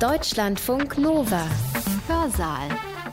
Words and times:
Deutschlandfunk 0.00 0.98
Nova. 0.98 1.46
Hörsaal. 2.08 2.68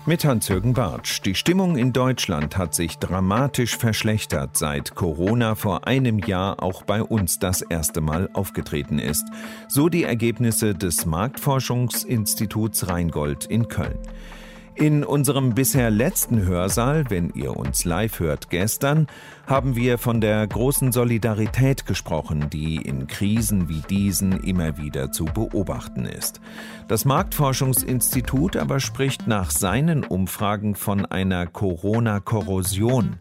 Mit 0.07 0.25
Hans-Jürgen 0.25 0.73
Bartsch. 0.73 1.21
Die 1.23 1.35
Stimmung 1.35 1.77
in 1.77 1.93
Deutschland 1.93 2.57
hat 2.57 2.73
sich 2.73 2.97
dramatisch 2.97 3.77
verschlechtert, 3.77 4.57
seit 4.57 4.95
Corona 4.95 5.53
vor 5.53 5.85
einem 5.87 6.17
Jahr 6.17 6.63
auch 6.63 6.81
bei 6.81 7.03
uns 7.03 7.37
das 7.37 7.61
erste 7.61 8.01
Mal 8.01 8.29
aufgetreten 8.33 8.97
ist. 8.97 9.25
So 9.67 9.89
die 9.89 10.05
Ergebnisse 10.05 10.73
des 10.73 11.05
Marktforschungsinstituts 11.05 12.87
Rheingold 12.87 13.45
in 13.45 13.67
Köln. 13.67 13.99
In 14.81 15.03
unserem 15.03 15.53
bisher 15.53 15.91
letzten 15.91 16.41
Hörsaal, 16.41 17.05
wenn 17.09 17.29
ihr 17.35 17.55
uns 17.55 17.85
live 17.85 18.19
hört 18.19 18.49
gestern, 18.49 19.05
haben 19.45 19.75
wir 19.75 19.99
von 19.99 20.21
der 20.21 20.47
großen 20.47 20.91
Solidarität 20.91 21.85
gesprochen, 21.85 22.49
die 22.49 22.77
in 22.77 23.05
Krisen 23.05 23.69
wie 23.69 23.81
diesen 23.81 24.43
immer 24.43 24.79
wieder 24.79 25.11
zu 25.11 25.25
beobachten 25.25 26.05
ist. 26.05 26.41
Das 26.87 27.05
Marktforschungsinstitut 27.05 28.57
aber 28.57 28.79
spricht 28.79 29.27
nach 29.27 29.51
seinen 29.51 30.03
Umfragen 30.03 30.73
von 30.73 31.05
einer 31.05 31.45
Corona-Korrosion. 31.45 33.17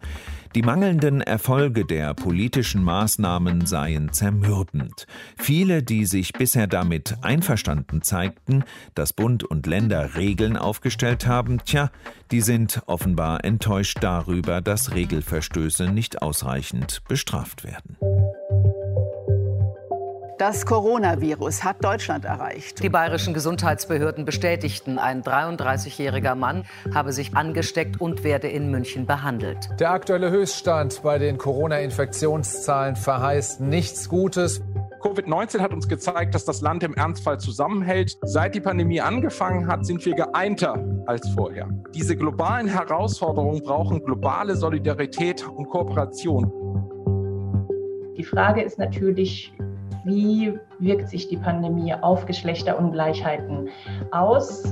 Die 0.56 0.62
mangelnden 0.62 1.20
Erfolge 1.20 1.84
der 1.84 2.12
politischen 2.12 2.82
Maßnahmen 2.82 3.66
seien 3.66 4.12
zermürbend. 4.12 5.06
Viele, 5.38 5.84
die 5.84 6.06
sich 6.06 6.32
bisher 6.32 6.66
damit 6.66 7.14
einverstanden 7.22 8.02
zeigten, 8.02 8.64
dass 8.96 9.12
Bund 9.12 9.44
und 9.44 9.68
Länder 9.68 10.16
Regeln 10.16 10.56
aufgestellt 10.56 11.28
haben, 11.28 11.58
tja, 11.64 11.92
die 12.32 12.40
sind 12.40 12.82
offenbar 12.86 13.44
enttäuscht 13.44 13.98
darüber, 14.00 14.60
dass 14.60 14.92
Regelverstöße 14.92 15.88
nicht 15.88 16.20
ausreichend 16.20 17.02
bestraft 17.06 17.62
werden. 17.62 17.96
Das 20.40 20.64
Coronavirus 20.64 21.64
hat 21.64 21.84
Deutschland 21.84 22.24
erreicht. 22.24 22.82
Die 22.82 22.88
bayerischen 22.88 23.34
Gesundheitsbehörden 23.34 24.24
bestätigten, 24.24 24.98
ein 24.98 25.22
33-jähriger 25.22 26.34
Mann 26.34 26.64
habe 26.94 27.12
sich 27.12 27.36
angesteckt 27.36 28.00
und 28.00 28.24
werde 28.24 28.48
in 28.48 28.70
München 28.70 29.04
behandelt. 29.04 29.68
Der 29.78 29.90
aktuelle 29.90 30.30
Höchststand 30.30 31.02
bei 31.02 31.18
den 31.18 31.36
Corona-Infektionszahlen 31.36 32.96
verheißt 32.96 33.60
nichts 33.60 34.08
Gutes. 34.08 34.62
Covid-19 35.02 35.60
hat 35.60 35.74
uns 35.74 35.88
gezeigt, 35.88 36.34
dass 36.34 36.46
das 36.46 36.62
Land 36.62 36.84
im 36.84 36.94
Ernstfall 36.94 37.38
zusammenhält. 37.38 38.16
Seit 38.22 38.54
die 38.54 38.62
Pandemie 38.62 39.02
angefangen 39.02 39.66
hat, 39.66 39.84
sind 39.84 40.02
wir 40.06 40.14
geeinter 40.14 40.82
als 41.04 41.28
vorher. 41.34 41.68
Diese 41.92 42.16
globalen 42.16 42.66
Herausforderungen 42.66 43.60
brauchen 43.60 44.02
globale 44.02 44.56
Solidarität 44.56 45.46
und 45.46 45.68
Kooperation. 45.68 46.50
Die 48.16 48.24
Frage 48.24 48.62
ist 48.62 48.78
natürlich, 48.78 49.52
wie 50.04 50.58
wirkt 50.78 51.08
sich 51.08 51.28
die 51.28 51.36
Pandemie 51.36 51.94
auf 51.94 52.26
Geschlechterungleichheiten 52.26 53.68
aus? 54.10 54.64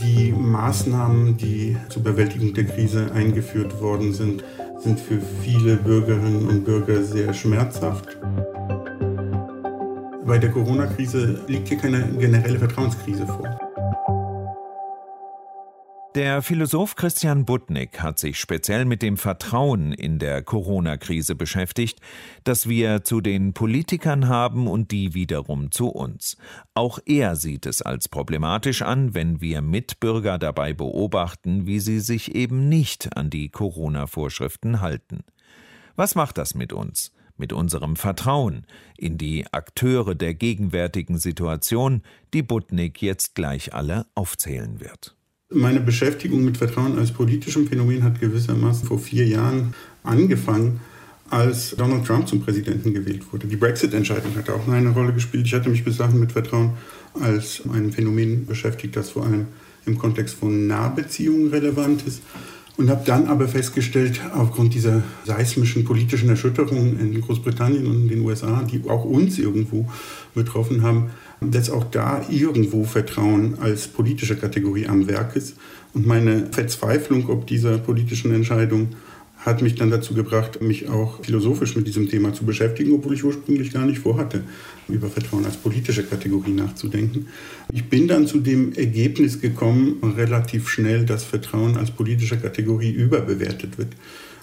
Die 0.00 0.32
Maßnahmen, 0.32 1.36
die 1.36 1.76
zur 1.88 2.02
Bewältigung 2.02 2.52
der 2.52 2.64
Krise 2.64 3.10
eingeführt 3.14 3.80
worden 3.80 4.12
sind, 4.12 4.44
sind 4.78 5.00
für 5.00 5.20
viele 5.20 5.76
Bürgerinnen 5.76 6.48
und 6.48 6.64
Bürger 6.64 7.02
sehr 7.02 7.32
schmerzhaft. 7.32 8.18
Bei 10.26 10.38
der 10.38 10.50
Corona-Krise 10.50 11.40
liegt 11.46 11.68
hier 11.68 11.78
keine 11.78 12.02
generelle 12.18 12.58
Vertrauenskrise 12.58 13.26
vor. 13.26 13.65
Der 16.16 16.40
Philosoph 16.40 16.96
Christian 16.96 17.44
Budnick 17.44 18.00
hat 18.00 18.18
sich 18.18 18.40
speziell 18.40 18.86
mit 18.86 19.02
dem 19.02 19.18
Vertrauen 19.18 19.92
in 19.92 20.18
der 20.18 20.42
Corona-Krise 20.42 21.34
beschäftigt, 21.34 22.00
das 22.42 22.66
wir 22.66 23.04
zu 23.04 23.20
den 23.20 23.52
Politikern 23.52 24.26
haben 24.26 24.66
und 24.66 24.92
die 24.92 25.12
wiederum 25.12 25.70
zu 25.70 25.88
uns. 25.88 26.38
Auch 26.72 27.00
er 27.04 27.36
sieht 27.36 27.66
es 27.66 27.82
als 27.82 28.08
problematisch 28.08 28.80
an, 28.80 29.12
wenn 29.12 29.42
wir 29.42 29.60
Mitbürger 29.60 30.38
dabei 30.38 30.72
beobachten, 30.72 31.66
wie 31.66 31.80
sie 31.80 32.00
sich 32.00 32.34
eben 32.34 32.70
nicht 32.70 33.14
an 33.14 33.28
die 33.28 33.50
Corona-Vorschriften 33.50 34.80
halten. 34.80 35.22
Was 35.96 36.14
macht 36.14 36.38
das 36.38 36.54
mit 36.54 36.72
uns? 36.72 37.12
Mit 37.36 37.52
unserem 37.52 37.94
Vertrauen 37.94 38.66
in 38.96 39.18
die 39.18 39.44
Akteure 39.52 40.14
der 40.14 40.32
gegenwärtigen 40.32 41.18
Situation, 41.18 42.00
die 42.32 42.42
Budnick 42.42 43.02
jetzt 43.02 43.34
gleich 43.34 43.74
alle 43.74 44.06
aufzählen 44.14 44.80
wird. 44.80 45.15
Meine 45.54 45.78
Beschäftigung 45.78 46.44
mit 46.44 46.56
Vertrauen 46.56 46.98
als 46.98 47.12
politischem 47.12 47.68
Phänomen 47.68 48.02
hat 48.02 48.20
gewissermaßen 48.20 48.88
vor 48.88 48.98
vier 48.98 49.24
Jahren 49.28 49.74
angefangen, 50.02 50.80
als 51.30 51.76
Donald 51.76 52.04
Trump 52.04 52.26
zum 52.26 52.40
Präsidenten 52.40 52.92
gewählt 52.92 53.22
wurde. 53.32 53.46
Die 53.46 53.54
Brexit-Entscheidung 53.54 54.34
hat 54.34 54.50
auch 54.50 54.66
eine 54.66 54.90
Rolle 54.90 55.12
gespielt. 55.12 55.46
Ich 55.46 55.54
hatte 55.54 55.68
mich 55.68 55.84
bis 55.84 55.98
dahin 55.98 56.18
mit 56.18 56.32
Vertrauen 56.32 56.72
als 57.14 57.62
ein 57.72 57.92
Phänomen 57.92 58.44
beschäftigt, 58.44 58.96
das 58.96 59.10
vor 59.10 59.24
allem 59.24 59.46
im 59.86 59.96
Kontext 59.96 60.34
von 60.34 60.66
Nahbeziehungen 60.66 61.50
relevant 61.50 62.04
ist. 62.08 62.22
Und 62.76 62.90
habe 62.90 63.04
dann 63.06 63.28
aber 63.28 63.46
festgestellt, 63.46 64.20
aufgrund 64.34 64.74
dieser 64.74 65.04
seismischen 65.24 65.84
politischen 65.84 66.28
Erschütterungen 66.28 66.98
in 66.98 67.20
Großbritannien 67.20 67.86
und 67.86 68.02
in 68.02 68.08
den 68.08 68.20
USA, 68.22 68.64
die 68.64 68.82
auch 68.90 69.04
uns 69.04 69.38
irgendwo 69.38 69.88
betroffen 70.34 70.82
haben, 70.82 71.10
dass 71.40 71.70
auch 71.70 71.84
da 71.84 72.24
irgendwo 72.30 72.84
Vertrauen 72.84 73.58
als 73.60 73.88
politische 73.88 74.36
Kategorie 74.36 74.86
am 74.86 75.06
Werk 75.06 75.36
ist. 75.36 75.56
Und 75.94 76.06
meine 76.06 76.46
Verzweiflung 76.50 77.28
ob 77.28 77.46
dieser 77.46 77.78
politischen 77.78 78.34
Entscheidung 78.34 78.88
hat 79.38 79.62
mich 79.62 79.76
dann 79.76 79.90
dazu 79.90 80.12
gebracht, 80.12 80.60
mich 80.60 80.88
auch 80.88 81.22
philosophisch 81.24 81.76
mit 81.76 81.86
diesem 81.86 82.08
Thema 82.08 82.32
zu 82.32 82.44
beschäftigen, 82.44 82.92
obwohl 82.92 83.14
ich 83.14 83.22
ursprünglich 83.22 83.72
gar 83.72 83.86
nicht 83.86 84.00
vorhatte, 84.00 84.42
über 84.88 85.08
Vertrauen 85.08 85.44
als 85.44 85.56
politische 85.56 86.02
Kategorie 86.02 86.50
nachzudenken. 86.50 87.28
Ich 87.72 87.84
bin 87.84 88.08
dann 88.08 88.26
zu 88.26 88.40
dem 88.40 88.72
Ergebnis 88.72 89.40
gekommen, 89.40 89.98
relativ 90.16 90.68
schnell, 90.68 91.04
dass 91.04 91.22
Vertrauen 91.22 91.76
als 91.76 91.92
politische 91.92 92.38
Kategorie 92.38 92.90
überbewertet 92.90 93.78
wird 93.78 93.88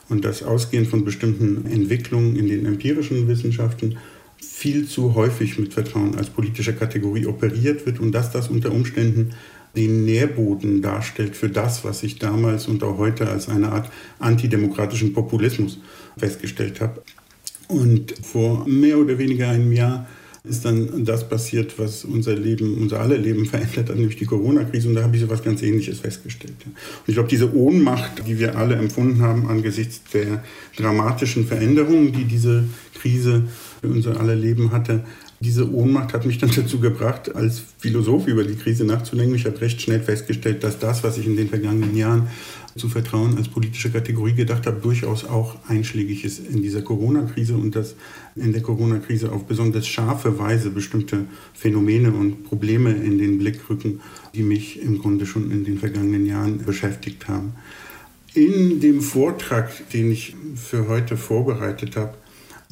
und 0.08 0.24
dass 0.24 0.42
ausgehend 0.42 0.88
von 0.88 1.04
bestimmten 1.04 1.66
Entwicklungen 1.70 2.38
in 2.38 2.48
den 2.48 2.66
empirischen 2.66 3.28
Wissenschaften 3.28 3.98
viel 4.52 4.88
zu 4.88 5.16
häufig 5.16 5.58
mit 5.58 5.74
Vertrauen 5.74 6.16
als 6.16 6.30
politische 6.30 6.74
Kategorie 6.74 7.26
operiert 7.26 7.86
wird 7.86 8.00
und 8.00 8.12
dass 8.12 8.32
das 8.32 8.50
unter 8.50 8.72
Umständen 8.72 9.32
den 9.76 10.06
Nährboden 10.06 10.82
darstellt 10.82 11.36
für 11.36 11.50
das, 11.50 11.84
was 11.84 12.04
ich 12.04 12.20
damals 12.20 12.68
und 12.68 12.84
auch 12.84 12.98
heute 12.98 13.28
als 13.28 13.50
eine 13.50 13.72
Art 13.72 13.90
antidemokratischen 14.20 15.14
Populismus 15.14 15.80
festgestellt 16.18 16.80
habe. 16.80 17.02
Und 17.68 18.14
vor 18.22 18.68
mehr 18.68 19.00
oder 19.00 19.18
weniger 19.18 19.50
einem 19.50 19.72
Jahr 19.72 20.08
ist 20.44 20.66
dann 20.66 21.06
das 21.06 21.28
passiert, 21.30 21.80
was 21.80 22.04
unser 22.04 22.36
Leben, 22.36 22.78
unser 22.78 23.00
aller 23.00 23.18
Leben 23.18 23.46
verändert 23.46 23.90
hat, 23.90 23.96
nämlich 23.96 24.18
die 24.18 24.26
Corona-Krise. 24.26 24.90
Und 24.90 24.96
da 24.96 25.04
habe 25.04 25.16
ich 25.16 25.22
so 25.22 25.26
etwas 25.26 25.44
ganz 25.44 25.62
Ähnliches 25.62 26.00
festgestellt. 26.00 26.56
Und 26.66 26.74
ich 27.08 27.14
glaube, 27.14 27.30
diese 27.30 27.56
Ohnmacht, 27.56 28.28
die 28.28 28.38
wir 28.40 28.58
alle 28.58 28.76
empfunden 28.76 29.22
haben 29.22 29.48
angesichts 29.48 30.02
der 30.14 30.44
dramatischen 30.76 31.48
Veränderungen, 31.48 32.12
die 32.12 32.26
diese 32.26 32.66
Krise 32.94 33.44
für 33.84 33.90
unser 33.90 34.18
aller 34.18 34.36
Leben 34.36 34.72
hatte, 34.72 35.04
diese 35.42 35.70
Ohnmacht 35.70 36.14
hat 36.14 36.26
mich 36.26 36.38
dann 36.38 36.52
dazu 36.56 36.80
gebracht, 36.80 37.36
als 37.36 37.62
Philosoph 37.78 38.28
über 38.28 38.46
die 38.46 38.56
Krise 38.56 38.86
nachzudenken. 38.86 39.36
Ich 39.36 39.46
habe 39.46 39.60
recht 39.60 39.82
schnell 39.82 40.00
festgestellt, 40.00 40.64
dass 40.64 40.80
das, 40.80 41.04
was 41.04 41.18
ich 41.18 41.26
in 41.26 41.36
den 41.36 41.50
vergangenen 41.50 41.96
Jahren 41.98 42.30
zu 42.78 42.88
Vertrauen 42.88 43.38
als 43.38 43.50
politische 43.50 43.92
Kategorie 43.92 44.34
gedacht 44.34 44.66
habe, 44.66 44.80
durchaus 44.80 45.26
auch 45.26 45.58
einschlägig 45.68 46.24
ist 46.24 46.40
in 46.40 46.62
dieser 46.64 46.82
Corona-Krise 46.82 47.56
und 47.56 47.76
dass 47.76 47.96
in 48.38 48.54
der 48.54 48.62
Corona-Krise 48.62 49.34
auf 49.34 49.46
besonders 49.46 49.86
scharfe 49.86 50.40
Weise 50.40 50.70
bestimmte 50.70 51.26
Phänomene 51.54 52.14
und 52.14 52.46
Probleme 52.46 52.92
in 52.92 53.18
den 53.18 53.38
Blick 53.38 53.70
rücken, 53.70 54.00
die 54.34 54.44
mich 54.44 54.82
im 54.82 55.00
Grunde 55.00 55.26
schon 55.26 55.52
in 55.52 55.66
den 55.66 55.78
vergangenen 55.78 56.26
Jahren 56.26 56.60
beschäftigt 56.60 57.28
haben. 57.28 57.54
In 58.34 58.80
dem 58.80 59.02
Vortrag, 59.02 59.90
den 59.90 60.10
ich 60.10 60.36
für 60.56 60.88
heute 60.88 61.18
vorbereitet 61.18 61.98
habe, 61.98 62.16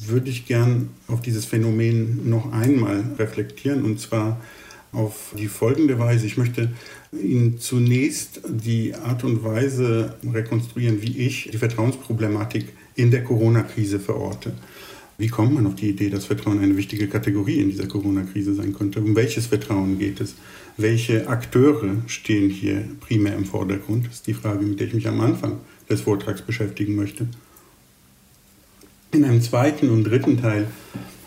würde 0.08 0.30
ich 0.30 0.46
gern 0.46 0.90
auf 1.08 1.22
dieses 1.22 1.44
Phänomen 1.44 2.28
noch 2.28 2.52
einmal 2.52 3.04
reflektieren 3.18 3.84
und 3.84 4.00
zwar 4.00 4.40
auf 4.92 5.34
die 5.38 5.48
folgende 5.48 5.98
Weise. 5.98 6.26
Ich 6.26 6.36
möchte 6.36 6.70
Ihnen 7.12 7.58
zunächst 7.58 8.40
die 8.46 8.94
Art 8.94 9.24
und 9.24 9.42
Weise 9.42 10.16
rekonstruieren, 10.32 11.02
wie 11.02 11.18
ich 11.18 11.50
die 11.52 11.58
Vertrauensproblematik 11.58 12.72
in 12.94 13.10
der 13.10 13.24
Corona-Krise 13.24 13.98
verorte. 13.98 14.52
Wie 15.18 15.28
kommt 15.28 15.54
man 15.54 15.66
auf 15.66 15.74
die 15.76 15.90
Idee, 15.90 16.10
dass 16.10 16.24
Vertrauen 16.24 16.58
eine 16.58 16.76
wichtige 16.76 17.06
Kategorie 17.06 17.60
in 17.60 17.70
dieser 17.70 17.86
Corona-Krise 17.86 18.54
sein 18.54 18.74
könnte? 18.74 19.00
Um 19.00 19.14
welches 19.14 19.46
Vertrauen 19.46 19.98
geht 19.98 20.20
es? 20.20 20.34
Welche 20.76 21.28
Akteure 21.28 21.96
stehen 22.06 22.50
hier 22.50 22.84
primär 23.00 23.36
im 23.36 23.44
Vordergrund? 23.44 24.06
Das 24.06 24.14
ist 24.16 24.26
die 24.26 24.34
Frage, 24.34 24.64
mit 24.64 24.80
der 24.80 24.88
ich 24.88 24.94
mich 24.94 25.08
am 25.08 25.20
Anfang 25.20 25.58
des 25.88 26.00
Vortrags 26.00 26.42
beschäftigen 26.42 26.96
möchte. 26.96 27.28
In 29.12 29.24
einem 29.24 29.42
zweiten 29.42 29.90
und 29.90 30.04
dritten 30.04 30.40
Teil 30.40 30.66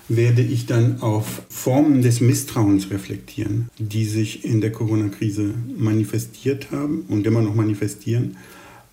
werde 0.08 0.42
ich 0.42 0.66
dann 0.66 1.02
auf 1.02 1.44
Formen 1.50 2.02
des 2.02 2.20
Misstrauens 2.20 2.90
reflektieren, 2.90 3.70
die 3.78 4.06
sich 4.06 4.44
in 4.44 4.60
der 4.60 4.72
Corona-Krise 4.72 5.54
manifestiert 5.78 6.72
haben 6.72 7.06
und 7.08 7.28
immer 7.28 7.42
noch 7.42 7.56
manifestieren. 7.56 8.38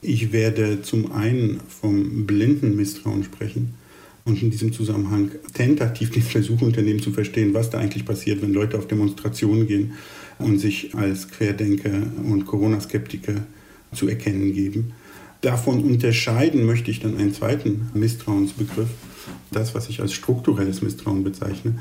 Ich 0.03 0.33
werde 0.33 0.83
zum 0.83 1.11
einen 1.13 1.61
vom 1.69 2.27
blinden 2.27 2.77
Misstrauen 2.77 3.25
sprechen, 3.25 3.75
und 4.25 4.41
in 4.43 4.51
diesem 4.51 4.73
Zusammenhang 4.73 5.33
tentativ 5.53 6.11
den 6.11 6.23
Versuch 6.23 6.63
unternehmen 6.63 7.01
zu 7.01 7.11
verstehen, 7.11 7.55
was 7.55 7.71
da 7.71 7.79
eigentlich 7.79 8.05
passiert, 8.05 8.41
wenn 8.43 8.53
Leute 8.53 8.79
auf 8.79 8.87
Demonstrationen 8.87 9.67
gehen 9.67 9.93
und 10.39 10.59
sich 10.59 10.95
als 10.95 11.29
Querdenker 11.29 12.13
und 12.25 12.47
Corona-Skeptiker 12.47 13.47
zu 13.93 14.09
erkennen 14.09 14.53
geben. 14.53 14.93
Davon 15.43 15.83
unterscheiden 15.83 16.65
möchte 16.65 16.91
ich 16.93 17.01
dann 17.01 17.19
einen 17.19 17.35
zweiten 17.35 17.91
Misstrauensbegriff, 17.95 18.89
das, 19.51 19.75
was 19.75 19.89
ich 19.89 20.01
als 20.01 20.13
strukturelles 20.13 20.83
Misstrauen 20.83 21.25
bezeichne. 21.25 21.79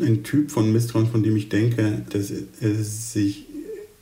Ein 0.00 0.22
Typ 0.22 0.52
von 0.52 0.72
Misstrauen, 0.72 1.08
von 1.08 1.24
dem 1.24 1.36
ich 1.36 1.48
denke, 1.48 2.02
dass 2.10 2.30
es 2.60 3.12
sich 3.12 3.46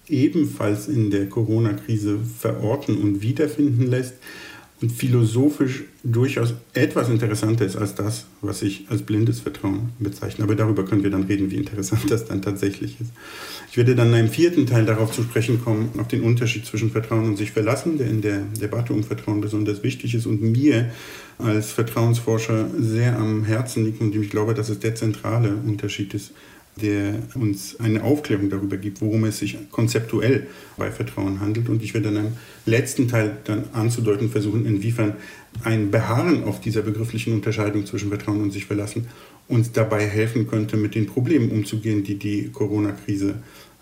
ebenfalls 0.08 0.88
in 0.88 1.10
der 1.10 1.26
Corona-Krise 1.26 2.18
verorten 2.38 2.98
und 2.98 3.22
wiederfinden 3.22 3.86
lässt 3.86 4.14
philosophisch 4.80 5.82
durchaus 6.04 6.54
etwas 6.72 7.08
interessanter 7.08 7.66
ist 7.66 7.76
als 7.76 7.96
das, 7.96 8.26
was 8.40 8.62
ich 8.62 8.86
als 8.88 9.02
blindes 9.02 9.40
Vertrauen 9.40 9.90
bezeichne. 9.98 10.44
Aber 10.44 10.54
darüber 10.54 10.84
können 10.84 11.02
wir 11.02 11.10
dann 11.10 11.24
reden, 11.24 11.50
wie 11.50 11.56
interessant 11.56 12.08
das 12.08 12.26
dann 12.26 12.42
tatsächlich 12.42 13.00
ist. 13.00 13.10
Ich 13.70 13.76
werde 13.76 13.96
dann 13.96 14.14
einem 14.14 14.28
vierten 14.28 14.66
Teil 14.66 14.86
darauf 14.86 15.10
zu 15.10 15.22
sprechen 15.24 15.62
kommen, 15.64 15.90
auf 15.98 16.06
den 16.06 16.22
Unterschied 16.22 16.64
zwischen 16.64 16.92
Vertrauen 16.92 17.26
und 17.26 17.36
sich 17.36 17.50
verlassen, 17.50 17.98
der 17.98 18.08
in 18.08 18.22
der 18.22 18.42
Debatte 18.60 18.92
um 18.92 19.02
Vertrauen 19.02 19.40
besonders 19.40 19.82
wichtig 19.82 20.14
ist 20.14 20.26
und 20.26 20.40
mir 20.40 20.90
als 21.38 21.72
Vertrauensforscher 21.72 22.70
sehr 22.78 23.18
am 23.18 23.44
Herzen 23.44 23.84
liegt 23.84 24.00
und 24.00 24.14
ich 24.14 24.30
glaube, 24.30 24.54
dass 24.54 24.68
es 24.68 24.78
der 24.78 24.94
zentrale 24.94 25.54
Unterschied 25.54 26.14
ist 26.14 26.32
der 26.78 27.14
uns 27.34 27.78
eine 27.80 28.02
Aufklärung 28.02 28.50
darüber 28.50 28.76
gibt, 28.76 29.00
worum 29.00 29.24
es 29.24 29.38
sich 29.38 29.58
konzeptuell 29.70 30.46
bei 30.76 30.90
Vertrauen 30.90 31.40
handelt. 31.40 31.68
Und 31.68 31.82
ich 31.82 31.94
werde 31.94 32.12
dann 32.12 32.26
im 32.26 32.32
letzten 32.66 33.08
Teil 33.08 33.36
dann 33.44 33.64
anzudeuten 33.72 34.30
versuchen, 34.30 34.64
inwiefern 34.66 35.14
ein 35.64 35.90
Beharren 35.90 36.44
auf 36.44 36.60
dieser 36.60 36.82
begrifflichen 36.82 37.32
Unterscheidung 37.32 37.86
zwischen 37.86 38.08
Vertrauen 38.08 38.42
und 38.42 38.52
sich 38.52 38.66
verlassen 38.66 39.06
uns 39.48 39.72
dabei 39.72 40.06
helfen 40.06 40.46
könnte, 40.46 40.76
mit 40.76 40.94
den 40.94 41.06
Problemen 41.06 41.50
umzugehen, 41.50 42.04
die 42.04 42.16
die 42.16 42.50
Corona-Krise 42.52 43.36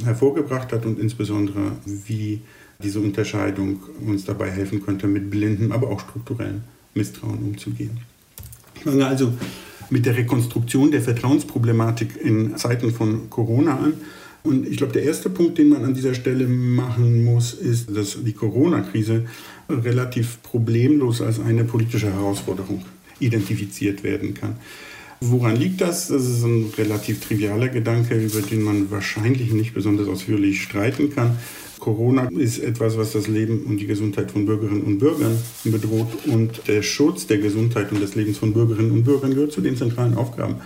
hervorgebracht 0.04 0.72
hat 0.72 0.86
und 0.86 0.98
insbesondere 0.98 1.72
wie 1.84 2.40
diese 2.82 3.00
Unterscheidung 3.00 3.80
uns 4.06 4.24
dabei 4.24 4.50
helfen 4.50 4.84
könnte, 4.84 5.06
mit 5.06 5.30
blindem, 5.30 5.72
aber 5.72 5.88
auch 5.88 6.00
strukturellen 6.00 6.62
Misstrauen 6.94 7.38
umzugehen. 7.38 7.98
Ich 8.76 8.82
fange 8.82 9.06
also 9.06 9.32
mit 9.90 10.06
der 10.06 10.16
Rekonstruktion 10.16 10.90
der 10.90 11.02
Vertrauensproblematik 11.02 12.16
in 12.22 12.56
Zeiten 12.56 12.92
von 12.92 13.30
Corona 13.30 13.78
an. 13.78 13.94
Und 14.42 14.66
ich 14.66 14.76
glaube, 14.76 14.92
der 14.92 15.02
erste 15.02 15.28
Punkt, 15.28 15.58
den 15.58 15.70
man 15.70 15.84
an 15.84 15.94
dieser 15.94 16.14
Stelle 16.14 16.46
machen 16.46 17.24
muss, 17.24 17.52
ist, 17.52 17.94
dass 17.96 18.18
die 18.22 18.32
Corona-Krise 18.32 19.24
relativ 19.68 20.40
problemlos 20.42 21.20
als 21.20 21.40
eine 21.40 21.64
politische 21.64 22.12
Herausforderung 22.12 22.82
identifiziert 23.18 24.04
werden 24.04 24.34
kann. 24.34 24.56
Woran 25.20 25.56
liegt 25.56 25.80
das? 25.80 26.08
Das 26.08 26.26
ist 26.26 26.44
ein 26.44 26.72
relativ 26.76 27.20
trivialer 27.20 27.68
Gedanke, 27.68 28.14
über 28.14 28.40
den 28.42 28.62
man 28.62 28.90
wahrscheinlich 28.90 29.52
nicht 29.52 29.74
besonders 29.74 30.08
ausführlich 30.08 30.62
streiten 30.62 31.12
kann. 31.14 31.38
Corona 31.86 32.28
ist 32.36 32.58
etwas, 32.58 32.98
was 32.98 33.12
das 33.12 33.28
Leben 33.28 33.62
und 33.62 33.76
die 33.76 33.86
Gesundheit 33.86 34.32
von 34.32 34.44
Bürgerinnen 34.44 34.82
und 34.82 34.98
Bürgern 34.98 35.38
bedroht. 35.62 36.08
Und 36.26 36.66
der 36.66 36.82
Schutz 36.82 37.28
der 37.28 37.38
Gesundheit 37.38 37.92
und 37.92 38.00
des 38.00 38.16
Lebens 38.16 38.38
von 38.38 38.52
Bürgerinnen 38.52 38.90
und 38.90 39.04
Bürgern 39.04 39.32
gehört 39.32 39.52
zu 39.52 39.60
den 39.60 39.76
zentralen 39.76 40.16
Aufgaben 40.16 40.56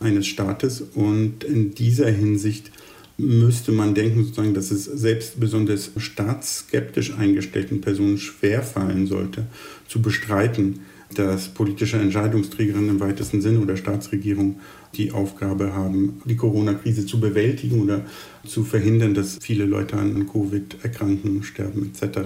eines 0.00 0.26
Staates. 0.26 0.82
Und 0.94 1.44
in 1.44 1.74
dieser 1.74 2.10
Hinsicht 2.10 2.72
müsste 3.16 3.72
man 3.72 3.94
denken, 3.94 4.24
sozusagen, 4.24 4.52
dass 4.52 4.70
es 4.70 4.84
selbst 4.84 5.40
besonders 5.40 5.92
staatsskeptisch 5.96 7.14
eingestellten 7.14 7.80
Personen 7.80 8.18
schwerfallen 8.18 9.06
sollte, 9.06 9.46
zu 9.88 10.02
bestreiten, 10.02 10.80
dass 11.14 11.48
politische 11.48 11.96
Entscheidungsträgerinnen 11.96 12.90
im 12.90 13.00
weitesten 13.00 13.40
Sinne 13.40 13.60
oder 13.60 13.76
Staatsregierung 13.76 14.60
die 14.94 15.12
Aufgabe 15.12 15.72
haben, 15.72 16.20
die 16.24 16.36
Corona-Krise 16.36 17.06
zu 17.06 17.20
bewältigen 17.20 17.80
oder 17.80 18.04
zu 18.48 18.64
verhindern, 18.64 19.14
dass 19.14 19.38
viele 19.40 19.64
Leute 19.64 19.96
an 19.96 20.28
Covid 20.30 20.78
erkranken, 20.82 21.42
sterben 21.42 21.92
etc. 21.92 22.18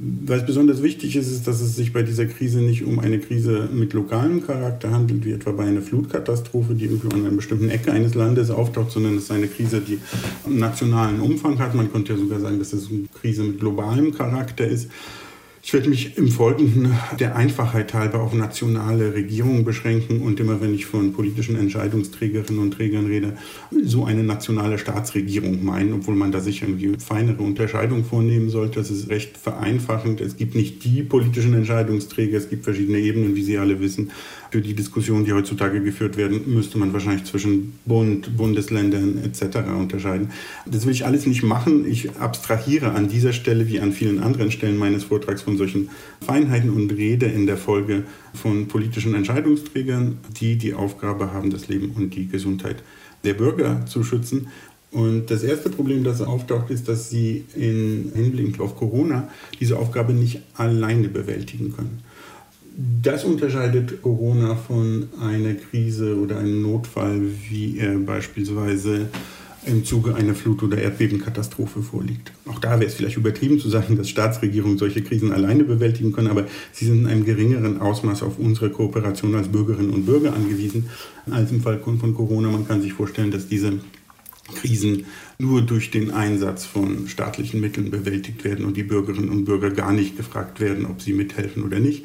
Was 0.00 0.46
besonders 0.46 0.80
wichtig 0.80 1.16
ist, 1.16 1.28
ist, 1.28 1.48
dass 1.48 1.60
es 1.60 1.74
sich 1.74 1.92
bei 1.92 2.04
dieser 2.04 2.26
Krise 2.26 2.60
nicht 2.60 2.84
um 2.84 3.00
eine 3.00 3.18
Krise 3.18 3.68
mit 3.72 3.92
lokalem 3.94 4.46
Charakter 4.46 4.92
handelt, 4.92 5.24
wie 5.24 5.32
etwa 5.32 5.50
bei 5.50 5.64
einer 5.64 5.82
Flutkatastrophe, 5.82 6.74
die 6.74 6.84
irgendwo 6.84 7.08
an 7.08 7.26
einer 7.26 7.34
bestimmten 7.34 7.68
Ecke 7.68 7.90
eines 7.90 8.14
Landes 8.14 8.50
auftaucht, 8.50 8.92
sondern 8.92 9.16
es 9.16 9.24
ist 9.24 9.32
eine 9.32 9.48
Krise, 9.48 9.80
die 9.80 9.98
nationalen 10.48 11.20
Umfang 11.20 11.58
hat. 11.58 11.74
Man 11.74 11.90
könnte 11.90 12.12
ja 12.12 12.18
sogar 12.18 12.38
sagen, 12.38 12.60
dass 12.60 12.72
es 12.72 12.88
eine 12.88 13.08
Krise 13.20 13.42
mit 13.42 13.58
globalem 13.58 14.14
Charakter 14.14 14.68
ist. 14.68 14.88
Ich 15.60 15.72
werde 15.72 15.88
mich 15.88 16.16
im 16.16 16.28
Folgenden 16.28 16.94
der 17.18 17.34
Einfachheit 17.36 17.92
halber 17.92 18.20
auf 18.20 18.32
nationale 18.32 19.12
Regierungen 19.14 19.64
beschränken 19.64 20.22
und 20.22 20.38
immer 20.38 20.60
wenn 20.60 20.72
ich 20.72 20.86
von 20.86 21.12
politischen 21.12 21.56
Entscheidungsträgerinnen 21.56 22.62
und 22.62 22.74
Trägern 22.74 23.06
rede, 23.06 23.36
so 23.82 24.04
eine 24.04 24.22
nationale 24.22 24.78
Staatsregierung 24.78 25.64
meinen, 25.64 25.94
obwohl 25.94 26.14
man 26.14 26.30
da 26.30 26.40
sicher 26.40 26.66
irgendwie 26.66 26.94
feinere 27.04 27.42
Unterscheidungen 27.42 28.04
vornehmen 28.04 28.50
sollte. 28.50 28.78
Das 28.78 28.90
ist 28.90 29.08
recht 29.08 29.36
vereinfachend. 29.36 30.20
Es 30.20 30.36
gibt 30.36 30.54
nicht 30.54 30.84
die 30.84 31.02
politischen 31.02 31.54
Entscheidungsträger, 31.54 32.38
es 32.38 32.48
gibt 32.48 32.64
verschiedene 32.64 32.98
Ebenen, 32.98 33.34
wie 33.34 33.42
Sie 33.42 33.58
alle 33.58 33.80
wissen. 33.80 34.10
Für 34.50 34.62
die 34.62 34.74
Diskussionen, 34.74 35.26
die 35.26 35.32
heutzutage 35.34 35.82
geführt 35.82 36.16
werden, 36.16 36.54
müsste 36.54 36.78
man 36.78 36.94
wahrscheinlich 36.94 37.24
zwischen 37.24 37.78
Bund, 37.84 38.34
Bundesländern 38.36 39.18
etc. 39.22 39.58
unterscheiden. 39.78 40.30
Das 40.64 40.86
will 40.86 40.92
ich 40.92 41.04
alles 41.04 41.26
nicht 41.26 41.42
machen. 41.42 41.84
Ich 41.86 42.16
abstrahiere 42.16 42.92
an 42.92 43.08
dieser 43.08 43.34
Stelle 43.34 43.68
wie 43.68 43.80
an 43.80 43.92
vielen 43.92 44.20
anderen 44.20 44.50
Stellen 44.50 44.78
meines 44.78 45.04
Vortrags 45.04 45.42
von 45.42 45.58
solchen 45.58 45.90
Feinheiten 46.24 46.70
und 46.70 46.90
rede 46.92 47.26
in 47.26 47.46
der 47.46 47.58
Folge 47.58 48.04
von 48.32 48.68
politischen 48.68 49.14
Entscheidungsträgern, 49.14 50.16
die 50.40 50.56
die 50.56 50.72
Aufgabe 50.72 51.32
haben, 51.32 51.50
das 51.50 51.68
Leben 51.68 51.90
und 51.94 52.14
die 52.14 52.28
Gesundheit 52.28 52.82
der 53.24 53.34
Bürger 53.34 53.84
zu 53.84 54.02
schützen. 54.02 54.48
Und 54.90 55.30
das 55.30 55.42
erste 55.42 55.68
Problem, 55.68 56.04
das 56.04 56.22
auftaucht, 56.22 56.70
ist, 56.70 56.88
dass 56.88 57.10
sie 57.10 57.44
in 57.54 58.12
Hinblick 58.14 58.58
auf 58.60 58.76
Corona 58.76 59.28
diese 59.60 59.78
Aufgabe 59.78 60.14
nicht 60.14 60.40
alleine 60.54 61.08
bewältigen 61.08 61.74
können. 61.74 62.02
Das 62.80 63.24
unterscheidet 63.24 64.02
Corona 64.02 64.54
von 64.54 65.08
einer 65.20 65.54
Krise 65.54 66.16
oder 66.16 66.38
einem 66.38 66.62
Notfall, 66.62 67.22
wie 67.50 67.76
er 67.76 67.96
beispielsweise 67.96 69.08
im 69.66 69.84
Zuge 69.84 70.14
einer 70.14 70.36
Flut- 70.36 70.62
oder 70.62 70.78
Erdbebenkatastrophe 70.78 71.82
vorliegt. 71.82 72.30
Auch 72.46 72.60
da 72.60 72.78
wäre 72.78 72.84
es 72.84 72.94
vielleicht 72.94 73.16
übertrieben 73.16 73.58
zu 73.58 73.68
sagen, 73.68 73.96
dass 73.96 74.08
Staatsregierungen 74.08 74.78
solche 74.78 75.02
Krisen 75.02 75.32
alleine 75.32 75.64
bewältigen 75.64 76.12
können, 76.12 76.28
aber 76.28 76.46
sie 76.70 76.84
sind 76.84 77.00
in 77.00 77.06
einem 77.08 77.24
geringeren 77.24 77.80
Ausmaß 77.80 78.22
auf 78.22 78.38
unsere 78.38 78.70
Kooperation 78.70 79.34
als 79.34 79.48
Bürgerinnen 79.48 79.90
und 79.90 80.06
Bürger 80.06 80.32
angewiesen 80.32 80.88
als 81.28 81.50
im 81.50 81.60
Fall 81.60 81.80
von 81.80 82.14
Corona. 82.14 82.48
Man 82.48 82.68
kann 82.68 82.80
sich 82.80 82.92
vorstellen, 82.92 83.32
dass 83.32 83.48
diese 83.48 83.72
Krisen 84.54 85.06
nur 85.38 85.62
durch 85.62 85.90
den 85.90 86.10
Einsatz 86.10 86.64
von 86.64 87.08
staatlichen 87.08 87.60
Mitteln 87.60 87.90
bewältigt 87.90 88.44
werden 88.44 88.64
und 88.64 88.76
die 88.76 88.82
Bürgerinnen 88.82 89.30
und 89.30 89.44
Bürger 89.44 89.70
gar 89.70 89.92
nicht 89.92 90.16
gefragt 90.16 90.60
werden, 90.60 90.86
ob 90.86 91.02
sie 91.02 91.12
mithelfen 91.12 91.64
oder 91.64 91.80
nicht. 91.80 92.04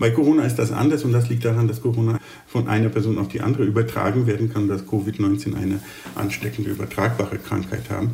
Bei 0.00 0.10
Corona 0.10 0.46
ist 0.46 0.56
das 0.56 0.72
anders 0.72 1.04
und 1.04 1.12
das 1.12 1.28
liegt 1.28 1.44
daran, 1.44 1.68
dass 1.68 1.82
Corona 1.82 2.18
von 2.46 2.68
einer 2.68 2.88
Person 2.88 3.18
auf 3.18 3.28
die 3.28 3.42
andere 3.42 3.64
übertragen 3.64 4.26
werden 4.26 4.50
kann, 4.50 4.66
dass 4.66 4.86
Covid-19 4.86 5.54
eine 5.54 5.78
ansteckende, 6.14 6.70
übertragbare 6.70 7.36
Krankheit 7.36 7.90
haben. 7.90 8.12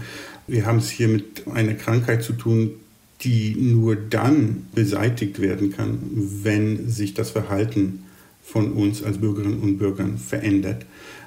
Wir 0.49 0.66
haben 0.66 0.78
es 0.78 0.90
hier 0.90 1.07
mit 1.07 1.45
einer 1.47 1.75
Krankheit 1.75 2.25
zu 2.25 2.33
tun, 2.33 2.73
die 3.21 3.55
nur 3.55 3.95
dann 3.95 4.66
beseitigt 4.75 5.40
werden 5.40 5.71
kann, 5.71 6.00
wenn 6.43 6.90
sich 6.90 7.14
das 7.14 7.31
Verhalten 7.31 8.02
von 8.43 8.73
uns 8.73 9.05
als 9.05 9.19
Bürgerinnen 9.19 9.61
und 9.61 9.78
Bürgern 9.78 10.19
verändert. 10.19 10.85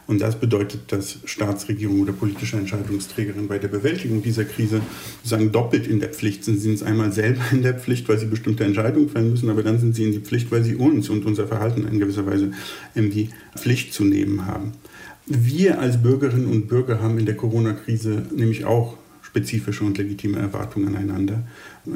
Und 0.10 0.22
das 0.22 0.40
bedeutet, 0.40 0.92
dass 0.92 1.20
Staatsregierung 1.26 2.02
oder 2.02 2.14
politische 2.14 2.58
Entscheidungsträgerin 2.58 3.48
bei 3.48 3.60
der 3.60 3.68
Bewältigung 3.68 4.24
dieser 4.24 4.44
Krise 4.44 4.82
sozusagen 5.18 5.52
doppelt 5.52 5.86
in 5.86 6.00
der 6.00 6.10
Pflicht 6.10 6.44
sind. 6.44 6.56
Sie 6.56 6.76
sind 6.76 6.82
einmal 6.82 7.14
selber 7.14 7.44
in 7.52 7.62
der 7.62 7.76
Pflicht, 7.76 8.10
weil 8.10 8.18
sie 8.18 8.26
bestimmte 8.26 8.64
Entscheidungen 8.64 9.10
fällen 9.10 9.30
müssen, 9.30 9.52
aber 9.52 9.62
dann 9.62 9.78
sind 9.78 9.96
sie 9.96 10.06
in 10.06 10.12
die 10.12 10.20
Pflicht, 10.20 10.52
weil 10.52 10.64
sie 10.64 10.74
uns 10.74 11.10
und 11.10 11.28
unser 11.28 11.46
Verhalten 11.48 11.88
in 11.88 12.00
gewisser 12.00 12.26
Weise 12.26 12.54
in 12.96 13.12
die 13.12 13.30
Pflicht 13.56 13.94
zu 13.94 14.04
nehmen 14.04 14.48
haben. 14.48 14.72
Wir 15.28 15.80
als 15.80 16.02
Bürgerinnen 16.02 16.48
und 16.48 16.68
Bürger 16.68 17.04
haben 17.04 17.20
in 17.20 17.28
der 17.28 17.38
Corona-Krise 17.38 18.24
nämlich 18.36 18.66
auch 18.66 18.98
spezifische 19.22 19.84
und 19.84 20.00
legitime 20.00 20.40
Erwartungen 20.40 20.88
aneinander. 20.88 21.44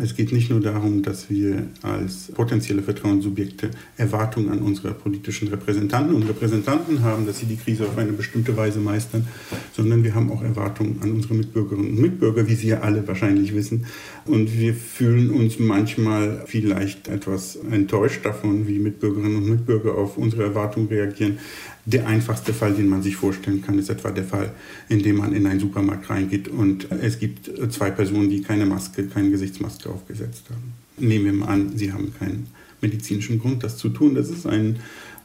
Es 0.02 0.16
geht 0.16 0.32
nicht 0.32 0.50
nur 0.50 0.60
darum, 0.60 1.04
dass 1.04 1.30
wir 1.30 1.68
als 1.82 2.32
potenzielle 2.34 2.82
Vertrauenssubjekte 2.82 3.72
Erwartungen 3.98 4.50
an 4.50 4.60
unsere 4.60 4.94
politischen 4.94 5.48
Repräsentanten 5.50 6.16
und 6.16 6.24
Repräsentanten 6.24 7.02
haben, 7.04 7.26
dass 7.26 7.40
sie 7.40 7.46
die 7.46 7.58
Krise 7.58 7.86
auf 7.86 7.98
eine 7.98 8.14
bestimmte 8.14 8.56
Weise 8.56 8.80
meistern, 8.80 9.28
sondern 9.74 10.04
wir 10.04 10.16
haben 10.16 10.32
auch 10.32 10.42
Erwartungen 10.42 11.00
an 11.02 11.12
unsere 11.12 11.34
Mitbürgerinnen 11.34 11.92
und 11.92 12.00
Mitbürger, 12.00 12.48
wie 12.48 12.56
Sie 12.56 12.68
ja 12.68 12.82
alle 12.82 13.08
wahrscheinlich 13.08 13.54
wissen. 13.54 13.86
Und 14.26 14.58
wir 14.58 14.74
fühlen 14.74 15.30
uns 15.32 15.60
manchmal 15.60 16.44
vielleicht 16.46 17.08
etwas 17.08 17.58
enttäuscht 17.70 18.26
davon, 18.26 18.68
wie 18.68 18.80
Mitbürgerinnen 18.80 19.38
und 19.38 19.50
Mitbürger 19.50 19.96
auf 19.96 20.18
unsere 20.18 20.44
Erwartungen 20.44 20.88
reagieren. 20.88 21.38
Der 21.86 22.08
einfachste 22.08 22.54
Fall, 22.54 22.74
den 22.74 22.88
man 22.88 23.04
sich 23.04 23.18
vorstellen 23.18 23.62
kann, 23.62 23.78
ist 23.78 23.90
etwa 23.90 24.12
der 24.12 24.24
Fall, 24.24 24.54
in 24.88 25.04
dem 25.04 25.18
man 25.18 25.34
in 25.34 25.46
einen 25.46 25.60
Supermarkt 25.60 26.10
reingeht 26.10 26.48
und 26.48 26.90
es 26.92 27.20
gibt 27.20 27.52
zwei 27.72 27.92
Personen, 27.92 28.30
die 28.30 28.42
keine 28.42 28.66
Maske, 28.66 29.04
keine 29.08 29.30
Gesichtsmaske 29.30 29.90
aufgesetzt 29.90 30.46
haben. 30.50 30.74
Nehmen 30.98 31.26
wir 31.26 31.34
mal 31.34 31.48
an, 31.48 31.78
sie 31.78 31.92
haben 31.92 32.14
keinen 32.18 32.48
medizinischen 32.80 33.40
Grund, 33.40 33.64
das 33.64 33.78
zu 33.78 33.90
tun. 33.90 34.16
Das 34.16 34.30
ist 34.30 34.46
ein 34.46 34.80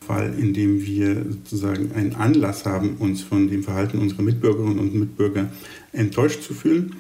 Fall, 0.05 0.35
in 0.39 0.55
dem 0.55 0.85
wir 0.85 1.27
sozusagen 1.29 1.93
einen 1.93 2.15
Anlass 2.15 2.65
haben, 2.65 2.97
uns 2.99 3.23
von 3.23 3.49
dem 3.49 3.63
Verhalten 3.63 3.99
unserer 3.99 4.23
Mitbürgerinnen 4.23 4.79
und 4.79 4.95
Mitbürger 4.95 5.51
enttäuscht 5.93 6.43
zu 6.43 6.55
fühlen. 6.55 6.97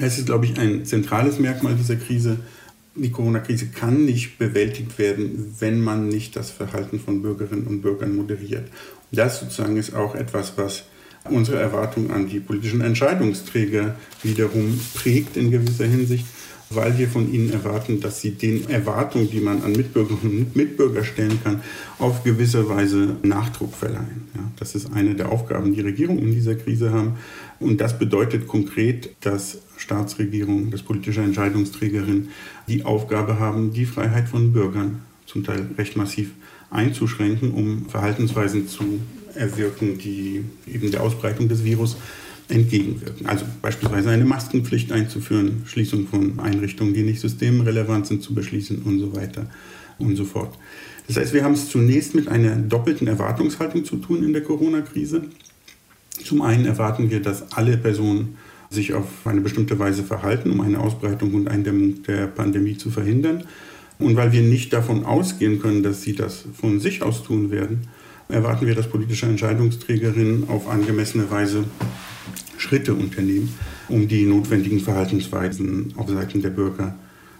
Das 0.00 0.18
ist, 0.18 0.26
glaube 0.26 0.46
ich, 0.46 0.58
ein 0.58 0.86
zentrales 0.86 1.38
Merkmal 1.38 1.74
dieser 1.74 1.96
Krise. 1.96 2.38
Die 2.94 3.10
Corona-Krise 3.10 3.68
kann 3.68 4.04
nicht 4.04 4.38
bewältigt 4.38 4.98
werden, 4.98 5.54
wenn 5.60 5.80
man 5.80 6.08
nicht 6.08 6.36
das 6.36 6.50
Verhalten 6.50 7.00
von 7.00 7.22
Bürgerinnen 7.22 7.66
und 7.66 7.80
Bürgern 7.80 8.14
moderiert. 8.14 8.68
Das 9.10 9.40
sozusagen 9.40 9.76
ist 9.76 9.94
auch 9.94 10.14
etwas, 10.14 10.52
was 10.56 10.84
unsere 11.24 11.58
Erwartungen 11.58 12.10
an 12.10 12.28
die 12.28 12.40
politischen 12.40 12.80
Entscheidungsträger 12.80 13.94
wiederum 14.22 14.78
prägt 14.94 15.36
in 15.36 15.50
gewisser 15.50 15.86
Hinsicht 15.86 16.26
weil 16.74 16.98
wir 16.98 17.08
von 17.08 17.32
ihnen 17.32 17.52
erwarten, 17.52 18.00
dass 18.00 18.20
sie 18.20 18.32
den 18.32 18.68
Erwartungen, 18.68 19.30
die 19.30 19.40
man 19.40 19.62
an 19.62 19.72
Mitbürgerinnen 19.72 20.38
und 20.38 20.56
Mitbürger 20.56 21.04
stellen 21.04 21.38
kann, 21.42 21.62
auf 21.98 22.24
gewisse 22.24 22.68
Weise 22.68 23.16
Nachdruck 23.22 23.74
verleihen. 23.74 24.28
Ja, 24.34 24.42
das 24.58 24.74
ist 24.74 24.92
eine 24.92 25.14
der 25.14 25.30
Aufgaben, 25.30 25.74
die 25.74 25.80
Regierungen 25.80 26.20
in 26.20 26.32
dieser 26.32 26.54
Krise 26.54 26.92
haben. 26.92 27.14
Und 27.60 27.80
das 27.80 27.98
bedeutet 27.98 28.46
konkret, 28.46 29.10
dass 29.20 29.58
Staatsregierungen, 29.76 30.70
dass 30.70 30.82
politische 30.82 31.20
Entscheidungsträgerinnen 31.20 32.28
die 32.68 32.84
Aufgabe 32.84 33.38
haben, 33.38 33.72
die 33.72 33.86
Freiheit 33.86 34.28
von 34.28 34.52
Bürgern 34.52 35.00
zum 35.26 35.44
Teil 35.44 35.66
recht 35.78 35.96
massiv 35.96 36.30
einzuschränken, 36.70 37.52
um 37.52 37.88
Verhaltensweisen 37.88 38.68
zu 38.68 39.00
erwirken, 39.34 39.98
die 39.98 40.44
eben 40.66 40.90
der 40.90 41.02
Ausbreitung 41.02 41.48
des 41.48 41.64
Virus 41.64 41.96
entgegenwirken. 42.52 43.26
Also 43.26 43.44
beispielsweise 43.60 44.10
eine 44.10 44.24
Maskenpflicht 44.24 44.92
einzuführen, 44.92 45.62
Schließung 45.66 46.06
von 46.06 46.38
Einrichtungen, 46.38 46.94
die 46.94 47.02
nicht 47.02 47.20
systemrelevant 47.20 48.06
sind, 48.06 48.22
zu 48.22 48.34
beschließen 48.34 48.82
und 48.82 48.98
so 48.98 49.16
weiter 49.16 49.46
und 49.98 50.16
so 50.16 50.24
fort. 50.24 50.56
Das 51.06 51.16
heißt, 51.16 51.32
wir 51.32 51.44
haben 51.44 51.54
es 51.54 51.68
zunächst 51.68 52.14
mit 52.14 52.28
einer 52.28 52.56
doppelten 52.56 53.08
Erwartungshaltung 53.08 53.84
zu 53.84 53.96
tun 53.96 54.22
in 54.22 54.32
der 54.32 54.42
Corona-Krise. 54.42 55.22
Zum 56.24 56.42
einen 56.42 56.66
erwarten 56.66 57.10
wir, 57.10 57.20
dass 57.20 57.52
alle 57.52 57.76
Personen 57.76 58.36
sich 58.70 58.94
auf 58.94 59.06
eine 59.26 59.40
bestimmte 59.40 59.78
Weise 59.78 60.02
verhalten, 60.02 60.50
um 60.50 60.60
eine 60.60 60.78
Ausbreitung 60.80 61.34
und 61.34 61.48
Eindämmung 61.48 62.02
der 62.04 62.26
Pandemie 62.26 62.76
zu 62.76 62.90
verhindern. 62.90 63.44
Und 63.98 64.16
weil 64.16 64.32
wir 64.32 64.42
nicht 64.42 64.72
davon 64.72 65.04
ausgehen 65.04 65.60
können, 65.60 65.82
dass 65.82 66.02
sie 66.02 66.14
das 66.14 66.44
von 66.54 66.80
sich 66.80 67.02
aus 67.02 67.22
tun 67.22 67.50
werden, 67.50 67.88
erwarten 68.28 68.66
wir, 68.66 68.74
dass 68.74 68.88
politische 68.88 69.26
Entscheidungsträgerinnen 69.26 70.48
auf 70.48 70.68
angemessene 70.68 71.30
Weise 71.30 71.64
Schritte 72.58 72.94
unternehmen, 72.94 73.52
um 73.88 74.08
die 74.08 74.24
notwendigen 74.24 74.80
Verhaltensweisen 74.80 75.94
auf 75.96 76.08
Seiten 76.08 76.42
der 76.42 76.50
Bürger 76.50 76.94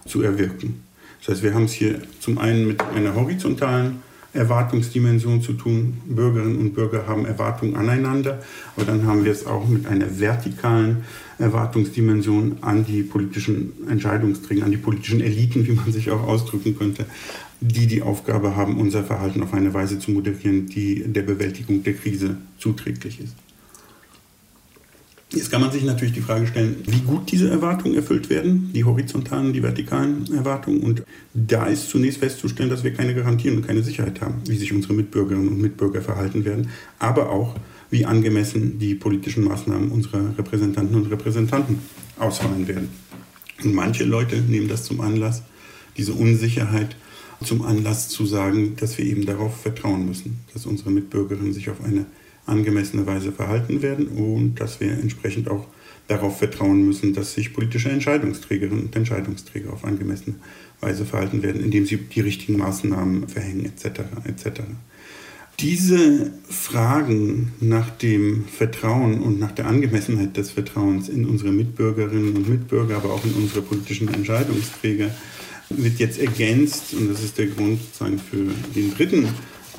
zu 0.05 0.21
erwirken. 0.21 0.83
Das 1.19 1.35
heißt, 1.35 1.43
wir 1.43 1.53
haben 1.53 1.65
es 1.65 1.73
hier 1.73 2.01
zum 2.19 2.37
einen 2.37 2.67
mit 2.67 2.81
einer 2.81 3.15
horizontalen 3.15 4.01
Erwartungsdimension 4.33 5.41
zu 5.41 5.53
tun. 5.53 6.01
Bürgerinnen 6.05 6.57
und 6.57 6.73
Bürger 6.73 7.07
haben 7.07 7.25
Erwartungen 7.25 7.75
aneinander, 7.75 8.41
aber 8.75 8.85
dann 8.85 9.05
haben 9.05 9.23
wir 9.23 9.31
es 9.31 9.45
auch 9.45 9.67
mit 9.67 9.85
einer 9.85 10.19
vertikalen 10.19 11.03
Erwartungsdimension 11.37 12.57
an 12.61 12.85
die 12.85 13.03
politischen 13.03 13.73
Entscheidungsträger, 13.87 14.65
an 14.65 14.71
die 14.71 14.77
politischen 14.77 15.21
Eliten, 15.21 15.65
wie 15.67 15.73
man 15.73 15.91
sich 15.91 16.09
auch 16.11 16.23
ausdrücken 16.23 16.77
könnte, 16.77 17.05
die 17.61 17.87
die 17.87 18.01
Aufgabe 18.01 18.55
haben, 18.55 18.77
unser 18.79 19.03
Verhalten 19.03 19.41
auf 19.43 19.53
eine 19.53 19.73
Weise 19.73 19.99
zu 19.99 20.11
moderieren, 20.11 20.67
die 20.67 21.03
der 21.05 21.21
Bewältigung 21.21 21.83
der 21.83 21.93
Krise 21.93 22.37
zuträglich 22.57 23.19
ist. 23.21 23.35
Jetzt 25.35 25.49
kann 25.49 25.61
man 25.61 25.71
sich 25.71 25.83
natürlich 25.83 26.13
die 26.13 26.21
Frage 26.21 26.45
stellen, 26.45 26.83
wie 26.85 26.99
gut 26.99 27.31
diese 27.31 27.49
Erwartungen 27.49 27.95
erfüllt 27.95 28.29
werden, 28.29 28.69
die 28.71 28.83
horizontalen, 28.83 29.51
die 29.51 29.63
vertikalen 29.63 30.31
Erwartungen. 30.31 30.81
Und 30.81 31.03
da 31.33 31.65
ist 31.65 31.89
zunächst 31.89 32.19
festzustellen, 32.19 32.69
dass 32.69 32.83
wir 32.83 32.93
keine 32.93 33.15
Garantien 33.15 33.55
und 33.55 33.65
keine 33.65 33.81
Sicherheit 33.81 34.21
haben, 34.21 34.41
wie 34.47 34.57
sich 34.57 34.71
unsere 34.71 34.93
Mitbürgerinnen 34.93 35.47
und 35.47 35.59
Mitbürger 35.59 36.03
verhalten 36.03 36.45
werden, 36.45 36.69
aber 36.99 37.31
auch, 37.31 37.55
wie 37.89 38.05
angemessen 38.05 38.77
die 38.77 38.93
politischen 38.93 39.43
Maßnahmen 39.43 39.91
unserer 39.91 40.37
Repräsentanten 40.37 40.95
und 40.95 41.11
Repräsentanten 41.11 41.79
ausfallen 42.19 42.67
werden. 42.67 42.89
Und 43.63 43.73
manche 43.73 44.03
Leute 44.03 44.37
nehmen 44.37 44.67
das 44.67 44.83
zum 44.83 45.01
Anlass, 45.01 45.41
diese 45.97 46.13
Unsicherheit 46.13 46.95
zum 47.43 47.63
Anlass 47.63 48.07
zu 48.09 48.25
sagen, 48.25 48.75
dass 48.79 48.97
wir 48.97 49.05
eben 49.05 49.25
darauf 49.25 49.61
vertrauen 49.61 50.05
müssen, 50.05 50.39
dass 50.53 50.65
unsere 50.65 50.91
Mitbürgerinnen 50.91 51.53
sich 51.53 51.69
auf 51.69 51.83
eine 51.83 52.05
angemessene 52.45 53.05
Weise 53.05 53.31
verhalten 53.31 53.81
werden 53.81 54.07
und 54.07 54.55
dass 54.55 54.79
wir 54.79 54.91
entsprechend 54.91 55.49
auch 55.49 55.67
darauf 56.07 56.39
vertrauen 56.39 56.85
müssen, 56.85 57.13
dass 57.13 57.33
sich 57.33 57.53
politische 57.53 57.89
Entscheidungsträgerinnen 57.89 58.85
und 58.85 58.95
Entscheidungsträger 58.95 59.71
auf 59.71 59.85
angemessene 59.85 60.35
Weise 60.81 61.05
verhalten 61.05 61.43
werden, 61.43 61.63
indem 61.63 61.85
sie 61.85 61.97
die 61.97 62.19
richtigen 62.19 62.57
Maßnahmen 62.57 63.29
verhängen 63.29 63.65
etc. 63.65 64.01
etc. 64.25 64.61
Diese 65.59 66.31
Fragen 66.49 67.53
nach 67.61 67.89
dem 67.91 68.45
Vertrauen 68.45 69.21
und 69.21 69.39
nach 69.39 69.51
der 69.51 69.67
Angemessenheit 69.67 70.35
des 70.35 70.51
Vertrauens 70.51 71.09
in 71.09 71.25
unsere 71.25 71.51
Mitbürgerinnen 71.51 72.35
und 72.35 72.49
Mitbürger, 72.49 72.97
aber 72.97 73.13
auch 73.13 73.23
in 73.23 73.33
unsere 73.33 73.61
politischen 73.61 74.13
Entscheidungsträger, 74.13 75.11
wird 75.69 75.99
jetzt 75.99 76.19
ergänzt, 76.19 76.93
und 76.93 77.09
das 77.09 77.23
ist 77.23 77.37
der 77.37 77.47
Grund 77.47 77.79
sozusagen 77.81 78.19
für 78.19 78.45
den 78.75 78.93
dritten 78.93 79.27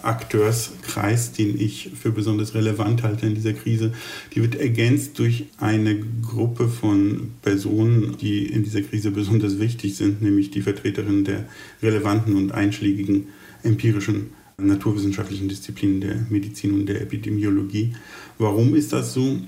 Akteurskreis, 0.05 1.33
den 1.33 1.59
ich 1.59 1.91
für 2.01 2.11
besonders 2.11 2.55
relevant 2.55 3.03
halte 3.03 3.27
in 3.27 3.35
dieser 3.35 3.53
Krise. 3.53 3.93
Die 4.35 4.43
wird 4.43 4.55
ergänzt 4.55 5.19
durch 5.19 5.47
eine 5.59 5.99
Gruppe 6.23 6.69
von 6.69 7.33
Personen, 7.43 8.17
die 8.21 8.47
in 8.47 8.65
dieser 8.65 8.83
Krise 8.83 9.11
besonders 9.11 9.59
wichtig 9.59 9.97
sind, 9.97 10.23
nämlich 10.23 10.51
die 10.51 10.63
Vertreterinnen 10.63 11.25
der 11.25 11.49
relevanten 11.83 12.37
und 12.37 12.53
einschlägigen 12.53 13.29
empirischen 13.63 14.31
naturwissenschaftlichen 14.57 15.49
Disziplinen 15.49 16.01
der 16.01 16.27
Medizin 16.29 16.75
und 16.75 16.87
der 16.87 17.01
Epidemiologie. 17.01 17.95
Warum 18.39 18.75
ist 18.75 18.93
das 18.93 19.15
so? 19.15 19.41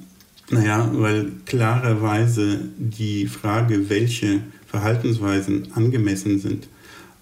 Naja, 0.51 0.91
weil 0.95 1.33
klarerweise 1.45 2.69
die 2.79 3.27
Frage, 3.27 3.89
welche 3.89 4.43
Verhaltensweisen 4.67 5.73
angemessen 5.73 6.39
sind, 6.39 6.69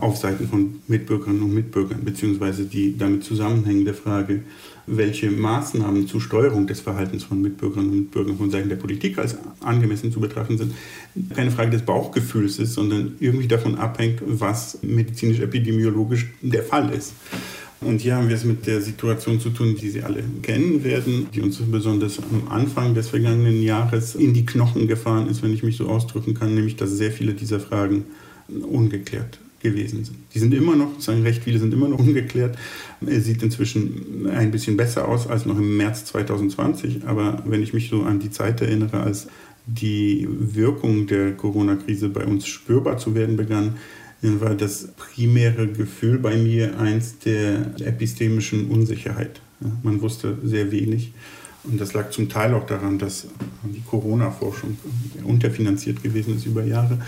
auf 0.04 0.18
Seiten 0.18 0.46
von 0.46 0.80
Mitbürgerinnen 0.87 1.42
und 1.42 1.54
Mitbürgern, 1.54 2.04
beziehungsweise 2.04 2.66
die 2.66 2.96
damit 2.96 3.25
zusammenhängende 3.25 3.94
Frage, 3.94 4.42
welche 4.87 5.30
Maßnahmen 5.30 6.06
zur 6.06 6.20
Steuerung 6.20 6.66
des 6.66 6.80
Verhaltens 6.80 7.25
von 7.25 7.40
Mitbürgerinnen 7.40 7.90
und 7.90 7.99
Mitbürgern 8.00 8.37
von 8.37 8.50
Seiten 8.50 8.68
der 8.68 8.76
Politik 8.76 9.16
als 9.16 9.37
angemessen 9.61 10.12
zu 10.12 10.20
betrachten 10.20 10.58
sind, 10.58 10.75
keine 11.34 11.50
Frage 11.50 11.70
des 11.70 11.82
Bauchgefühls 11.82 12.58
ist, 12.58 12.75
sondern 12.75 13.14
irgendwie 13.18 13.49
davon 13.49 13.76
abhängt, 13.76 14.20
was 14.26 14.78
medizinisch-epidemiologisch 14.82 16.26
der 16.42 16.62
Fall 16.62 16.92
ist. 16.92 17.14
Und 17.80 18.02
hier 18.02 18.16
haben 18.16 18.28
wir 18.28 18.37
es 18.37 18.44
mit 18.44 18.66
der 18.66 18.82
Situation 18.82 19.40
zu 19.40 19.50
tun, 19.50 19.75
die 19.75 19.88
Sie 19.88 20.02
alle 20.02 20.23
kennen 20.42 20.84
werden, 20.84 21.28
die 21.34 21.40
uns 21.40 21.58
besonders 21.58 22.18
am 22.18 22.49
Anfang 22.49 22.94
des 22.94 23.08
vergangenen 23.08 23.62
Jahres 23.62 24.14
in 24.14 24.34
die 24.34 24.44
Knochen 24.44 24.87
gefahren 24.87 25.28
ist, 25.28 25.42
wenn 25.42 25.54
ich 25.54 25.62
mich 25.62 25.78
so 25.78 25.88
ausdrücken 25.88 26.34
kann, 26.34 26.54
nämlich 26.54 26.76
dass 26.76 26.90
sehr 26.90 27.11
viele 27.11 27.32
dieser 27.32 27.61
Fragen 27.61 28.04
ungeklärt 28.49 29.38
gewesen 29.64 30.04
sind. 30.04 30.16
Die 30.33 30.38
sind 30.38 30.54
immer 30.54 30.76
noch, 30.76 31.00
sagen 31.00 31.23
recht 31.23 31.42
viele 31.42 31.59
sind 31.59 31.75
immer 31.75 31.88
noch 31.88 31.99
ungeklärt. 32.06 32.56
Es 33.04 33.25
sieht 33.25 33.42
inzwischen 33.42 34.28
ein 34.28 34.52
bisschen 34.52 34.76
besser 34.76 35.09
aus 35.09 35.26
als 35.26 35.47
noch 35.47 35.59
im 35.59 35.76
März 35.76 36.04
2020. 36.04 37.06
Aber 37.06 37.42
wenn 37.47 37.62
ich 37.62 37.73
mich 37.73 37.88
so 37.88 38.02
an 38.02 38.21
die 38.21 38.30
Zeit 38.30 38.61
erinnere, 38.61 39.00
als 39.00 39.26
die 39.66 40.28
Wirkung 40.30 41.06
der 41.06 41.33
Corona-Krise 41.33 42.11
bei 42.11 42.25
uns 42.25 42.47
spürbar 42.47 42.99
zu 42.99 43.14
werden 43.14 43.37
begann, 43.37 43.75
war 44.21 44.54
das 44.54 44.88
primäre 44.97 45.68
Gefühl 45.68 46.18
bei 46.18 46.37
mir 46.37 46.78
eins 46.78 47.18
der 47.18 47.75
epistemischen 47.80 48.71
Unsicherheit. 48.71 49.40
Man 49.83 50.00
wusste 50.00 50.38
sehr 50.44 50.71
wenig. 50.71 51.12
Und 51.64 51.80
das 51.80 51.94
lag 51.94 52.11
zum 52.11 52.28
Teil 52.28 52.52
auch 52.54 52.66
daran, 52.66 52.99
dass 52.99 53.26
die 53.64 53.83
Corona-Forschung 53.88 54.76
unterfinanziert 55.25 56.02
gewesen 56.02 56.37
ist 56.37 56.47
über 56.47 56.62
Jahre. 56.62 56.99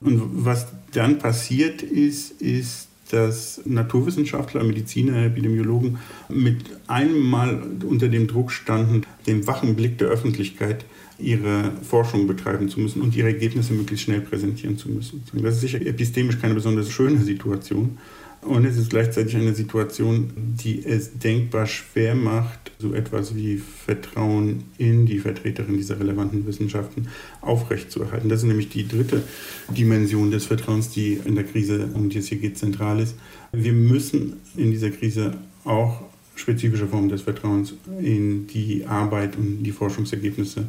Und 0.00 0.44
was 0.44 0.68
dann 0.92 1.18
passiert 1.18 1.82
ist, 1.82 2.40
ist, 2.40 2.88
dass 3.10 3.60
Naturwissenschaftler, 3.64 4.62
Mediziner, 4.62 5.24
Epidemiologen 5.24 5.98
mit 6.28 6.64
einem 6.86 7.20
Mal 7.20 7.60
unter 7.84 8.08
dem 8.08 8.26
Druck 8.28 8.52
standen, 8.52 9.02
den 9.26 9.46
wachen 9.46 9.74
Blick 9.74 9.98
der 9.98 10.08
Öffentlichkeit 10.08 10.84
ihre 11.18 11.72
Forschung 11.82 12.26
betreiben 12.26 12.68
zu 12.68 12.80
müssen 12.80 13.02
und 13.02 13.14
ihre 13.16 13.28
Ergebnisse 13.28 13.74
möglichst 13.74 14.04
schnell 14.04 14.20
präsentieren 14.20 14.78
zu 14.78 14.88
müssen. 14.88 15.22
Das 15.34 15.56
ist 15.56 15.60
sicher 15.60 15.80
epistemisch 15.84 16.38
keine 16.40 16.54
besonders 16.54 16.90
schöne 16.90 17.20
Situation. 17.22 17.98
Und 18.42 18.64
es 18.64 18.78
ist 18.78 18.88
gleichzeitig 18.88 19.36
eine 19.36 19.54
Situation, 19.54 20.30
die 20.36 20.82
es 20.84 21.18
denkbar 21.18 21.66
schwer 21.66 22.14
macht, 22.14 22.72
so 22.78 22.94
etwas 22.94 23.34
wie 23.36 23.58
Vertrauen 23.58 24.64
in 24.78 25.04
die 25.04 25.18
Vertreterin 25.18 25.76
dieser 25.76 26.00
relevanten 26.00 26.46
Wissenschaften 26.46 27.08
aufrechtzuerhalten. 27.42 28.30
Das 28.30 28.40
ist 28.40 28.48
nämlich 28.48 28.70
die 28.70 28.88
dritte 28.88 29.22
Dimension 29.68 30.30
des 30.30 30.46
Vertrauens, 30.46 30.88
die 30.88 31.20
in 31.22 31.34
der 31.34 31.44
Krise, 31.44 31.90
um 31.92 32.08
die 32.08 32.18
es 32.18 32.28
hier 32.28 32.38
geht, 32.38 32.56
zentral 32.56 33.00
ist. 33.00 33.14
Wir 33.52 33.74
müssen 33.74 34.34
in 34.56 34.70
dieser 34.70 34.90
Krise 34.90 35.36
auch 35.64 36.02
spezifische 36.34 36.86
Formen 36.86 37.10
des 37.10 37.22
Vertrauens 37.22 37.74
in 38.00 38.46
die 38.46 38.86
Arbeit 38.86 39.36
und 39.36 39.62
die 39.62 39.72
Forschungsergebnisse 39.72 40.64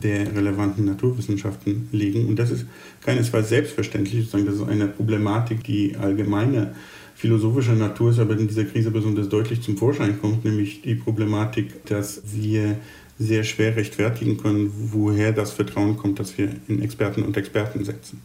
der 0.00 0.32
relevanten 0.34 0.84
Naturwissenschaften 0.84 1.88
legen. 1.90 2.26
Und 2.26 2.38
das 2.38 2.52
ist 2.52 2.66
keinesfalls 3.04 3.48
selbstverständlich, 3.48 4.20
sozusagen 4.20 4.46
das 4.46 4.54
ist 4.54 4.68
eine 4.68 4.86
Problematik, 4.86 5.64
die 5.64 5.96
allgemeine 5.96 6.74
philosophischer 7.16 7.74
Natur 7.74 8.10
ist, 8.10 8.18
aber 8.18 8.38
in 8.38 8.46
dieser 8.46 8.64
Krise 8.64 8.90
besonders 8.90 9.28
deutlich 9.28 9.62
zum 9.62 9.76
Vorschein 9.76 10.20
kommt, 10.20 10.44
nämlich 10.44 10.82
die 10.82 10.94
Problematik, 10.94 11.84
dass 11.86 12.22
wir 12.34 12.76
sehr 13.18 13.42
schwer 13.44 13.74
rechtfertigen 13.74 14.36
können, 14.36 14.70
woher 14.92 15.32
das 15.32 15.52
Vertrauen 15.52 15.96
kommt, 15.96 16.18
das 16.18 16.36
wir 16.36 16.50
in 16.68 16.82
Experten 16.82 17.22
und 17.22 17.36
Experten 17.36 17.84
setzen. 17.84 18.20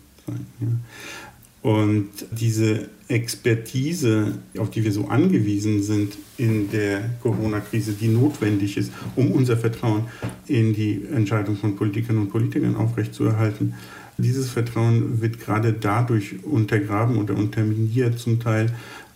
Und 1.62 2.10
diese 2.31 2.89
Expertise, 3.07 4.39
auf 4.57 4.71
die 4.71 4.83
wir 4.83 4.91
so 4.91 5.07
angewiesen 5.07 5.83
sind 5.83 6.17
in 6.38 6.71
der 6.71 7.01
Corona-Krise, 7.21 7.93
die 7.93 8.07
notwendig 8.07 8.77
ist, 8.77 8.91
um 9.15 9.31
unser 9.31 9.57
Vertrauen 9.57 10.05
in 10.48 10.74
die 10.74 11.05
Entscheidung 11.13 11.55
von 11.55 11.75
Politikern 11.75 12.17
und 12.17 12.29
Politikern 12.29 12.75
aufrechtzuerhalten, 12.75 13.75
dieses 14.22 14.50
Vertrauen 14.50 15.22
wird 15.22 15.40
gerade 15.40 15.74
dadurch 15.74 16.44
untergraben 16.44 17.18
oder 17.18 17.36
unterminiert 17.36 18.20
zum 18.20 18.40
Teil, 18.40 18.74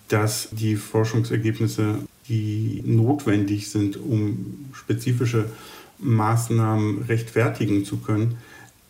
dass 0.08 0.50
die 0.52 0.76
Forschungsergebnisse, 0.76 2.00
die 2.28 2.84
notwendig 2.86 3.70
sind, 3.70 3.98
um 3.98 4.66
spezifische 4.74 5.46
Maßnahmen 6.00 7.04
rechtfertigen 7.04 7.86
zu 7.86 7.98
können, 7.98 8.38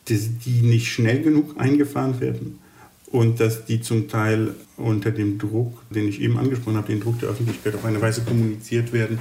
dass 0.06 0.38
die 0.40 0.62
nicht 0.62 0.88
schnell 0.92 1.22
genug 1.22 1.60
eingefahren 1.60 2.20
werden 2.20 2.60
und 3.08 3.40
dass 3.40 3.66
die 3.66 3.82
zum 3.82 4.08
Teil 4.08 4.56
unter 4.78 5.12
dem 5.12 5.38
Druck, 5.38 5.82
den 5.90 6.08
ich 6.08 6.22
eben 6.22 6.38
angesprochen 6.38 6.78
habe, 6.78 6.88
den 6.88 7.00
Druck 7.00 7.20
der 7.20 7.30
Öffentlichkeit 7.30 7.76
auf 7.76 7.86
eine 7.86 8.02
Weise 8.02 8.22
kommuniziert 8.22 8.92
werden, 8.94 9.20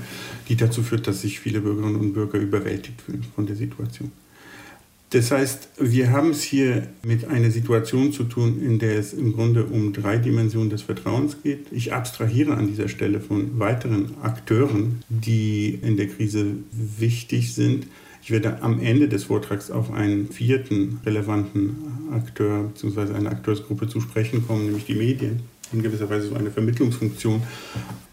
die 0.48 0.56
dazu 0.56 0.82
führt, 0.82 1.06
dass 1.06 1.22
sich 1.22 1.40
viele 1.40 1.60
Bürgerinnen 1.60 1.96
und 1.96 2.12
Bürger 2.12 2.38
überwältigt 2.38 3.00
fühlen 3.02 3.24
von 3.34 3.46
der 3.46 3.56
Situation. 3.56 4.10
Das 5.14 5.30
heißt, 5.30 5.68
wir 5.78 6.10
haben 6.10 6.30
es 6.30 6.42
hier 6.42 6.88
mit 7.04 7.28
einer 7.28 7.52
Situation 7.52 8.12
zu 8.12 8.24
tun, 8.24 8.60
in 8.60 8.80
der 8.80 8.98
es 8.98 9.12
im 9.12 9.32
Grunde 9.32 9.64
um 9.64 9.92
drei 9.92 10.16
Dimensionen 10.16 10.70
des 10.70 10.82
Vertrauens 10.82 11.36
geht. 11.40 11.66
Ich 11.70 11.92
abstrahiere 11.92 12.56
an 12.56 12.66
dieser 12.66 12.88
Stelle 12.88 13.20
von 13.20 13.60
weiteren 13.60 14.16
Akteuren, 14.22 15.04
die 15.08 15.78
in 15.80 15.96
der 15.96 16.08
Krise 16.08 16.56
wichtig 16.72 17.54
sind. 17.54 17.86
Ich 18.24 18.32
werde 18.32 18.60
am 18.60 18.80
Ende 18.80 19.06
des 19.06 19.22
Vortrags 19.22 19.70
auf 19.70 19.92
einen 19.92 20.32
vierten 20.32 20.98
relevanten 21.06 21.76
Akteur 22.10 22.64
bzw. 22.74 23.14
eine 23.14 23.30
Akteursgruppe 23.30 23.86
zu 23.86 24.00
sprechen 24.00 24.44
kommen, 24.44 24.64
nämlich 24.64 24.86
die 24.86 24.96
Medien, 24.96 25.42
die 25.70 25.76
in 25.76 25.84
gewisser 25.84 26.10
Weise 26.10 26.26
so 26.26 26.34
eine 26.34 26.50
Vermittlungsfunktion 26.50 27.40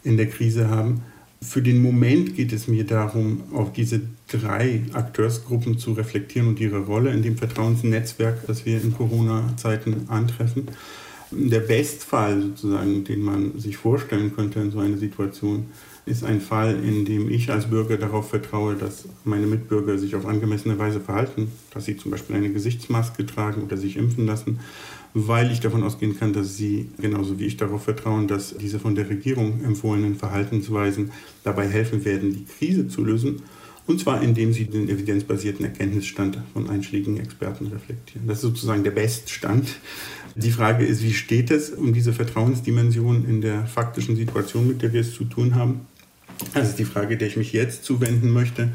in 0.03 0.17
der 0.17 0.27
Krise 0.27 0.69
haben. 0.69 1.01
Für 1.43 1.61
den 1.61 1.81
Moment 1.81 2.35
geht 2.35 2.53
es 2.53 2.67
mir 2.67 2.85
darum, 2.85 3.41
auf 3.51 3.73
diese 3.73 4.01
drei 4.27 4.83
Akteursgruppen 4.93 5.79
zu 5.79 5.93
reflektieren 5.93 6.47
und 6.47 6.59
ihre 6.59 6.79
Rolle 6.79 7.11
in 7.11 7.23
dem 7.23 7.35
Vertrauensnetzwerk, 7.35 8.45
das 8.45 8.65
wir 8.65 8.79
in 8.79 8.93
Corona-Zeiten 8.93 10.05
antreffen. 10.07 10.67
Der 11.31 11.61
Bestfall 11.61 12.41
sozusagen, 12.41 13.03
den 13.05 13.21
man 13.21 13.59
sich 13.59 13.77
vorstellen 13.77 14.35
könnte 14.35 14.59
in 14.59 14.71
so 14.71 14.79
einer 14.79 14.97
Situation, 14.97 15.65
ist 16.05 16.23
ein 16.23 16.41
Fall, 16.41 16.75
in 16.83 17.05
dem 17.05 17.29
ich 17.29 17.51
als 17.51 17.69
Bürger 17.69 17.97
darauf 17.97 18.29
vertraue, 18.29 18.75
dass 18.75 19.05
meine 19.23 19.47
Mitbürger 19.47 19.97
sich 19.97 20.15
auf 20.15 20.25
angemessene 20.25 20.77
Weise 20.77 20.99
verhalten, 20.99 21.51
dass 21.73 21.85
sie 21.85 21.97
zum 21.97 22.11
Beispiel 22.11 22.35
eine 22.35 22.51
Gesichtsmaske 22.51 23.25
tragen 23.25 23.63
oder 23.63 23.77
sich 23.77 23.97
impfen 23.97 24.25
lassen 24.25 24.59
weil 25.13 25.51
ich 25.51 25.59
davon 25.59 25.83
ausgehen 25.83 26.17
kann, 26.17 26.33
dass 26.33 26.55
Sie 26.55 26.89
genauso 26.99 27.39
wie 27.39 27.45
ich 27.45 27.57
darauf 27.57 27.83
vertrauen, 27.83 28.27
dass 28.27 28.55
diese 28.57 28.79
von 28.79 28.95
der 28.95 29.09
Regierung 29.09 29.63
empfohlenen 29.63 30.15
Verhaltensweisen 30.15 31.11
dabei 31.43 31.67
helfen 31.67 32.05
werden, 32.05 32.33
die 32.33 32.45
Krise 32.45 32.87
zu 32.87 33.03
lösen. 33.03 33.41
Und 33.87 33.99
zwar 33.99 34.21
indem 34.21 34.53
sie 34.53 34.65
den 34.65 34.87
evidenzbasierten 34.87 35.65
Erkenntnisstand 35.65 36.37
von 36.53 36.69
einschlägigen 36.69 37.19
Experten 37.19 37.67
reflektieren. 37.67 38.27
Das 38.27 38.37
ist 38.37 38.43
sozusagen 38.43 38.83
der 38.83 38.91
Beststand. 38.91 39.67
Die 40.35 40.51
Frage 40.51 40.85
ist, 40.85 41.03
wie 41.03 41.13
steht 41.13 41.51
es 41.51 41.71
um 41.71 41.91
diese 41.91 42.13
Vertrauensdimension 42.13 43.25
in 43.25 43.41
der 43.41 43.65
faktischen 43.65 44.15
Situation, 44.15 44.67
mit 44.67 44.81
der 44.81 44.93
wir 44.93 45.01
es 45.01 45.13
zu 45.13 45.25
tun 45.25 45.55
haben? 45.55 45.81
Das 46.53 46.69
ist 46.69 46.79
die 46.79 46.85
Frage, 46.85 47.17
der 47.17 47.27
ich 47.27 47.37
mich 47.37 47.53
jetzt 47.53 47.83
zuwenden 47.83 48.29
möchte. 48.29 48.69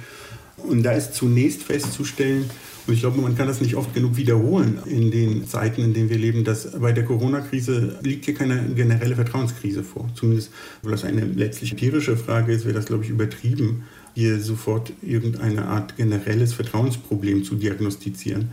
Und 0.56 0.82
da 0.82 0.92
ist 0.92 1.14
zunächst 1.14 1.62
festzustellen, 1.62 2.50
und 2.86 2.94
ich 2.94 3.00
glaube, 3.00 3.20
man 3.20 3.36
kann 3.36 3.48
das 3.48 3.60
nicht 3.60 3.74
oft 3.74 3.92
genug 3.94 4.16
wiederholen 4.16 4.78
in 4.86 5.10
den 5.10 5.46
Zeiten, 5.46 5.82
in 5.82 5.92
denen 5.92 6.08
wir 6.08 6.18
leben, 6.18 6.44
dass 6.44 6.70
bei 6.78 6.92
der 6.92 7.04
Corona-Krise 7.04 7.98
liegt 8.02 8.26
hier 8.26 8.34
keine 8.34 8.62
generelle 8.74 9.16
Vertrauenskrise 9.16 9.82
vor. 9.82 10.08
Zumindest, 10.14 10.52
weil 10.82 10.92
das 10.92 11.04
eine 11.04 11.24
letztlich 11.24 11.72
empirische 11.72 12.16
Frage 12.16 12.52
ist, 12.52 12.64
wäre 12.64 12.74
das, 12.74 12.86
glaube 12.86 13.02
ich, 13.02 13.10
übertrieben, 13.10 13.84
hier 14.14 14.40
sofort 14.40 14.92
irgendeine 15.02 15.66
Art 15.66 15.96
generelles 15.96 16.54
Vertrauensproblem 16.54 17.42
zu 17.44 17.56
diagnostizieren. 17.56 18.50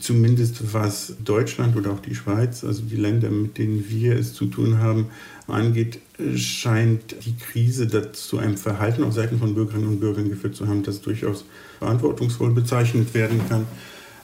Zumindest 0.00 0.72
was 0.72 1.14
Deutschland 1.22 1.76
oder 1.76 1.92
auch 1.92 2.00
die 2.00 2.14
Schweiz, 2.14 2.64
also 2.64 2.82
die 2.82 2.96
Länder, 2.96 3.30
mit 3.30 3.58
denen 3.58 3.84
wir 3.88 4.16
es 4.16 4.32
zu 4.32 4.46
tun 4.46 4.78
haben, 4.78 5.06
angeht, 5.48 5.98
scheint 6.34 7.16
die 7.26 7.36
Krise 7.36 8.12
zu 8.12 8.38
einem 8.38 8.56
Verhalten 8.56 9.04
auf 9.04 9.12
Seiten 9.12 9.38
von 9.38 9.54
Bürgerinnen 9.54 9.88
und 9.88 10.00
Bürgern 10.00 10.28
geführt 10.28 10.56
zu 10.56 10.66
haben, 10.66 10.82
das 10.82 11.02
durchaus 11.02 11.44
verantwortungsvoll 11.82 12.52
bezeichnet 12.52 13.12
werden 13.14 13.40
kann. 13.48 13.66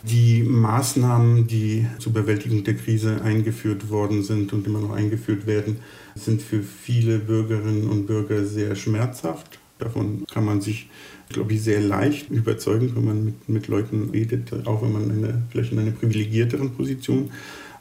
Die 0.04 0.42
Maßnahmen, 0.44 1.48
die 1.48 1.86
zur 1.98 2.12
Bewältigung 2.12 2.62
der 2.62 2.74
Krise 2.74 3.20
eingeführt 3.22 3.90
worden 3.90 4.22
sind 4.22 4.52
und 4.52 4.66
immer 4.66 4.78
noch 4.78 4.92
eingeführt 4.92 5.46
werden, 5.46 5.78
sind 6.14 6.40
für 6.40 6.62
viele 6.62 7.18
Bürgerinnen 7.18 7.88
und 7.88 8.06
Bürger 8.06 8.44
sehr 8.44 8.76
schmerzhaft. 8.76 9.58
Davon 9.78 10.24
kann 10.32 10.44
man 10.44 10.60
sich, 10.60 10.88
glaube 11.30 11.52
ich, 11.52 11.62
sehr 11.62 11.80
leicht 11.80 12.30
überzeugen, 12.30 12.92
wenn 12.94 13.04
man 13.04 13.24
mit, 13.24 13.48
mit 13.48 13.68
Leuten 13.68 14.10
redet, 14.10 14.52
auch 14.66 14.82
wenn 14.82 14.92
man 14.92 15.10
eine, 15.10 15.42
vielleicht 15.50 15.72
in 15.72 15.80
einer 15.80 15.90
privilegierteren 15.90 16.70
Position 16.70 17.30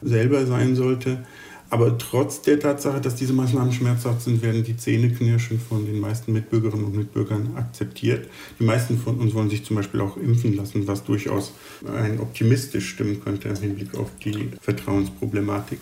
selber 0.02 0.44
sein 0.46 0.74
sollte. 0.74 1.24
Aber 1.70 1.98
trotz 1.98 2.40
der 2.40 2.58
Tatsache, 2.58 3.00
dass 3.00 3.14
diese 3.14 3.34
Maßnahmen 3.34 3.72
schmerzhaft 3.72 4.22
sind, 4.22 4.42
werden 4.42 4.64
die 4.64 4.76
Zähneknirschen 4.76 5.60
von 5.60 5.84
den 5.84 6.00
meisten 6.00 6.32
Mitbürgerinnen 6.32 6.86
und 6.86 6.96
Mitbürgern 6.96 7.50
akzeptiert. 7.56 8.26
Die 8.58 8.64
meisten 8.64 8.96
von 8.96 9.18
uns 9.18 9.34
wollen 9.34 9.50
sich 9.50 9.64
zum 9.64 9.76
Beispiel 9.76 10.00
auch 10.00 10.16
impfen 10.16 10.56
lassen, 10.56 10.86
was 10.86 11.04
durchaus 11.04 11.52
ein 11.86 12.20
optimistisch 12.20 12.88
stimmen 12.88 13.22
könnte 13.22 13.48
im 13.48 13.56
Hinblick 13.56 13.94
auf 13.98 14.10
die 14.24 14.48
Vertrauensproblematik. 14.62 15.78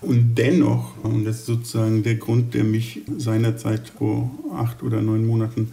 Und 0.00 0.36
dennoch, 0.36 0.92
und 1.02 1.24
das 1.24 1.40
ist 1.40 1.46
sozusagen 1.46 2.02
der 2.02 2.14
Grund, 2.14 2.54
der 2.54 2.64
mich 2.64 3.02
seinerzeit 3.18 3.92
vor 3.98 4.30
acht 4.54 4.82
oder 4.82 5.02
neun 5.02 5.26
Monaten 5.26 5.72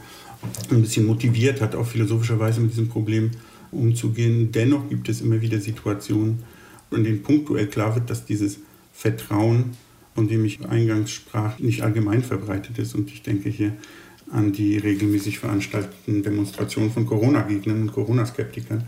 ein 0.69 0.81
bisschen 0.81 1.05
motiviert 1.05 1.61
hat, 1.61 1.75
auch 1.75 1.85
philosophischerweise 1.85 2.59
mit 2.59 2.71
diesem 2.71 2.89
Problem 2.89 3.31
umzugehen, 3.71 4.51
dennoch 4.51 4.89
gibt 4.89 5.07
es 5.09 5.21
immer 5.21 5.41
wieder 5.41 5.59
Situationen, 5.59 6.43
in 6.91 7.03
denen 7.03 7.23
punktuell 7.23 7.67
klar 7.67 7.95
wird, 7.95 8.09
dass 8.09 8.25
dieses 8.25 8.59
Vertrauen, 8.95 9.71
von 10.15 10.27
dem 10.27 10.45
ich 10.45 10.65
eingangs 10.65 11.11
sprach, 11.11 11.59
nicht 11.59 11.81
allgemein 11.81 12.23
verbreitet 12.23 12.79
ist. 12.79 12.95
Und 12.95 13.11
ich 13.11 13.21
denke 13.21 13.49
hier 13.49 13.73
an 14.31 14.53
die 14.53 14.77
regelmäßig 14.77 15.39
veranstalteten 15.39 16.23
Demonstrationen 16.23 16.91
von 16.91 17.05
Corona-Gegnern 17.05 17.83
und 17.83 17.91
Corona-Skeptikern. 17.91 18.87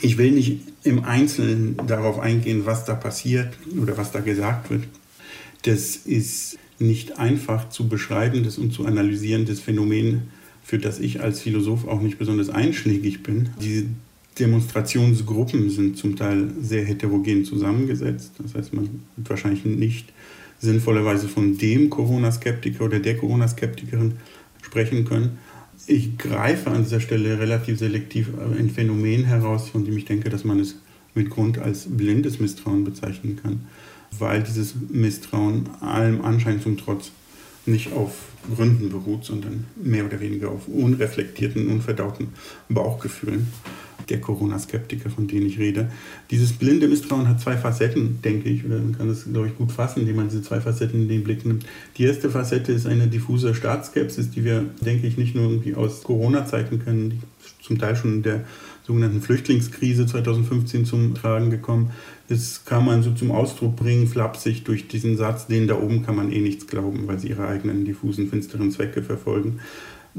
Ich 0.00 0.18
will 0.18 0.30
nicht 0.30 0.60
im 0.84 1.04
Einzelnen 1.04 1.76
darauf 1.86 2.20
eingehen, 2.20 2.66
was 2.66 2.84
da 2.84 2.94
passiert 2.94 3.54
oder 3.80 3.96
was 3.96 4.12
da 4.12 4.20
gesagt 4.20 4.70
wird. 4.70 4.84
Das 5.62 5.96
ist 5.96 6.58
nicht 6.78 7.18
einfach 7.18 7.70
zu 7.70 7.88
beschreibendes 7.88 8.58
und 8.58 8.72
zu 8.72 8.86
analysierendes 8.86 9.60
Phänomen, 9.60 10.28
für 10.62 10.78
das 10.78 11.00
ich 11.00 11.20
als 11.20 11.40
Philosoph 11.40 11.88
auch 11.88 12.00
nicht 12.00 12.18
besonders 12.18 12.50
einschlägig 12.50 13.22
bin. 13.22 13.48
Die 13.60 13.88
Demonstrationsgruppen 14.38 15.70
sind 15.70 15.96
zum 15.96 16.16
Teil 16.16 16.50
sehr 16.60 16.84
heterogen 16.84 17.44
zusammengesetzt. 17.44 18.32
Das 18.38 18.54
heißt, 18.54 18.74
man 18.74 18.88
wird 19.16 19.30
wahrscheinlich 19.30 19.64
nicht 19.64 20.12
sinnvollerweise 20.60 21.28
von 21.28 21.56
dem 21.56 21.90
Corona-Skeptiker 21.90 22.84
oder 22.84 22.98
der 22.98 23.16
Corona-Skeptikerin 23.16 24.14
sprechen 24.62 25.04
können. 25.04 25.38
Ich 25.86 26.18
greife 26.18 26.70
an 26.70 26.82
dieser 26.82 27.00
Stelle 27.00 27.38
relativ 27.38 27.78
selektiv 27.78 28.28
ein 28.58 28.70
Phänomen 28.70 29.24
heraus, 29.24 29.68
von 29.68 29.84
dem 29.84 29.96
ich 29.96 30.04
denke, 30.04 30.28
dass 30.28 30.44
man 30.44 30.60
es 30.60 30.76
mit 31.14 31.30
Grund 31.30 31.58
als 31.58 31.86
blindes 31.88 32.40
Misstrauen 32.40 32.84
bezeichnen 32.84 33.38
kann, 33.42 33.66
weil 34.18 34.42
dieses 34.42 34.74
Misstrauen 34.90 35.68
allem 35.80 36.20
Anschein 36.22 36.60
zum 36.60 36.76
Trotz 36.76 37.10
nicht 37.66 37.92
auf 37.92 38.12
Gründen 38.54 38.88
beruht, 38.90 39.24
sondern 39.24 39.66
mehr 39.76 40.04
oder 40.06 40.20
weniger 40.20 40.50
auf 40.50 40.68
unreflektierten, 40.68 41.68
unverdauten 41.68 42.28
Bauchgefühlen 42.68 43.48
der 44.10 44.20
Corona-Skeptiker, 44.20 45.10
von 45.10 45.26
denen 45.26 45.46
ich 45.46 45.58
rede. 45.58 45.90
Dieses 46.30 46.52
blinde 46.52 46.88
Misstrauen 46.88 47.28
hat 47.28 47.40
zwei 47.40 47.56
Facetten, 47.56 48.20
denke 48.22 48.48
ich, 48.48 48.64
man 48.64 48.96
kann 48.96 49.08
das, 49.08 49.24
glaube 49.24 49.48
ich, 49.48 49.56
gut 49.56 49.72
fassen, 49.72 50.00
indem 50.00 50.16
man 50.16 50.28
diese 50.28 50.42
zwei 50.42 50.60
Facetten 50.60 51.02
in 51.02 51.08
den 51.08 51.24
Blick 51.24 51.44
nimmt. 51.44 51.64
Die 51.96 52.04
erste 52.04 52.30
Facette 52.30 52.72
ist 52.72 52.86
eine 52.86 53.06
diffuse 53.06 53.54
Staatsskepsis, 53.54 54.30
die 54.30 54.44
wir, 54.44 54.64
denke 54.80 55.06
ich, 55.06 55.16
nicht 55.16 55.34
nur 55.34 55.44
irgendwie 55.44 55.74
aus 55.74 56.02
Corona-Zeiten 56.02 56.84
kennen, 56.84 57.10
die 57.10 57.18
zum 57.62 57.78
Teil 57.78 57.96
schon 57.96 58.14
in 58.14 58.22
der 58.22 58.44
sogenannten 58.88 59.20
Flüchtlingskrise 59.20 60.06
2015 60.06 60.86
zum 60.86 61.14
Tragen 61.14 61.50
gekommen. 61.50 61.90
Das 62.28 62.64
kann 62.64 62.86
man 62.86 63.02
so 63.02 63.12
zum 63.12 63.30
Ausdruck 63.30 63.76
bringen, 63.76 64.06
flapsig 64.06 64.64
durch 64.64 64.88
diesen 64.88 65.18
Satz, 65.18 65.46
denen 65.46 65.68
da 65.68 65.78
oben 65.78 66.02
kann 66.02 66.16
man 66.16 66.32
eh 66.32 66.40
nichts 66.40 66.66
glauben, 66.66 67.06
weil 67.06 67.18
sie 67.18 67.28
ihre 67.28 67.46
eigenen 67.46 67.84
diffusen, 67.84 68.28
finsteren 68.28 68.70
Zwecke 68.70 69.02
verfolgen. 69.02 69.60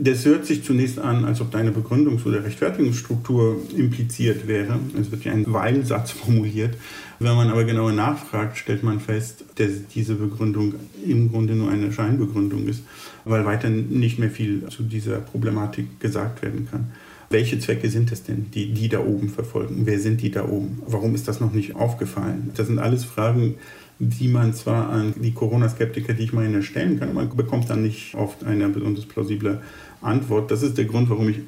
Das 0.01 0.23
hört 0.23 0.45
sich 0.45 0.63
zunächst 0.63 0.97
an, 0.97 1.25
als 1.25 1.41
ob 1.41 1.51
da 1.51 1.57
eine 1.57 1.71
Begründungs- 1.71 2.25
oder 2.25 2.41
Rechtfertigungsstruktur 2.41 3.57
impliziert 3.75 4.47
wäre. 4.47 4.79
Es 4.97 5.11
wird 5.11 5.25
ja 5.25 5.33
ein 5.33 5.51
Weilsatz 5.51 6.11
formuliert. 6.11 6.77
Wenn 7.19 7.35
man 7.35 7.49
aber 7.49 7.65
genauer 7.65 7.91
nachfragt, 7.91 8.57
stellt 8.57 8.81
man 8.81 9.01
fest, 9.01 9.43
dass 9.55 9.87
diese 9.93 10.15
Begründung 10.15 10.75
im 11.05 11.29
Grunde 11.29 11.53
nur 11.53 11.69
eine 11.69 11.91
Scheinbegründung 11.91 12.69
ist, 12.69 12.83
weil 13.25 13.43
weiter 13.43 13.69
nicht 13.69 14.19
mehr 14.19 14.31
viel 14.31 14.65
zu 14.69 14.83
dieser 14.83 15.17
Problematik 15.17 15.99
gesagt 15.99 16.43
werden 16.43 16.65
kann. 16.71 16.93
Welche 17.29 17.59
Zwecke 17.59 17.89
sind 17.89 18.09
es 18.13 18.23
denn, 18.23 18.49
die 18.51 18.73
die 18.73 18.87
da 18.87 19.01
oben 19.01 19.27
verfolgen? 19.27 19.81
Wer 19.83 19.99
sind 19.99 20.21
die 20.21 20.31
da 20.31 20.47
oben? 20.47 20.81
Warum 20.87 21.13
ist 21.13 21.27
das 21.27 21.41
noch 21.41 21.51
nicht 21.51 21.75
aufgefallen? 21.75 22.51
Das 22.55 22.67
sind 22.67 22.79
alles 22.79 23.03
Fragen, 23.03 23.55
die 23.99 24.29
man 24.29 24.53
zwar 24.53 24.89
an 24.89 25.13
die 25.17 25.33
Corona-Skeptiker, 25.33 26.13
die 26.13 26.23
ich 26.23 26.33
meine, 26.33 26.63
stellen 26.63 26.99
kann, 26.99 27.13
man 27.13 27.35
bekommt 27.35 27.69
dann 27.69 27.83
nicht 27.83 28.15
oft 28.15 28.45
eine 28.45 28.69
besonders 28.69 29.05
plausible 29.05 29.61
Antwort. 30.01 30.51
Das 30.51 30.63
ist 30.63 30.77
der 30.77 30.85
Grund, 30.85 31.09
warum 31.09 31.29
ich 31.29 31.39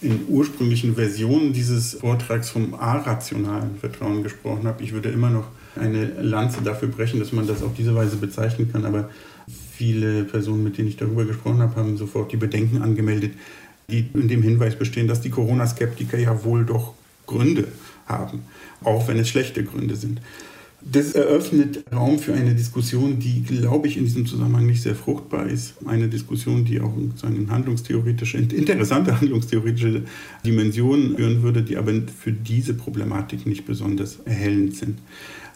in 0.00 0.26
ursprünglichen 0.28 0.94
Versionen 0.94 1.52
dieses 1.52 1.94
Vortrags 1.94 2.50
vom 2.50 2.74
arationalen 2.74 3.76
Vertrauen 3.78 4.22
gesprochen 4.22 4.66
habe. 4.66 4.82
Ich 4.82 4.92
würde 4.92 5.08
immer 5.08 5.30
noch 5.30 5.48
eine 5.74 6.06
Lanze 6.22 6.62
dafür 6.62 6.88
brechen, 6.88 7.18
dass 7.18 7.32
man 7.32 7.46
das 7.46 7.62
auf 7.62 7.74
diese 7.76 7.94
Weise 7.94 8.16
bezeichnen 8.16 8.70
kann, 8.70 8.84
aber 8.84 9.10
viele 9.72 10.24
Personen, 10.24 10.64
mit 10.64 10.78
denen 10.78 10.88
ich 10.88 10.96
darüber 10.96 11.24
gesprochen 11.24 11.60
habe, 11.60 11.76
haben 11.76 11.96
sofort 11.96 12.30
die 12.32 12.36
Bedenken 12.36 12.82
angemeldet, 12.82 13.32
die 13.90 14.06
in 14.14 14.28
dem 14.28 14.42
Hinweis 14.42 14.76
bestehen, 14.76 15.08
dass 15.08 15.20
die 15.20 15.30
Corona-Skeptiker 15.30 16.18
ja 16.18 16.44
wohl 16.44 16.64
doch 16.64 16.94
Gründe 17.26 17.68
haben, 18.06 18.42
auch 18.84 19.08
wenn 19.08 19.18
es 19.18 19.28
schlechte 19.28 19.64
Gründe 19.64 19.96
sind. 19.96 20.20
Das 20.80 21.12
eröffnet 21.12 21.84
Raum 21.92 22.20
für 22.20 22.34
eine 22.34 22.54
Diskussion, 22.54 23.18
die, 23.18 23.42
glaube 23.42 23.88
ich, 23.88 23.96
in 23.96 24.04
diesem 24.04 24.26
Zusammenhang 24.26 24.66
nicht 24.66 24.80
sehr 24.80 24.94
fruchtbar 24.94 25.48
ist. 25.48 25.74
Eine 25.84 26.06
Diskussion, 26.08 26.64
die 26.64 26.80
auch 26.80 26.92
eine 27.22 27.50
handlungstheoretische, 27.50 28.38
interessante 28.38 29.20
handlungstheoretische 29.20 30.04
Dimension 30.46 31.16
führen 31.16 31.42
würde, 31.42 31.62
die 31.62 31.76
aber 31.76 31.92
für 32.16 32.30
diese 32.30 32.74
Problematik 32.74 33.44
nicht 33.44 33.66
besonders 33.66 34.20
erhellend 34.24 34.76
sind. 34.76 34.98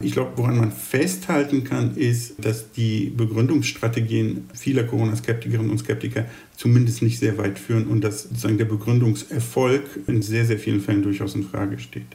Ich 0.01 0.11
glaube, 0.11 0.33
woran 0.35 0.59
man 0.59 0.73
festhalten 0.73 1.63
kann, 1.63 1.97
ist, 1.97 2.45
dass 2.45 2.73
die 2.73 3.13
Begründungsstrategien 3.17 4.49
vieler 4.55 4.83
Corona-Skeptikerinnen 4.83 5.71
und 5.71 5.79
Skeptiker 5.79 6.27
zumindest 6.57 7.01
nicht 7.01 7.21
sehr 7.21 7.39
weit 7.39 7.61
führen 7.61 7.87
und 7.87 8.03
dass 8.03 8.25
sozusagen 8.25 8.59
der 8.59 8.65
Begründungserfolg 8.65 9.83
in 10.09 10.21
sehr, 10.21 10.45
sehr 10.45 10.59
vielen 10.59 10.81
Fällen 10.81 11.03
durchaus 11.03 11.37
in 11.37 11.45
Frage 11.45 11.79
steht. 11.79 12.07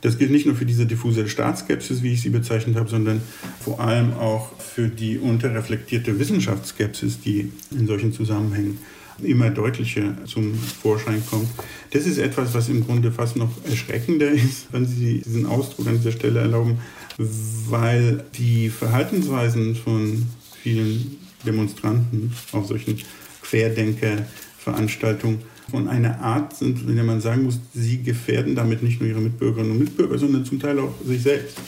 Das 0.00 0.18
gilt 0.18 0.30
nicht 0.30 0.46
nur 0.46 0.54
für 0.54 0.66
diese 0.66 0.86
diffuse 0.86 1.28
Staatsskepsis, 1.28 2.02
wie 2.02 2.12
ich 2.12 2.22
sie 2.22 2.30
bezeichnet 2.30 2.76
habe, 2.76 2.88
sondern 2.88 3.20
vor 3.60 3.80
allem 3.80 4.12
auch 4.14 4.58
für 4.60 4.88
die 4.88 5.18
unterreflektierte 5.18 6.18
Wissenschaftsskepsis, 6.18 7.20
die 7.20 7.52
in 7.70 7.86
solchen 7.86 8.12
Zusammenhängen 8.12 8.78
immer 9.22 9.50
deutlicher 9.50 10.14
zum 10.26 10.54
Vorschein 10.54 11.22
kommt. 11.28 11.48
Das 11.90 12.06
ist 12.06 12.18
etwas, 12.18 12.54
was 12.54 12.68
im 12.68 12.86
Grunde 12.86 13.10
fast 13.10 13.36
noch 13.36 13.50
erschreckender 13.68 14.30
ist, 14.30 14.72
wenn 14.72 14.86
Sie 14.86 15.22
diesen 15.24 15.46
Ausdruck 15.46 15.88
an 15.88 15.96
dieser 15.96 16.12
Stelle 16.12 16.38
erlauben, 16.40 16.78
weil 17.16 18.24
die 18.36 18.68
Verhaltensweisen 18.68 19.74
von 19.74 20.26
vielen 20.62 21.16
Demonstranten 21.44 22.32
auf 22.52 22.66
solchen 22.66 23.00
Querdenker-Veranstaltungen 23.42 25.40
von 25.70 25.88
einer 25.88 26.20
Art 26.20 26.56
sind, 26.56 26.88
in 26.88 26.94
der 26.96 27.04
man 27.04 27.20
sagen 27.20 27.44
muss, 27.44 27.60
sie 27.74 28.02
gefährden 28.02 28.54
damit 28.54 28.82
nicht 28.82 29.00
nur 29.00 29.08
ihre 29.08 29.20
Mitbürgerinnen 29.20 29.72
und 29.72 29.78
Mitbürger, 29.78 30.18
sondern 30.18 30.44
zum 30.44 30.60
Teil 30.60 30.78
auch 30.78 30.94
sich 31.04 31.22
selbst. 31.22 31.58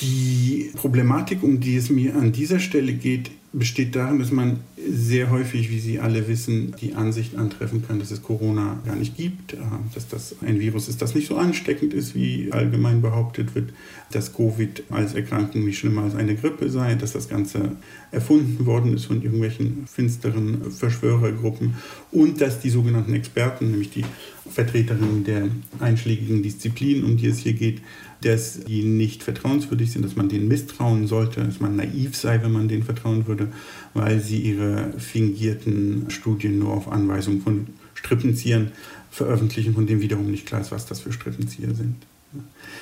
Die 0.00 0.72
Problematik, 0.74 1.42
um 1.42 1.60
die 1.60 1.76
es 1.76 1.90
mir 1.90 2.16
an 2.16 2.32
dieser 2.32 2.58
Stelle 2.58 2.94
geht, 2.94 3.30
besteht 3.56 3.94
darin, 3.94 4.18
dass 4.18 4.32
man 4.32 4.60
sehr 4.76 5.30
häufig, 5.30 5.70
wie 5.70 5.78
Sie 5.78 6.00
alle 6.00 6.26
wissen, 6.28 6.74
die 6.80 6.94
Ansicht 6.94 7.36
antreffen 7.36 7.86
kann, 7.86 8.00
dass 8.00 8.10
es 8.10 8.22
Corona 8.22 8.80
gar 8.84 8.96
nicht 8.96 9.16
gibt, 9.16 9.54
äh, 9.54 9.58
dass 9.94 10.08
das 10.08 10.36
ein 10.42 10.58
Virus 10.58 10.88
ist, 10.88 11.00
das 11.00 11.14
nicht 11.14 11.28
so 11.28 11.36
ansteckend 11.36 11.94
ist, 11.94 12.14
wie 12.14 12.50
allgemein 12.50 13.00
behauptet 13.00 13.54
wird, 13.54 13.72
dass 14.10 14.34
Covid 14.34 14.82
als 14.90 15.14
Erkrankung 15.14 15.64
nicht 15.64 15.78
schlimmer 15.78 16.02
als 16.02 16.16
eine 16.16 16.34
Grippe 16.34 16.68
sei, 16.68 16.96
dass 16.96 17.12
das 17.12 17.28
Ganze 17.28 17.72
erfunden 18.10 18.66
worden 18.66 18.94
ist 18.94 19.06
von 19.06 19.22
irgendwelchen 19.22 19.86
finsteren 19.86 20.70
Verschwörergruppen 20.70 21.74
und 22.10 22.40
dass 22.40 22.60
die 22.60 22.70
sogenannten 22.70 23.14
Experten, 23.14 23.70
nämlich 23.70 23.90
die 23.90 24.04
Vertreterinnen 24.50 25.24
der 25.24 25.48
einschlägigen 25.80 26.42
Disziplinen, 26.42 27.04
um 27.04 27.16
die 27.16 27.28
es 27.28 27.38
hier 27.38 27.54
geht, 27.54 27.80
dass 28.24 28.60
die 28.64 28.82
nicht 28.82 29.22
vertrauenswürdig 29.22 29.92
sind, 29.92 30.04
dass 30.04 30.16
man 30.16 30.28
denen 30.28 30.48
misstrauen 30.48 31.06
sollte, 31.06 31.42
dass 31.42 31.60
man 31.60 31.76
naiv 31.76 32.16
sei, 32.16 32.42
wenn 32.42 32.52
man 32.52 32.68
denen 32.68 32.82
vertrauen 32.82 33.26
würde, 33.26 33.48
weil 33.92 34.20
sie 34.20 34.38
ihre 34.38 34.92
fingierten 34.98 36.10
Studien 36.10 36.58
nur 36.58 36.72
auf 36.72 36.90
Anweisung 36.90 37.40
von 37.40 37.66
Strippenziehern 37.94 38.72
veröffentlichen, 39.10 39.74
von 39.74 39.86
denen 39.86 40.00
wiederum 40.00 40.30
nicht 40.30 40.46
klar 40.46 40.60
ist, 40.60 40.72
was 40.72 40.86
das 40.86 41.00
für 41.00 41.12
Strippenzieher 41.12 41.74
sind. 41.74 41.96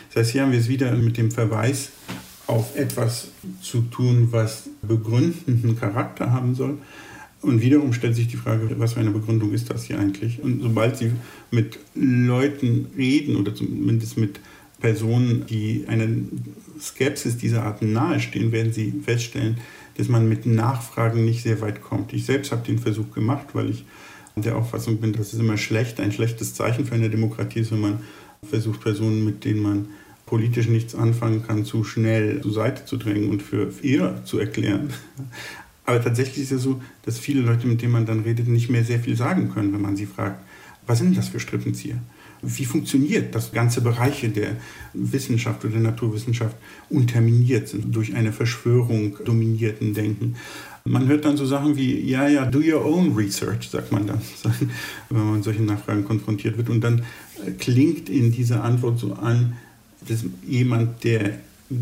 Das 0.09 0.23
heißt, 0.23 0.33
hier 0.33 0.43
haben 0.43 0.53
wir 0.53 0.59
es 0.59 0.69
wieder 0.69 0.93
mit 0.93 1.17
dem 1.17 1.31
Verweis 1.31 1.91
auf 2.47 2.77
etwas 2.77 3.29
zu 3.61 3.83
tun, 3.83 4.29
was 4.31 4.69
begründenden 4.83 5.79
Charakter 5.79 6.33
haben 6.33 6.55
soll. 6.55 6.79
Und 7.41 7.61
wiederum 7.61 7.93
stellt 7.93 8.15
sich 8.15 8.29
die 8.29 8.37
Frage, 8.37 8.69
was 8.79 8.93
für 8.95 9.01
eine 9.01 9.11
Begründung 9.11 9.53
ist 9.53 9.69
das 9.69 9.85
hier 9.85 9.99
eigentlich? 9.99 10.41
Und 10.41 10.63
sobald 10.63 10.97
Sie 10.97 11.11
mit 11.51 11.79
Leuten 11.95 12.87
reden 12.97 13.37
oder 13.37 13.55
zumindest 13.55 14.17
mit 14.17 14.39
Personen, 14.83 15.47
die 15.47 15.85
einer 15.87 16.09
Skepsis 16.79 17.39
dieser 17.39 17.63
Art 17.63 17.83
nahestehen, 17.83 18.51
werden 18.51 18.73
sie 18.73 18.93
feststellen, 19.05 19.59
dass 19.97 20.09
man 20.09 20.29
mit 20.29 20.45
Nachfragen 20.45 21.25
nicht 21.25 21.45
sehr 21.45 21.61
weit 21.61 21.83
kommt. 21.83 22.13
Ich 22.13 22.27
selbst 22.27 22.51
habe 22.51 22.67
den 22.67 22.81
Versuch 22.81 23.13
gemacht, 23.13 23.47
weil 23.53 23.71
ich 23.71 23.85
der 24.35 24.57
Auffassung 24.57 24.99
bin, 24.99 25.13
dass 25.13 25.33
es 25.33 25.39
immer 25.39 25.57
schlecht, 25.57 26.01
ein 26.01 26.11
schlechtes 26.11 26.55
Zeichen 26.55 26.85
für 26.85 26.95
eine 26.95 27.11
Demokratie 27.11 27.61
ist, 27.61 27.71
wenn 27.71 27.81
man 27.81 28.01
versucht, 28.49 28.81
Personen, 28.81 29.25
mit 29.25 29.45
denen 29.45 29.63
man 29.63 29.87
politisch 30.27 30.67
nichts 30.67 30.95
anfangen 30.97 31.47
kann, 31.47 31.65
zu 31.65 31.85
schnell 31.85 32.41
zur 32.41 32.53
Seite 32.53 32.85
zu 32.85 32.97
drängen 32.97 33.31
und 33.31 33.43
für 33.43 33.73
eher 33.83 34.25
zu 34.25 34.39
erklären. 34.39 34.93
Aber 35.85 36.03
tatsächlich 36.03 36.39
ist 36.39 36.53
es 36.53 36.63
so, 36.63 36.81
dass 37.05 37.19
viele 37.19 37.43
Leute, 37.43 37.67
mit 37.67 37.83
denen 37.83 37.93
man 37.93 38.07
dann 38.07 38.21
redet, 38.21 38.49
nicht 38.49 38.71
mehr 38.71 38.85
sehr 38.85 38.99
viel 38.99 39.17
sagen 39.17 39.53
können, 39.53 39.73
wenn 39.73 39.83
man 39.83 39.97
sie 39.97 40.07
fragt, 40.07 40.41
was 40.87 40.99
sind 40.99 41.17
das 41.17 41.29
für 41.29 41.39
Strippenzieher? 41.39 41.99
Wie 42.43 42.65
funktioniert, 42.65 43.35
dass 43.35 43.53
ganze 43.53 43.81
Bereiche 43.81 44.29
der 44.29 44.57
Wissenschaft 44.93 45.65
oder 45.65 45.75
der 45.75 45.83
Naturwissenschaft 45.83 46.57
unterminiert 46.91 47.69
sind 47.69 47.95
durch 47.95 48.15
eine 48.15 48.33
Verschwörung 48.33 49.17
dominierten 49.25 49.95
Denken? 49.95 50.35
Man 50.85 51.07
hört 51.07 51.25
dann 51.25 51.37
so 51.37 51.47
Sachen 51.47 51.77
wie, 51.77 52.01
ja, 52.01 52.27
ja, 52.27 52.45
do 52.45 52.59
your 52.59 52.85
own 52.85 53.15
research, 53.15 53.71
sagt 53.71 53.93
man 53.93 54.09
dann, 54.09 54.21
wenn 55.11 55.25
man 55.25 55.43
solchen 55.45 55.67
Nachfragen 55.67 56.05
konfrontiert 56.05 56.57
wird. 56.57 56.69
Und 56.69 56.81
dann 56.83 57.05
klingt 57.59 58.09
in 58.09 58.33
dieser 58.33 58.65
Antwort 58.65 58.99
so 58.99 59.13
an, 59.13 59.53
dass 60.09 60.25
jemand, 60.45 61.05
der 61.05 61.39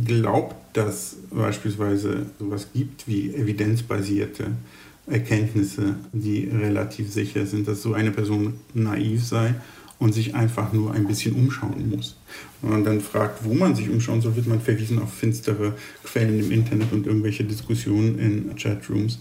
glaubt, 0.07 0.77
dass 0.77 1.17
beispielsweise 1.31 2.27
sowas 2.39 2.69
gibt 2.75 3.09
wie 3.09 3.35
evidenzbasierte 3.35 4.49
Erkenntnisse, 5.07 5.95
die 6.13 6.45
relativ 6.45 7.11
sicher 7.11 7.47
sind, 7.47 7.67
dass 7.67 7.83
so 7.83 7.95
eine 7.95 8.11
Person 8.11 8.55
naiv 8.75 9.25
sei 9.25 9.55
und 10.01 10.15
sich 10.15 10.35
einfach 10.35 10.73
nur 10.73 10.93
ein 10.93 11.07
bisschen 11.07 11.35
umschauen 11.35 11.91
muss. 11.91 12.17
Wenn 12.63 12.71
man 12.71 12.85
dann 12.85 13.01
fragt, 13.01 13.45
wo 13.45 13.55
man 13.55 13.77
sich 13.77 13.89
umschauen 13.89 14.21
soll, 14.21 14.35
wird 14.35 14.47
man 14.47 14.61
verwiesen 14.61 14.99
auf 14.99 15.13
finstere 15.13 15.75
Quellen 16.03 16.41
im 16.41 16.51
Internet 16.51 16.93
und 16.93 17.07
irgendwelche 17.07 17.45
Diskussionen 17.45 18.19
in 18.19 18.57
Chatrooms, 18.57 19.21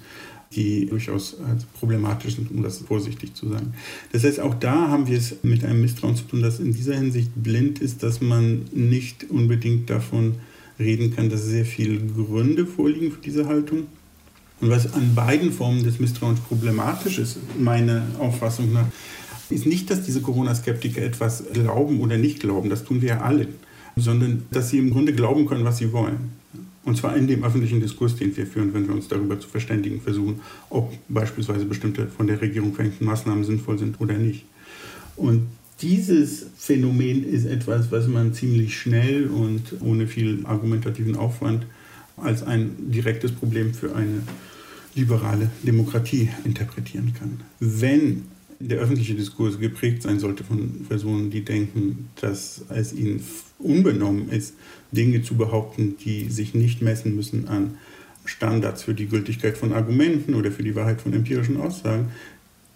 die 0.54 0.88
durchaus 0.88 1.38
problematisch 1.78 2.38
sind, 2.38 2.50
um 2.50 2.63
das 2.63 2.80
vorsichtig 2.80 3.36
zu 3.36 3.50
sagen. 3.50 3.74
Das 4.13 4.24
heißt, 4.24 4.39
auch 4.39 4.56
da 4.56 4.88
haben 4.88 5.06
wir 5.08 5.18
es 5.18 5.36
mit 5.44 5.63
einem 5.63 5.82
Misstrauen 5.82 6.15
zu 6.15 6.24
tun, 6.24 6.42
das 6.42 6.60
in 6.60 6.74
dieser 6.74 6.96
Hinsicht 6.96 7.30
blind 7.36 7.80
ist, 7.80 8.02
dass 8.02 8.22
man 8.22 8.65
nicht 8.72 9.30
unbedingt 9.30 9.89
davon 9.89 10.36
reden 10.80 11.13
kann, 11.13 11.30
dass 11.30 11.44
sehr 11.44 11.65
viele 11.65 12.00
Gründe 12.00 12.65
vorliegen 12.65 13.12
für 13.12 13.22
diese 13.22 13.48
Haltung. 13.48 13.88
Und 14.62 14.70
was 14.70 14.94
an 14.94 15.13
beiden 15.13 15.52
Formen 15.52 15.84
des 15.84 16.00
Misstrauens 16.00 16.39
problematisch 16.39 17.20
ist, 17.20 17.38
meiner 17.58 18.06
Auffassung 18.18 18.74
nach, 18.74 18.88
ist 19.50 19.66
nicht, 19.66 19.90
dass 19.90 20.04
diese 20.04 20.22
Corona-Skeptiker 20.22 21.02
etwas 21.02 21.44
glauben 21.54 22.02
oder 22.02 22.18
nicht 22.18 22.40
glauben, 22.40 22.70
das 22.70 22.84
tun 22.84 23.02
wir 23.02 23.10
ja 23.10 23.22
alle, 23.22 23.48
sondern 23.96 24.44
dass 24.52 24.70
sie 24.70 24.78
im 24.78 24.92
Grunde 24.92 25.14
glauben 25.14 25.46
können, 25.46 25.66
was 25.66 25.78
sie 25.78 25.92
wollen. 25.92 26.40
Und 26.84 26.98
zwar 26.98 27.16
in 27.16 27.28
dem 27.28 27.44
öffentlichen 27.44 27.82
Diskurs, 27.82 28.16
den 28.16 28.36
wir 28.36 28.48
führen, 28.48 28.74
wenn 28.74 28.88
wir 28.88 28.96
uns 28.96 29.08
darüber 29.08 29.40
zu 29.40 29.48
verständigen 29.48 30.02
versuchen, 30.02 30.40
ob 30.70 30.94
beispielsweise 31.08 31.66
bestimmte 31.66 32.08
von 32.08 32.28
der 32.28 32.42
Regierung 32.42 32.74
verhängten 32.74 33.06
Maßnahmen 33.06 33.44
sinnvoll 33.44 33.78
sind 33.78 34.00
oder 34.00 34.16
nicht. 34.16 34.46
Und 35.16 35.48
dieses 35.82 36.48
Phänomen 36.58 37.24
ist 37.24 37.46
etwas, 37.46 37.92
was 37.92 38.08
man 38.08 38.34
ziemlich 38.34 38.78
schnell 38.78 39.28
und 39.28 39.76
ohne 39.82 40.08
viel 40.08 40.46
argumentativen 40.46 41.16
Aufwand 41.16 41.66
als 42.18 42.44
ein 42.44 42.92
direktes 42.92 43.32
Problem 43.32 43.74
für 43.74 43.96
eine 43.96 44.24
liberale 44.96 45.50
Demokratie 45.64 46.30
interpretieren 46.44 47.14
kann. 47.14 47.42
Wenn 47.60 48.24
der 48.60 48.80
öffentliche 48.80 49.15
Diskurs 49.15 49.60
geprägt 49.60 50.04
sein 50.04 50.19
sollte 50.19 50.43
von 50.43 50.86
Personen, 50.88 51.30
die 51.30 51.45
denken, 51.45 52.10
dass 52.19 52.65
es 52.69 52.93
ihnen 52.93 53.24
unbenommen 53.58 54.30
ist, 54.30 54.56
Dinge 54.91 55.22
zu 55.22 55.36
behaupten, 55.36 55.95
die 55.98 56.30
sich 56.30 56.54
nicht 56.54 56.82
messen 56.82 57.15
müssen 57.15 57.48
an 57.48 57.78
Standards 58.26 58.84
für 58.84 58.93
die 58.93 59.08
Gültigkeit 59.08 59.58
von 59.58 59.74
Argumenten 59.74 60.36
oder 60.36 60.52
für 60.52 60.63
die 60.63 60.76
Wahrheit 60.76 61.02
von 61.02 61.13
empirischen 61.13 61.58
Aussagen, 61.58 62.10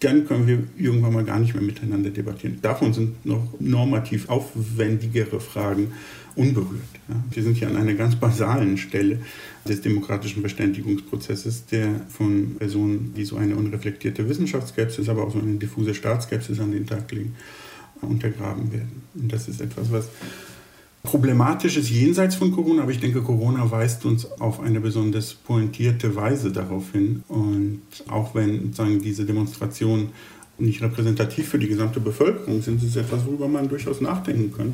dann 0.04 0.28
können 0.28 0.48
wir 0.48 0.63
irgendwann 0.78 1.13
mal 1.13 1.24
gar 1.24 1.39
nicht 1.39 1.54
mehr 1.54 1.63
miteinander 1.63 2.10
debattieren. 2.10 2.60
Davon 2.62 2.94
sind 2.94 3.26
noch 3.26 3.48
normativ 3.60 4.30
aufwendigere 4.30 5.39
Fragen 5.39 5.94
unberührt. 6.36 6.82
Wir 7.32 7.44
sind 7.44 7.58
hier 7.58 7.68
an 7.68 7.78
einer 7.78 7.94
ganz 7.94 8.16
basalen 8.16 8.78
Stelle 8.78 9.20
des 9.68 9.82
demokratischen 9.82 10.42
Verständigungsprozesses, 10.42 11.68
der 11.68 12.02
von 12.10 12.56
Personen, 12.58 13.13
die 13.16 13.24
so 13.24 13.38
eine 13.38 13.56
unreflektierte 13.56 14.28
Wissenschaftsskepsis, 14.28 15.10
aber 15.10 15.24
auch 15.24 15.32
so 15.32 15.39
eine 15.39 15.56
diffuse 15.56 15.94
Staatsskepsis 15.94 16.60
an 16.60 16.72
den 16.72 16.86
Tag 16.86 17.12
legen, 17.12 17.36
untergraben 18.02 18.72
werden. 18.72 19.04
Und 19.13 19.32
das 19.32 19.48
ist 19.48 19.62
etwas, 19.62 19.92
was 19.92 20.10
problematisch 21.04 21.78
ist 21.78 21.89
jenseits 21.89 22.36
von 22.36 22.52
Corona, 22.52 22.84
aber 22.84 22.92
ich 22.92 23.00
denke, 23.00 23.22
Corona 23.22 23.70
weist 23.70 24.06
uns 24.06 24.26
auf 24.39 24.62
eine 24.62 24.80
besonders 24.80 25.34
pointierte 25.34 26.16
Weise 26.16 26.52
darauf 26.52 26.92
hin. 26.94 27.24
Und 27.28 27.82
auch 28.08 28.34
wenn 28.34 28.63
sozusagen 28.63 29.02
diese 29.02 29.26
Demonstrationen 29.26 30.10
nicht 30.58 30.82
repräsentativ 30.82 31.50
für 31.50 31.60
die 31.60 31.68
gesamte 31.68 32.00
Bevölkerung 32.00 32.62
sind, 32.62 32.82
ist 32.82 32.89
es 32.89 32.96
etwas, 32.96 33.26
worüber 33.26 33.48
man 33.48 33.68
durchaus 33.68 34.02
nachdenken 34.02 34.56
kann. 34.56 34.74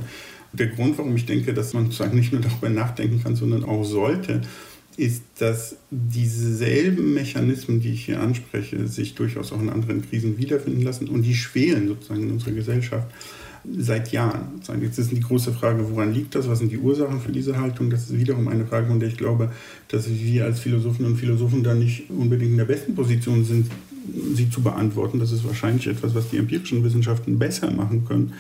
Der 0.54 0.68
Grund, 0.68 0.98
warum 0.98 1.16
ich 1.16 1.26
denke, 1.26 1.54
dass 1.54 1.74
man 1.74 1.86
sozusagen 1.86 2.16
nicht 2.16 2.32
nur 2.32 2.42
darüber 2.42 2.70
nachdenken 2.70 3.22
kann, 3.24 3.36
sondern 3.36 3.64
auch 3.64 3.84
sollte, 3.84 4.42
ist, 4.98 5.24
dass 5.40 5.78
dieselben 5.90 7.14
Mechanismen, 7.14 7.80
die 7.80 7.94
ich 7.94 8.06
hier 8.06 8.20
anspreche, 8.20 8.88
sich 8.88 9.16
durchaus 9.16 9.52
auch 9.52 9.62
in 9.62 9.70
anderen 9.70 10.08
Krisen 10.08 10.38
wiederfinden 10.38 10.82
lassen 10.82 11.08
und 11.08 11.24
die 11.24 11.36
schwelen 11.36 11.88
sozusagen 11.88 12.24
in 12.24 12.32
unserer 12.32 12.52
Gesellschaft 12.52 13.08
seit 13.78 14.12
Jahren. 14.12 14.62
Jetzt 14.82 15.00
ist 15.00 15.12
die 15.12 15.20
große 15.20 15.54
Frage, 15.54 15.90
woran 15.90 16.14
liegt 16.14 16.36
das? 16.36 16.48
Was 16.48 16.60
sind 16.60 16.72
die 16.72 16.78
Ursachen 16.78 17.20
für 17.20 17.32
diese 17.32 17.60
Haltung? 17.60 17.90
Das 17.90 18.04
ist 18.04 18.18
wiederum 18.18 18.48
eine 18.48 18.66
Frage, 18.66 18.88
von 18.88 19.00
der 19.00 19.10
ich 19.10 19.18
glaube, 19.18 19.52
dass 19.88 20.10
wir 20.10 20.46
als 20.46 20.60
Philosophinnen 20.60 21.14
und 21.14 21.18
Philosophen 21.18 21.64
da 21.64 21.74
nicht 21.74 22.10
unbedingt 22.10 22.52
in 22.52 22.58
der 22.58 22.66
besten 22.66 22.96
Position 22.96 23.44
sind, 23.44 23.68
sie 24.34 24.50
zu 24.50 24.62
beantworten. 24.62 25.20
Das 25.20 25.32
ist 25.32 25.46
wahrscheinlich 25.46 25.88
etwas, 25.88 26.16
was 26.16 26.30
die 26.30 26.38
empirischen 26.38 26.84
Wissenschaften 26.84 27.38
besser 27.38 27.72
machen 27.72 28.06
können. 28.06 28.34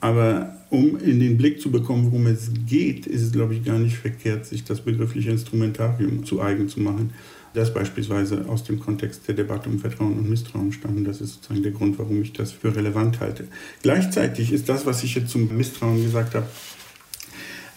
Aber 0.00 0.56
um 0.70 0.98
in 0.98 1.20
den 1.20 1.36
Blick 1.36 1.60
zu 1.60 1.70
bekommen, 1.70 2.06
worum 2.10 2.26
es 2.26 2.50
geht, 2.66 3.06
ist 3.06 3.22
es, 3.22 3.32
glaube 3.32 3.54
ich, 3.54 3.64
gar 3.64 3.78
nicht 3.78 3.96
verkehrt, 3.96 4.46
sich 4.46 4.64
das 4.64 4.80
begriffliche 4.80 5.30
Instrumentarium 5.30 6.24
zu 6.24 6.40
eigen 6.40 6.68
zu 6.68 6.80
machen 6.80 7.12
das 7.54 7.74
beispielsweise 7.74 8.46
aus 8.48 8.64
dem 8.64 8.80
Kontext 8.80 9.28
der 9.28 9.34
Debatte 9.34 9.68
um 9.68 9.78
Vertrauen 9.78 10.18
und 10.18 10.28
Misstrauen 10.28 10.72
stammt. 10.72 11.06
Das 11.06 11.20
ist 11.20 11.34
sozusagen 11.34 11.62
der 11.62 11.72
Grund, 11.72 11.98
warum 11.98 12.22
ich 12.22 12.32
das 12.32 12.52
für 12.52 12.74
relevant 12.74 13.20
halte. 13.20 13.48
Gleichzeitig 13.82 14.52
ist 14.52 14.68
das, 14.68 14.86
was 14.86 15.02
ich 15.04 15.14
jetzt 15.14 15.30
zum 15.30 15.54
Misstrauen 15.54 16.02
gesagt 16.02 16.34
habe, 16.34 16.46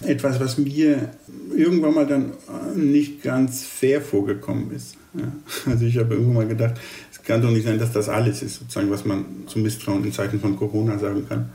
etwas, 0.02 0.40
was 0.40 0.58
mir 0.58 1.12
irgendwann 1.56 1.94
mal 1.94 2.08
dann 2.08 2.34
nicht 2.76 3.22
ganz 3.22 3.64
fair 3.64 4.02
vorgekommen 4.02 4.72
ist. 4.72 4.98
Also 5.66 5.86
ich 5.86 5.98
habe 5.98 6.16
irgendwann 6.16 6.36
mal 6.36 6.48
gedacht, 6.48 6.76
es 7.12 7.24
kann 7.24 7.42
doch 7.42 7.52
nicht 7.52 7.66
sein, 7.66 7.80
dass 7.80 7.92
das 7.92 8.10
alles 8.10 8.44
ist, 8.44 8.56
sozusagen, 8.60 8.90
was 8.90 9.06
man 9.06 9.26
zum 9.48 9.64
Misstrauen 9.64 10.04
in 10.04 10.12
Zeiten 10.12 10.40
von 10.40 10.58
Corona 10.58 11.00
sagen 11.00 11.28
kann. 11.28 11.50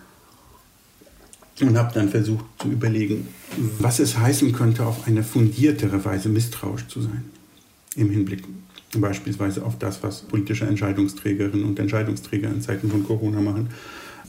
Und 1.61 1.77
habe 1.77 1.93
dann 1.93 2.09
versucht 2.09 2.47
zu 2.59 2.69
überlegen, 2.69 3.29
was 3.79 3.99
es 3.99 4.17
heißen 4.17 4.53
könnte, 4.53 4.87
auf 4.87 5.07
eine 5.07 5.23
fundiertere 5.23 6.03
Weise 6.07 6.31
misstrauisch 6.31 6.87
zu 6.89 7.03
sein 7.03 7.23
im 7.97 8.11
Hinblick 8.11 8.45
beispielsweise 8.99 9.65
auf 9.65 9.79
das, 9.79 10.03
was 10.03 10.23
politische 10.23 10.67
Entscheidungsträgerinnen 10.67 11.65
und 11.65 11.79
Entscheidungsträger 11.79 12.49
in 12.49 12.61
Zeiten 12.61 12.91
von 12.91 13.05
Corona 13.05 13.41
machen. 13.41 13.69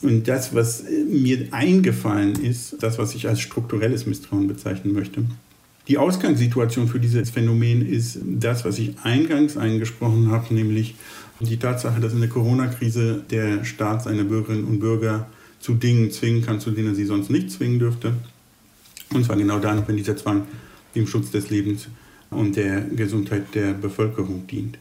Und 0.02 0.28
das, 0.28 0.54
was 0.56 0.84
mir 1.10 1.48
eingefallen 1.52 2.36
ist, 2.36 2.82
das, 2.82 2.98
was 2.98 3.14
ich 3.16 3.28
als 3.28 3.40
strukturelles 3.40 4.06
Misstrauen 4.06 4.48
bezeichnen 4.48 4.94
möchte. 4.94 5.24
Die 5.88 5.98
Ausgangssituation 5.98 6.88
für 6.88 7.00
dieses 7.00 7.30
Phänomen 7.32 7.86
ist 7.86 8.20
das, 8.24 8.66
was 8.66 8.80
ich 8.80 8.96
eingangs 9.04 9.58
eingesprochen 9.58 10.32
habe, 10.32 10.54
nämlich 10.54 10.96
die 11.40 11.58
Tatsache, 11.58 12.00
dass 12.00 12.14
in 12.14 12.20
der 12.20 12.30
Corona-Krise 12.30 13.24
der 13.30 13.66
Staat 13.66 14.04
seine 14.04 14.24
Bürgerinnen 14.24 14.66
und 14.66 14.80
Bürger 14.80 15.28
zu 15.60 15.74
Dingen 15.74 16.12
zwingen 16.12 16.44
kann, 16.44 16.60
zu 16.60 16.72
denen 16.72 16.90
er 16.90 16.96
sie 16.96 17.06
sonst 17.06 17.30
nicht 17.30 17.52
zwingen 17.52 17.80
dürfte. 17.80 18.14
Und 19.14 19.26
zwar 19.26 19.36
genau 19.36 19.60
dann, 19.60 19.88
wenn 19.88 19.98
dieser 19.98 20.16
Zwang 20.16 20.44
dem 20.96 21.08
Schutz 21.08 21.32
des 21.32 21.50
Lebens 21.50 21.88
und 22.32 22.56
der 22.56 22.82
Gesundheit 22.82 23.54
der 23.54 23.74
Bevölkerung 23.74 24.48
dient. 24.48 24.78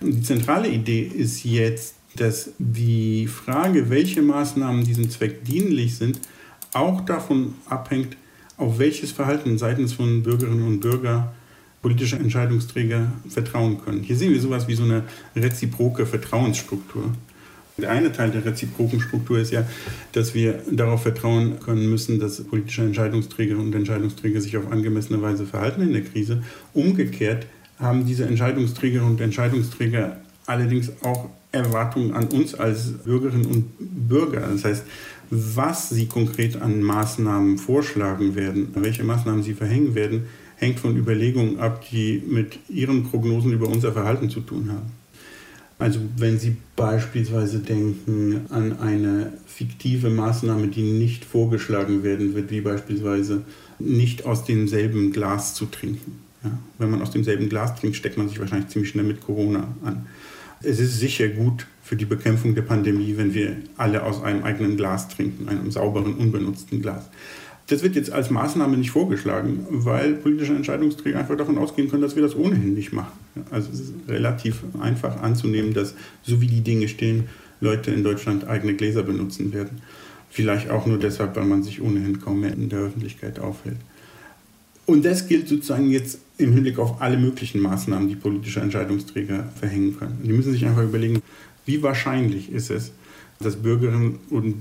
Die 0.00 0.22
zentrale 0.22 0.68
Idee 0.68 1.02
ist 1.02 1.44
jetzt, 1.44 1.96
dass 2.16 2.50
die 2.58 3.26
Frage, 3.26 3.90
welche 3.90 4.22
Maßnahmen 4.22 4.84
diesem 4.84 5.10
Zweck 5.10 5.44
dienlich 5.44 5.96
sind, 5.96 6.20
auch 6.72 7.00
davon 7.02 7.54
abhängt, 7.66 8.16
auf 8.56 8.78
welches 8.78 9.12
Verhalten 9.12 9.58
seitens 9.58 9.92
von 9.92 10.22
Bürgerinnen 10.22 10.66
und 10.66 10.80
Bürgern 10.80 11.28
politische 11.82 12.16
Entscheidungsträger 12.16 13.12
vertrauen 13.28 13.78
können. 13.84 14.02
Hier 14.02 14.16
sehen 14.16 14.32
wir 14.32 14.40
sowas 14.40 14.68
wie 14.68 14.74
so 14.74 14.84
eine 14.84 15.02
reziproke 15.36 16.06
Vertrauensstruktur. 16.06 17.12
Der 17.76 17.90
eine 17.90 18.12
Teil 18.12 18.30
der 18.30 18.44
reziproken 18.44 19.00
Struktur 19.00 19.38
ist 19.38 19.50
ja, 19.50 19.66
dass 20.12 20.32
wir 20.32 20.62
darauf 20.70 21.02
vertrauen 21.02 21.58
können 21.58 21.90
müssen, 21.90 22.20
dass 22.20 22.42
politische 22.44 22.82
Entscheidungsträgerinnen 22.82 23.66
und 23.66 23.74
Entscheidungsträger 23.74 24.40
sich 24.40 24.56
auf 24.56 24.70
angemessene 24.70 25.20
Weise 25.22 25.44
verhalten 25.44 25.82
in 25.82 25.92
der 25.92 26.02
Krise. 26.02 26.44
Umgekehrt 26.72 27.46
haben 27.80 28.06
diese 28.06 28.26
Entscheidungsträgerinnen 28.26 29.10
und 29.10 29.20
Entscheidungsträger 29.20 30.18
allerdings 30.46 30.92
auch 31.02 31.28
Erwartungen 31.50 32.12
an 32.12 32.26
uns 32.28 32.54
als 32.54 32.92
Bürgerinnen 33.04 33.46
und 33.46 33.64
Bürger. 33.78 34.40
Das 34.52 34.64
heißt, 34.64 34.84
was 35.30 35.88
sie 35.88 36.06
konkret 36.06 36.60
an 36.60 36.80
Maßnahmen 36.80 37.58
vorschlagen 37.58 38.36
werden, 38.36 38.68
welche 38.74 39.02
Maßnahmen 39.02 39.42
sie 39.42 39.54
verhängen 39.54 39.94
werden, 39.96 40.26
hängt 40.56 40.78
von 40.78 40.96
Überlegungen 40.96 41.58
ab, 41.58 41.84
die 41.90 42.22
mit 42.26 42.58
ihren 42.68 43.04
Prognosen 43.04 43.52
über 43.52 43.68
unser 43.68 43.92
Verhalten 43.92 44.30
zu 44.30 44.40
tun 44.40 44.70
haben. 44.70 45.03
Also 45.78 46.00
wenn 46.16 46.38
Sie 46.38 46.56
beispielsweise 46.76 47.58
denken 47.58 48.46
an 48.50 48.78
eine 48.78 49.32
fiktive 49.46 50.08
Maßnahme, 50.08 50.68
die 50.68 50.82
nicht 50.82 51.24
vorgeschlagen 51.24 52.02
werden 52.02 52.34
wird, 52.34 52.50
wie 52.50 52.60
beispielsweise 52.60 53.42
nicht 53.78 54.24
aus 54.24 54.44
demselben 54.44 55.12
Glas 55.12 55.54
zu 55.54 55.66
trinken. 55.66 56.20
Ja? 56.44 56.58
Wenn 56.78 56.90
man 56.90 57.02
aus 57.02 57.10
demselben 57.10 57.48
Glas 57.48 57.74
trinkt, 57.74 57.96
steckt 57.96 58.16
man 58.16 58.28
sich 58.28 58.38
wahrscheinlich 58.38 58.68
ziemlich 58.68 58.90
schnell 58.90 59.04
mit 59.04 59.20
Corona 59.20 59.68
an. 59.84 60.06
Es 60.62 60.78
ist 60.78 60.98
sicher 60.98 61.28
gut 61.28 61.66
für 61.82 61.96
die 61.96 62.06
Bekämpfung 62.06 62.54
der 62.54 62.62
Pandemie, 62.62 63.14
wenn 63.16 63.34
wir 63.34 63.56
alle 63.76 64.02
aus 64.04 64.22
einem 64.22 64.44
eigenen 64.44 64.76
Glas 64.76 65.08
trinken, 65.08 65.48
einem 65.48 65.70
sauberen, 65.70 66.14
unbenutzten 66.14 66.80
Glas. 66.80 67.10
Das 67.74 67.82
wird 67.82 67.96
jetzt 67.96 68.12
als 68.12 68.30
Maßnahme 68.30 68.76
nicht 68.76 68.92
vorgeschlagen, 68.92 69.66
weil 69.68 70.12
politische 70.12 70.54
Entscheidungsträger 70.54 71.18
einfach 71.18 71.36
davon 71.36 71.58
ausgehen 71.58 71.90
können, 71.90 72.02
dass 72.02 72.14
wir 72.14 72.22
das 72.22 72.36
ohnehin 72.36 72.72
nicht 72.72 72.92
machen. 72.92 73.10
Also 73.50 73.68
es 73.72 73.80
ist 73.80 73.92
relativ 74.06 74.62
einfach 74.80 75.20
anzunehmen, 75.20 75.74
dass 75.74 75.96
so 76.22 76.40
wie 76.40 76.46
die 76.46 76.60
Dinge 76.60 76.86
stehen, 76.86 77.24
Leute 77.60 77.90
in 77.90 78.04
Deutschland 78.04 78.46
eigene 78.46 78.74
Gläser 78.74 79.02
benutzen 79.02 79.52
werden. 79.52 79.80
Vielleicht 80.30 80.70
auch 80.70 80.86
nur 80.86 81.00
deshalb, 81.00 81.34
weil 81.34 81.46
man 81.46 81.64
sich 81.64 81.82
ohnehin 81.82 82.20
kaum 82.20 82.42
mehr 82.42 82.52
in 82.52 82.68
der 82.68 82.78
Öffentlichkeit 82.78 83.40
aufhält. 83.40 83.78
Und 84.86 85.04
das 85.04 85.26
gilt 85.26 85.48
sozusagen 85.48 85.90
jetzt 85.90 86.20
im 86.38 86.52
Hinblick 86.52 86.78
auf 86.78 87.02
alle 87.02 87.16
möglichen 87.16 87.60
Maßnahmen, 87.60 88.08
die 88.08 88.14
politische 88.14 88.60
Entscheidungsträger 88.60 89.48
verhängen 89.58 89.98
können. 89.98 90.20
Die 90.22 90.32
müssen 90.32 90.52
sich 90.52 90.64
einfach 90.64 90.84
überlegen, 90.84 91.22
wie 91.66 91.82
wahrscheinlich 91.82 92.52
ist 92.52 92.70
es, 92.70 92.92
dass 93.40 93.56
Bürgerinnen 93.56 94.18
und 94.30 94.54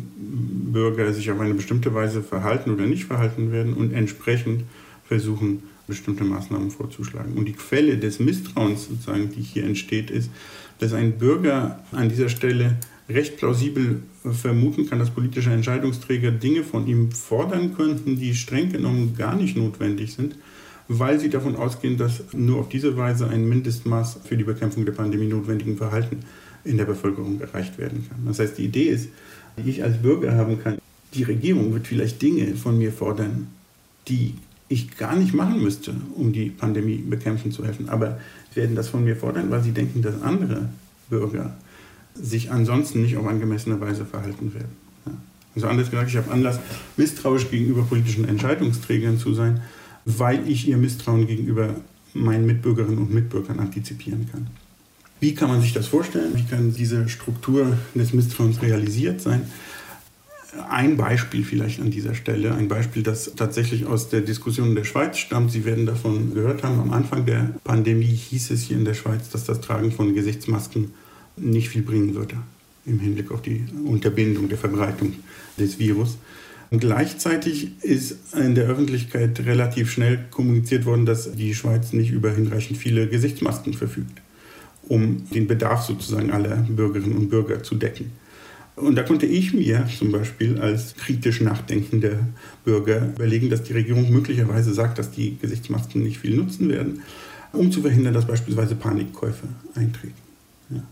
Bürger 0.74 1.12
sich 1.14 1.30
auf 1.32 1.40
eine 1.40 1.54
bestimmte 1.54 1.94
Weise 1.94 2.22
verhalten 2.22 2.72
oder 2.72 2.86
nicht 2.86 3.06
verhalten 3.06 3.52
werden 3.52 3.74
und 3.74 3.94
entsprechend 3.94 4.64
versuchen, 5.06 5.64
bestimmte 5.88 6.24
Maßnahmen 6.24 6.72
vorzuschlagen. 6.72 7.34
Und 7.34 7.46
die 7.46 7.54
Quelle 7.54 7.98
des 7.98 8.20
Misstrauens 8.20 8.88
sozusagen, 8.88 9.30
die 9.30 9.42
hier 9.42 9.66
entsteht, 9.66 10.10
ist, 10.10 10.32
dass 10.80 10.94
ein 10.94 11.18
Bürger 11.18 11.84
an 11.92 12.10
dieser 12.10 12.30
Stelle 12.30 12.78
recht 13.10 13.38
plausibel 13.38 14.02
vermuten 14.32 14.88
kann, 14.88 15.00
dass 15.00 15.10
politische 15.10 15.52
Entscheidungsträger 15.52 16.32
Dinge 16.32 16.64
von 16.64 16.88
ihm 16.88 17.12
fordern 17.12 17.76
könnten, 17.76 18.18
die 18.18 18.34
streng 18.34 18.72
genommen 18.72 19.16
gar 19.18 19.36
nicht 19.36 19.58
notwendig 19.58 20.14
sind, 20.14 20.36
weil 20.88 21.20
sie 21.20 21.30
davon 21.30 21.56
ausgehen, 21.56 21.98
dass 21.98 22.24
nur 22.34 22.60
auf 22.60 22.70
diese 22.70 22.96
Weise 22.96 23.28
ein 23.28 23.48
Mindestmaß 23.48 24.22
für 24.24 24.38
die 24.38 24.44
Bekämpfung 24.44 24.86
der 24.86 24.94
Pandemie 24.94 25.28
notwendigen 25.28 25.78
Verhalten 25.78 26.20
in 26.64 26.78
der 26.78 26.86
Bevölkerung 26.86 27.40
erreicht 27.42 27.78
werden 27.78 28.06
kann. 28.10 28.20
Das 28.26 28.40
heißt, 28.40 28.58
die 28.58 28.66
Idee 28.66 28.90
ist, 28.90 29.10
die 29.58 29.70
ich 29.70 29.84
als 29.84 29.98
Bürger 30.02 30.36
haben 30.36 30.62
kann, 30.62 30.78
die 31.14 31.24
Regierung 31.24 31.74
wird 31.74 31.88
vielleicht 31.88 32.22
Dinge 32.22 32.56
von 32.56 32.78
mir 32.78 32.92
fordern, 32.92 33.48
die 34.08 34.36
ich 34.70 34.98
gar 34.98 35.16
nicht 35.16 35.34
machen 35.34 35.62
müsste, 35.62 35.94
um 36.16 36.34
die 36.34 36.50
Pandemie 36.50 36.98
bekämpfen 36.98 37.52
zu 37.52 37.66
helfen. 37.66 37.90
Aber 37.90 38.20
sie 38.54 38.62
werden 38.62 38.76
das 38.76 38.90
von 38.90 39.04
mir 39.04 39.16
fordern, 39.16 39.52
weil 39.52 39.62
sie 39.62 39.72
denken, 39.72 40.02
dass 40.02 40.22
andere 40.22 40.70
Bürger 41.10 41.56
sich 42.16 42.52
ansonsten 42.52 43.02
nicht 43.02 43.18
auf 43.18 43.28
angemessene 43.28 43.80
Weise 43.80 44.06
verhalten 44.06 44.54
werden. 44.54 44.72
Ja. 45.06 45.14
Also 45.56 45.68
anders 45.68 45.92
gesagt, 45.92 46.10
ich 46.10 46.18
habe 46.18 46.32
Anlass, 46.32 46.60
misstrauisch 46.98 47.50
gegenüber 47.50 47.84
politischen 47.84 48.28
Entscheidungsträgern 48.28 49.20
zu 49.20 49.34
sein, 49.34 49.62
weil 50.06 50.48
ich 50.48 50.68
ihr 50.68 50.78
Misstrauen 50.78 51.28
gegenüber 51.28 51.76
meinen 52.14 52.46
Mitbürgerinnen 52.46 53.00
und 53.00 53.14
Mitbürgern 53.14 53.60
antizipieren 53.60 54.28
kann. 54.32 54.48
Wie 55.24 55.36
kann 55.36 55.48
man 55.48 55.62
sich 55.62 55.72
das 55.72 55.88
vorstellen? 55.88 56.34
Wie 56.36 56.44
kann 56.44 56.74
diese 56.74 57.08
Struktur 57.08 57.78
des 57.96 58.12
Misstrauens 58.12 58.62
realisiert 58.62 59.22
sein? 59.22 59.44
Ein 60.70 60.98
Beispiel 60.98 61.46
vielleicht 61.46 61.80
an 61.80 61.92
dieser 61.92 62.14
Stelle, 62.14 62.54
ein 62.54 62.68
Beispiel, 62.68 63.04
das 63.04 63.32
tatsächlich 63.34 63.86
aus 63.86 64.10
der 64.10 64.20
Diskussion 64.20 64.68
in 64.68 64.76
der 64.76 64.84
Schweiz 64.84 65.18
stammt. 65.18 65.50
Sie 65.54 65.64
werden 65.64 65.86
davon 65.86 66.34
gehört 66.34 66.64
haben, 66.64 66.78
am 66.78 66.92
Anfang 66.92 67.26
der 67.26 67.52
Pandemie 67.64 68.14
hieß 68.14 68.52
es 68.52 68.64
hier 68.64 68.76
in 68.76 68.84
der 68.84 68.96
Schweiz, 68.96 69.30
dass 69.30 69.46
das 69.46 69.62
Tragen 69.62 69.94
von 69.94 70.14
Gesichtsmasken 70.14 70.92
nicht 71.38 71.70
viel 71.70 71.84
bringen 71.84 72.16
würde. 72.16 72.36
im 72.86 73.00
Hinblick 73.00 73.32
auf 73.32 73.42
die 73.42 73.64
Unterbindung 73.86 74.50
der 74.50 74.58
Verbreitung 74.58 75.14
des 75.58 75.80
Virus. 75.80 76.18
Und 76.70 76.80
gleichzeitig 76.80 77.82
ist 77.82 78.18
in 78.36 78.56
der 78.56 78.66
Öffentlichkeit 78.66 79.40
relativ 79.46 79.90
schnell 79.90 80.26
kommuniziert 80.32 80.86
worden, 80.86 81.06
dass 81.06 81.32
die 81.34 81.56
Schweiz 81.56 81.94
nicht 81.94 82.12
über 82.12 82.32
hinreichend 82.32 82.78
viele 82.78 83.08
Gesichtsmasken 83.08 83.74
verfügt, 83.74 84.23
um 84.88 85.30
den 85.30 85.48
Bedarf 85.48 85.86
sozusagen 85.86 86.32
aller 86.32 86.58
Bürgerinnen 86.58 87.18
und 87.18 87.30
Bürger 87.30 87.64
zu 87.64 87.76
decken. 87.76 88.12
Und 88.76 88.96
da 88.96 89.04
konnte 89.04 89.28
ich 89.28 89.54
mir 89.54 89.88
zum 89.98 90.12
Beispiel 90.12 90.60
als 90.60 90.96
kritisch 90.96 91.42
nachdenkender 91.42 92.20
Bürger 92.66 93.10
überlegen, 93.16 93.50
dass 93.50 93.64
die 93.64 93.74
Regierung 93.74 94.12
möglicherweise 94.12 94.74
sagt, 94.74 94.98
dass 94.98 95.12
die 95.12 95.38
Gesichtsmasken 95.40 96.02
nicht 96.02 96.18
viel 96.18 96.36
nutzen 96.36 96.70
werden, 96.70 97.04
um 97.52 97.72
zu 97.72 97.82
verhindern, 97.82 98.16
dass 98.16 98.26
beispielsweise 98.26 98.76
Panikkäufe 98.76 99.48
eintreten. 99.76 100.16
Ja. 100.72 100.84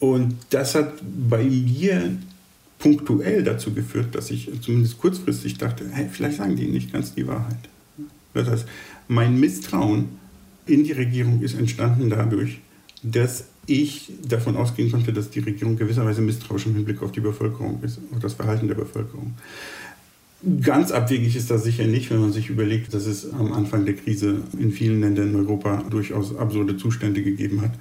Und 0.00 0.34
das 0.50 0.74
hat 0.74 0.94
bei 1.28 1.44
mir 1.44 2.16
punktuell 2.80 3.44
dazu 3.44 3.72
geführt, 3.72 4.14
dass 4.14 4.30
ich 4.30 4.50
zumindest 4.60 4.98
kurzfristig 4.98 5.56
dachte, 5.58 5.84
hey, 5.90 6.08
vielleicht 6.10 6.38
sagen 6.38 6.56
die 6.56 6.66
nicht 6.66 6.92
ganz 6.92 7.14
die 7.14 7.26
Wahrheit. 7.26 7.68
Das 8.34 8.48
heißt, 8.48 8.66
mein 9.08 9.38
Misstrauen 9.38 10.06
in 10.66 10.84
die 10.84 10.92
Regierung 10.92 11.42
ist 11.42 11.54
entstanden 11.54 12.10
dadurch, 12.10 12.60
dass 13.02 13.44
ich 13.66 14.12
davon 14.26 14.56
ausgehen 14.56 14.90
konnte, 14.90 15.12
dass 15.12 15.30
die 15.30 15.40
Regierung 15.40 15.76
gewisserweise 15.76 16.22
misstrauisch 16.22 16.66
im 16.66 16.74
Hinblick 16.74 17.02
auf 17.02 17.12
die 17.12 17.20
Bevölkerung 17.20 17.82
ist, 17.82 17.98
auf 18.14 18.20
das 18.20 18.34
Verhalten 18.34 18.68
der 18.68 18.74
Bevölkerung. 18.74 19.34
Ganz 20.62 20.92
abwegig 20.92 21.34
ist 21.34 21.50
das 21.50 21.64
sicher 21.64 21.84
nicht, 21.84 22.10
wenn 22.10 22.20
man 22.20 22.32
sich 22.32 22.48
überlegt, 22.48 22.94
dass 22.94 23.06
es 23.06 23.32
am 23.32 23.52
Anfang 23.52 23.84
der 23.84 23.94
Krise 23.94 24.36
in 24.58 24.70
vielen 24.70 25.00
Ländern 25.00 25.30
in 25.30 25.36
Europa 25.36 25.82
durchaus 25.90 26.36
absurde 26.36 26.76
Zustände 26.76 27.22
gegeben 27.22 27.60
hat 27.60 27.72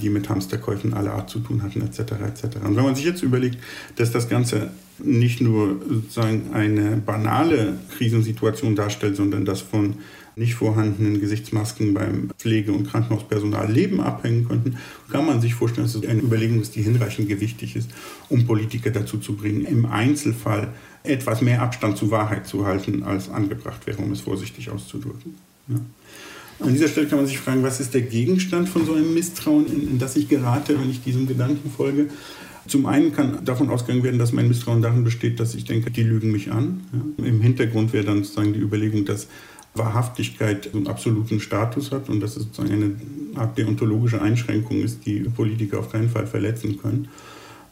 die 0.00 0.10
mit 0.10 0.28
Hamsterkäufen 0.28 0.94
aller 0.94 1.12
Art 1.12 1.30
zu 1.30 1.40
tun 1.40 1.62
hatten, 1.62 1.82
etc. 1.82 1.98
etc. 2.00 2.56
Und 2.64 2.76
wenn 2.76 2.84
man 2.84 2.94
sich 2.94 3.04
jetzt 3.04 3.22
überlegt, 3.22 3.58
dass 3.96 4.10
das 4.10 4.28
Ganze 4.28 4.70
nicht 4.98 5.40
nur 5.40 5.80
sozusagen 5.88 6.52
eine 6.52 6.96
banale 6.96 7.78
Krisensituation 7.96 8.76
darstellt, 8.76 9.16
sondern 9.16 9.44
dass 9.44 9.60
von 9.60 9.94
nicht 10.36 10.54
vorhandenen 10.54 11.20
Gesichtsmasken 11.20 11.94
beim 11.94 12.30
Pflege- 12.38 12.72
und 12.72 12.88
Krankenhauspersonal 12.88 13.70
Leben 13.70 14.00
abhängen 14.00 14.46
könnten, 14.48 14.76
kann 15.10 15.26
man 15.26 15.40
sich 15.40 15.54
vorstellen, 15.54 15.86
dass 15.86 15.94
es 15.94 16.06
eine 16.06 16.20
Überlegung 16.20 16.60
ist, 16.60 16.76
die 16.76 16.82
hinreichend 16.82 17.28
gewichtig 17.28 17.76
ist, 17.76 17.90
um 18.28 18.46
Politiker 18.46 18.90
dazu 18.90 19.18
zu 19.18 19.34
bringen, 19.34 19.64
im 19.64 19.86
Einzelfall 19.86 20.68
etwas 21.02 21.40
mehr 21.40 21.62
Abstand 21.62 21.96
zur 21.96 22.10
Wahrheit 22.10 22.46
zu 22.46 22.66
halten, 22.66 23.02
als 23.02 23.28
angebracht 23.28 23.86
wäre, 23.86 23.98
um 23.98 24.12
es 24.12 24.20
vorsichtig 24.20 24.70
auszudrücken. 24.70 25.34
Ja. 25.68 25.76
An 26.60 26.74
dieser 26.74 26.88
Stelle 26.88 27.06
kann 27.06 27.18
man 27.18 27.26
sich 27.26 27.38
fragen, 27.38 27.62
was 27.62 27.80
ist 27.80 27.94
der 27.94 28.02
Gegenstand 28.02 28.68
von 28.68 28.84
so 28.84 28.92
einem 28.92 29.14
Misstrauen, 29.14 29.66
in, 29.66 29.88
in 29.92 29.98
das 29.98 30.16
ich 30.16 30.28
gerate, 30.28 30.78
wenn 30.78 30.90
ich 30.90 31.02
diesem 31.02 31.26
Gedanken 31.26 31.70
folge. 31.70 32.08
Zum 32.66 32.84
einen 32.84 33.12
kann 33.12 33.42
davon 33.44 33.70
ausgegangen 33.70 34.04
werden, 34.04 34.18
dass 34.18 34.32
mein 34.32 34.46
Misstrauen 34.46 34.82
darin 34.82 35.02
besteht, 35.02 35.40
dass 35.40 35.54
ich 35.54 35.64
denke, 35.64 35.90
die 35.90 36.02
lügen 36.02 36.30
mich 36.30 36.52
an. 36.52 36.82
Ja. 36.92 37.24
Im 37.24 37.40
Hintergrund 37.40 37.94
wäre 37.94 38.04
dann 38.04 38.22
sozusagen 38.22 38.52
die 38.52 38.60
Überlegung, 38.60 39.06
dass 39.06 39.28
Wahrhaftigkeit 39.74 40.74
einen 40.74 40.88
absoluten 40.88 41.40
Status 41.40 41.92
hat 41.92 42.08
und 42.08 42.20
dass 42.20 42.36
es 42.36 42.44
sozusagen 42.44 42.72
eine 42.72 42.96
Art 43.36 43.56
deontologische 43.56 44.20
Einschränkung 44.20 44.82
ist, 44.82 45.06
die 45.06 45.20
Politiker 45.20 45.78
auf 45.78 45.92
keinen 45.92 46.08
Fall 46.08 46.26
verletzen 46.26 46.78
können. 46.80 47.08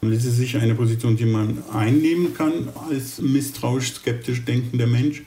Und 0.01 0.13
das 0.13 0.23
ist 0.23 0.37
sicher 0.37 0.61
eine 0.61 0.75
Position, 0.75 1.17
die 1.17 1.25
man 1.25 1.57
einnehmen 1.73 2.33
kann 2.33 2.69
als 2.89 3.19
misstrauisch 3.19 3.93
skeptisch 3.93 4.45
denkender 4.45 4.87
Mensch. 4.87 5.23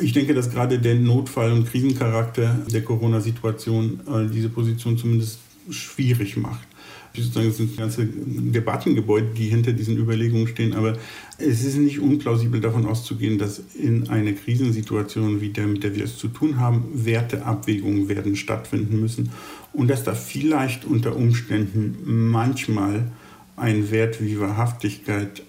Ich 0.00 0.12
denke, 0.12 0.34
dass 0.34 0.50
gerade 0.50 0.78
der 0.78 0.96
Notfall- 0.96 1.52
und 1.52 1.68
Krisencharakter 1.70 2.58
der 2.70 2.82
Corona-Situation 2.82 4.00
äh, 4.06 4.30
diese 4.30 4.48
Position 4.48 4.98
zumindest 4.98 5.38
schwierig 5.70 6.36
macht. 6.36 6.66
Sozusagen, 7.14 7.48
es 7.48 7.58
sind 7.58 7.76
ganze 7.76 8.06
Debattengebäude, 8.06 9.28
die 9.36 9.48
hinter 9.48 9.72
diesen 9.72 9.98
Überlegungen 9.98 10.46
stehen, 10.46 10.74
aber 10.74 10.96
es 11.38 11.64
ist 11.64 11.76
nicht 11.76 12.00
unplausibel 12.00 12.60
davon 12.60 12.86
auszugehen, 12.86 13.38
dass 13.38 13.62
in 13.74 14.08
einer 14.08 14.32
Krisensituation 14.32 15.40
wie 15.40 15.50
der, 15.50 15.66
mit 15.66 15.84
der 15.84 15.94
wir 15.94 16.04
es 16.04 16.16
zu 16.16 16.28
tun 16.28 16.58
haben, 16.58 16.84
Werteabwägungen 16.94 18.08
werden 18.08 18.36
stattfinden 18.36 19.00
müssen. 19.00 19.30
Und 19.72 19.88
dass 19.88 20.04
da 20.04 20.14
vielleicht 20.14 20.84
unter 20.84 21.16
Umständen 21.16 22.30
manchmal 22.30 23.10
ein 23.56 23.90
Wert 23.90 24.22
wie 24.22 24.40
Wahrhaftigkeit 24.40 25.42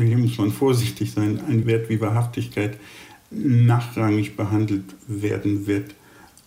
hier 0.00 0.18
muss 0.18 0.38
man 0.38 0.50
vorsichtig 0.50 1.12
sein, 1.12 1.40
ein 1.48 1.66
Wert 1.66 1.88
wie 1.90 2.00
Wahrhaftigkeit 2.00 2.78
nachrangig 3.30 4.36
behandelt 4.36 4.84
werden 5.06 5.66
wird, 5.66 5.94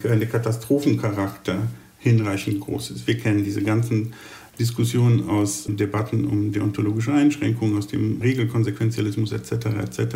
der 0.04 0.26
Katastrophencharakter 0.26 1.68
hinreichend 2.06 2.62
groß 2.62 2.92
ist. 2.92 3.08
Wir 3.08 3.18
kennen 3.18 3.44
diese 3.44 3.64
ganzen 3.64 4.14
Diskussionen 4.60 5.28
aus 5.28 5.66
Debatten 5.68 6.26
um 6.26 6.52
deontologische 6.52 7.12
Einschränkungen, 7.12 7.78
aus 7.78 7.88
dem 7.88 8.22
Regelkonsequenzialismus 8.22 9.32
etc. 9.32 9.52
etc. 9.84 10.16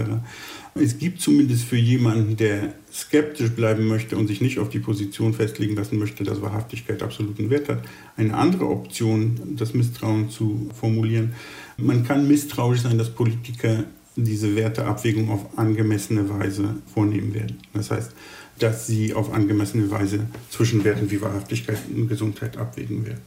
Es 0.75 0.97
gibt 0.97 1.19
zumindest 1.19 1.63
für 1.65 1.77
jemanden, 1.77 2.37
der 2.37 2.75
skeptisch 2.93 3.49
bleiben 3.49 3.87
möchte 3.87 4.15
und 4.15 4.27
sich 4.27 4.39
nicht 4.39 4.59
auf 4.59 4.69
die 4.69 4.79
Position 4.79 5.33
festlegen 5.33 5.75
lassen 5.75 5.97
möchte, 5.97 6.23
dass 6.23 6.41
Wahrhaftigkeit 6.41 7.03
absoluten 7.03 7.49
Wert 7.49 7.67
hat, 7.69 7.81
eine 8.15 8.35
andere 8.35 8.67
Option, 8.67 9.55
das 9.57 9.73
Misstrauen 9.73 10.29
zu 10.29 10.69
formulieren. 10.79 11.33
Man 11.77 12.05
kann 12.05 12.27
misstrauisch 12.27 12.81
sein, 12.81 12.97
dass 12.97 13.09
Politiker 13.09 13.83
diese 14.15 14.55
Werteabwägung 14.55 15.29
auf 15.31 15.57
angemessene 15.57 16.29
Weise 16.29 16.75
vornehmen 16.93 17.33
werden. 17.33 17.57
Das 17.73 17.91
heißt, 17.91 18.11
dass 18.59 18.87
sie 18.87 19.13
auf 19.13 19.33
angemessene 19.33 19.89
Weise 19.89 20.27
zwischen 20.49 20.83
Werten 20.83 21.09
wie 21.11 21.21
Wahrhaftigkeit 21.21 21.79
und 21.93 22.07
Gesundheit 22.07 22.57
abwägen 22.57 23.05
werden. 23.05 23.21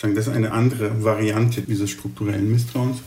Das 0.00 0.26
ist 0.26 0.32
eine 0.32 0.52
andere 0.52 1.02
Variante 1.02 1.62
dieses 1.62 1.90
strukturellen 1.90 2.50
Misstrauens. 2.50 2.98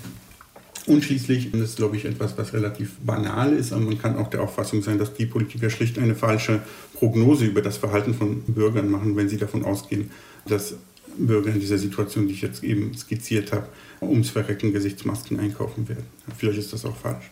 Und 0.88 1.04
schließlich, 1.04 1.54
und 1.54 1.60
das 1.60 1.72
ist, 1.72 1.76
glaube 1.78 1.98
ich, 1.98 2.06
etwas, 2.06 2.38
was 2.38 2.54
relativ 2.54 2.96
banal 3.06 3.54
ist, 3.54 3.74
aber 3.74 3.82
man 3.82 4.00
kann 4.00 4.16
auch 4.16 4.30
der 4.30 4.42
Auffassung 4.42 4.82
sein, 4.82 4.98
dass 4.98 5.14
die 5.14 5.26
Politiker 5.26 5.70
schlicht 5.70 6.00
eine 6.00 6.16
falsche 6.16 6.62
Prognose 6.94 7.46
über 7.46 7.62
das 7.62 7.78
Verhalten 7.78 8.14
von 8.14 8.42
Bürgern 8.44 8.90
machen, 8.90 9.16
wenn 9.18 9.28
sie 9.28 9.38
davon 9.38 9.66
ausgehen, 9.66 10.10
dass 10.48 10.76
Bürger 11.18 11.52
in 11.52 11.60
dieser 11.60 11.78
Situation, 11.78 12.28
die 12.28 12.34
ich 12.34 12.42
jetzt 12.42 12.64
eben 12.64 12.94
skizziert 12.96 13.52
habe, 13.52 13.68
ums 14.02 14.30
Verrecken 14.30 14.72
Gesichtsmasken 14.72 15.40
einkaufen 15.40 15.90
werden. 15.90 16.06
Vielleicht 16.38 16.60
ist 16.60 16.72
das 16.74 16.86
auch 16.86 16.96
falsch. 16.96 17.30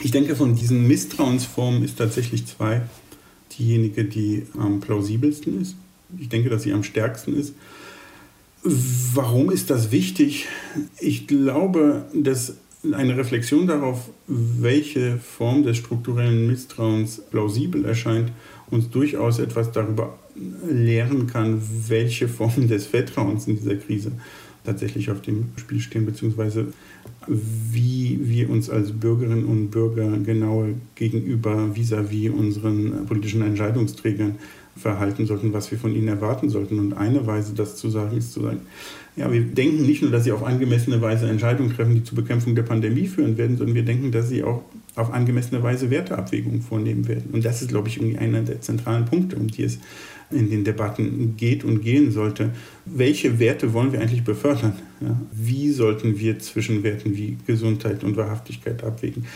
Ich 0.00 0.10
denke, 0.10 0.36
von 0.36 0.54
diesen 0.54 0.86
Misstrauensformen 0.86 1.84
ist 1.84 1.98
tatsächlich 1.98 2.46
zwei 2.46 2.82
diejenige, 3.58 4.04
die 4.04 4.44
am 4.58 4.80
plausibelsten 4.80 5.60
ist. 5.60 5.76
Ich 6.18 6.28
denke, 6.28 6.50
dass 6.50 6.62
sie 6.62 6.72
am 6.72 6.82
stärksten 6.82 7.36
ist. 7.36 7.54
Warum 8.62 9.50
ist 9.50 9.70
das 9.70 9.92
wichtig? 9.92 10.46
Ich 10.98 11.26
glaube, 11.26 12.06
dass 12.14 12.54
eine 12.92 13.16
Reflexion 13.16 13.66
darauf, 13.66 14.10
welche 14.26 15.18
Form 15.18 15.62
des 15.62 15.78
strukturellen 15.78 16.46
Misstrauens 16.46 17.22
plausibel 17.30 17.84
erscheint, 17.84 18.32
uns 18.70 18.90
durchaus 18.90 19.38
etwas 19.38 19.72
darüber 19.72 20.18
lehren 20.68 21.26
kann, 21.26 21.62
welche 21.88 22.28
Formen 22.28 22.68
des 22.68 22.86
Vertrauens 22.86 23.46
in 23.46 23.56
dieser 23.56 23.76
Krise 23.76 24.12
tatsächlich 24.64 25.10
auf 25.10 25.20
dem 25.20 25.52
Spiel 25.56 25.80
stehen, 25.80 26.06
beziehungsweise 26.06 26.72
wie 27.26 28.20
wir 28.22 28.50
uns 28.50 28.70
als 28.70 28.92
Bürgerinnen 28.92 29.44
und 29.44 29.70
Bürger 29.70 30.16
genau 30.24 30.66
gegenüber 30.94 31.70
vis-à-vis 31.74 32.30
-vis 32.30 32.30
unseren 32.30 33.06
politischen 33.06 33.42
Entscheidungsträgern 33.42 34.36
verhalten 34.76 35.26
sollten, 35.26 35.52
was 35.52 35.70
wir 35.70 35.78
von 35.78 35.94
ihnen 35.94 36.08
erwarten 36.08 36.48
sollten. 36.50 36.78
Und 36.78 36.94
eine 36.94 37.26
Weise, 37.26 37.54
das 37.54 37.76
zu 37.76 37.90
sagen, 37.90 38.16
ist 38.16 38.32
zu 38.32 38.42
sagen, 38.42 38.60
ja, 39.16 39.32
wir 39.32 39.42
denken 39.42 39.86
nicht 39.86 40.02
nur, 40.02 40.10
dass 40.10 40.24
sie 40.24 40.32
auf 40.32 40.42
angemessene 40.42 41.00
Weise 41.00 41.28
Entscheidungen 41.28 41.72
treffen, 41.72 41.94
die 41.94 42.02
zur 42.02 42.16
Bekämpfung 42.16 42.54
der 42.56 42.64
Pandemie 42.64 43.06
führen 43.06 43.38
werden, 43.38 43.56
sondern 43.56 43.76
wir 43.76 43.84
denken, 43.84 44.10
dass 44.10 44.28
sie 44.28 44.42
auch 44.42 44.62
auf 44.96 45.12
angemessene 45.12 45.62
Weise 45.62 45.90
Werteabwägungen 45.90 46.62
vornehmen 46.62 47.06
werden. 47.06 47.30
Und 47.32 47.44
das 47.44 47.62
ist, 47.62 47.68
glaube 47.68 47.88
ich, 47.88 47.98
irgendwie 47.98 48.18
einer 48.18 48.42
der 48.42 48.60
zentralen 48.60 49.04
Punkte, 49.04 49.36
um 49.36 49.48
die 49.48 49.62
es 49.62 49.78
in 50.34 50.50
den 50.50 50.64
Debatten 50.64 51.36
geht 51.36 51.64
und 51.64 51.82
gehen 51.82 52.10
sollte. 52.10 52.50
Welche 52.84 53.38
Werte 53.38 53.72
wollen 53.72 53.92
wir 53.92 54.00
eigentlich 54.00 54.24
befördern? 54.24 54.74
Ja, 55.00 55.20
wie 55.32 55.70
sollten 55.70 56.18
wir 56.18 56.38
zwischen 56.38 56.82
Werten 56.82 57.16
wie 57.16 57.38
Gesundheit 57.46 58.04
und 58.04 58.16
Wahrhaftigkeit 58.16 58.82
abwägen? 58.84 59.26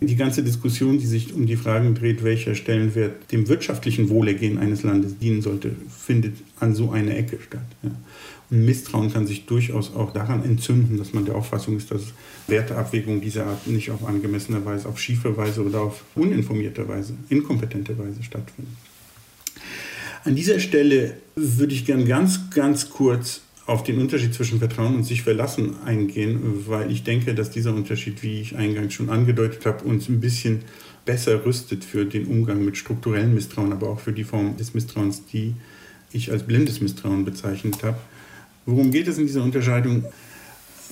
Die 0.00 0.16
ganze 0.16 0.42
Diskussion, 0.42 0.98
die 0.98 1.06
sich 1.06 1.32
um 1.32 1.46
die 1.46 1.56
Fragen 1.56 1.94
dreht, 1.94 2.22
welcher 2.22 2.54
Stellenwert 2.54 3.32
dem 3.32 3.48
wirtschaftlichen 3.48 4.10
Wohlergehen 4.10 4.58
eines 4.58 4.82
Landes 4.82 5.18
dienen 5.18 5.40
sollte, 5.40 5.74
findet 5.88 6.36
an 6.58 6.74
so 6.74 6.90
einer 6.90 7.16
Ecke 7.16 7.38
statt. 7.40 7.64
Ja. 7.82 7.90
Und 8.50 8.64
Misstrauen 8.64 9.12
kann 9.12 9.26
sich 9.26 9.46
durchaus 9.46 9.94
auch 9.94 10.12
daran 10.12 10.44
entzünden, 10.44 10.98
dass 10.98 11.12
man 11.12 11.24
der 11.24 11.36
Auffassung 11.36 11.76
ist, 11.76 11.90
dass 11.90 12.12
Werteabwägungen 12.48 13.20
dieser 13.20 13.46
Art 13.46 13.66
nicht 13.66 13.90
auf 13.90 14.04
angemessene 14.04 14.64
Weise, 14.64 14.88
auf 14.88 14.98
schiefe 14.98 15.36
Weise 15.36 15.64
oder 15.64 15.82
auf 15.82 16.04
uninformierte 16.14 16.86
Weise, 16.88 17.14
inkompetente 17.28 17.96
Weise 17.96 18.22
stattfinden. 18.22 18.76
An 20.22 20.34
dieser 20.34 20.60
Stelle 20.60 21.14
würde 21.34 21.72
ich 21.72 21.86
gern 21.86 22.04
ganz, 22.04 22.50
ganz 22.50 22.90
kurz 22.90 23.40
auf 23.64 23.84
den 23.84 23.98
Unterschied 23.98 24.34
zwischen 24.34 24.58
Vertrauen 24.58 24.96
und 24.96 25.04
sich 25.04 25.22
verlassen 25.22 25.76
eingehen, 25.84 26.64
weil 26.66 26.90
ich 26.90 27.04
denke, 27.04 27.34
dass 27.34 27.50
dieser 27.50 27.72
Unterschied, 27.74 28.22
wie 28.22 28.40
ich 28.40 28.56
eingangs 28.56 28.92
schon 28.92 29.08
angedeutet 29.08 29.64
habe, 29.64 29.84
uns 29.84 30.08
ein 30.08 30.20
bisschen 30.20 30.60
besser 31.06 31.46
rüstet 31.46 31.84
für 31.84 32.04
den 32.04 32.26
Umgang 32.26 32.64
mit 32.64 32.76
strukturellem 32.76 33.34
Misstrauen, 33.34 33.72
aber 33.72 33.88
auch 33.88 34.00
für 34.00 34.12
die 34.12 34.24
Form 34.24 34.58
des 34.58 34.74
Misstrauens, 34.74 35.24
die 35.24 35.54
ich 36.12 36.30
als 36.30 36.42
blindes 36.42 36.82
Misstrauen 36.82 37.24
bezeichnet 37.24 37.82
habe. 37.82 37.96
Worum 38.66 38.90
geht 38.90 39.08
es 39.08 39.16
in 39.16 39.26
dieser 39.26 39.42
Unterscheidung? 39.42 40.04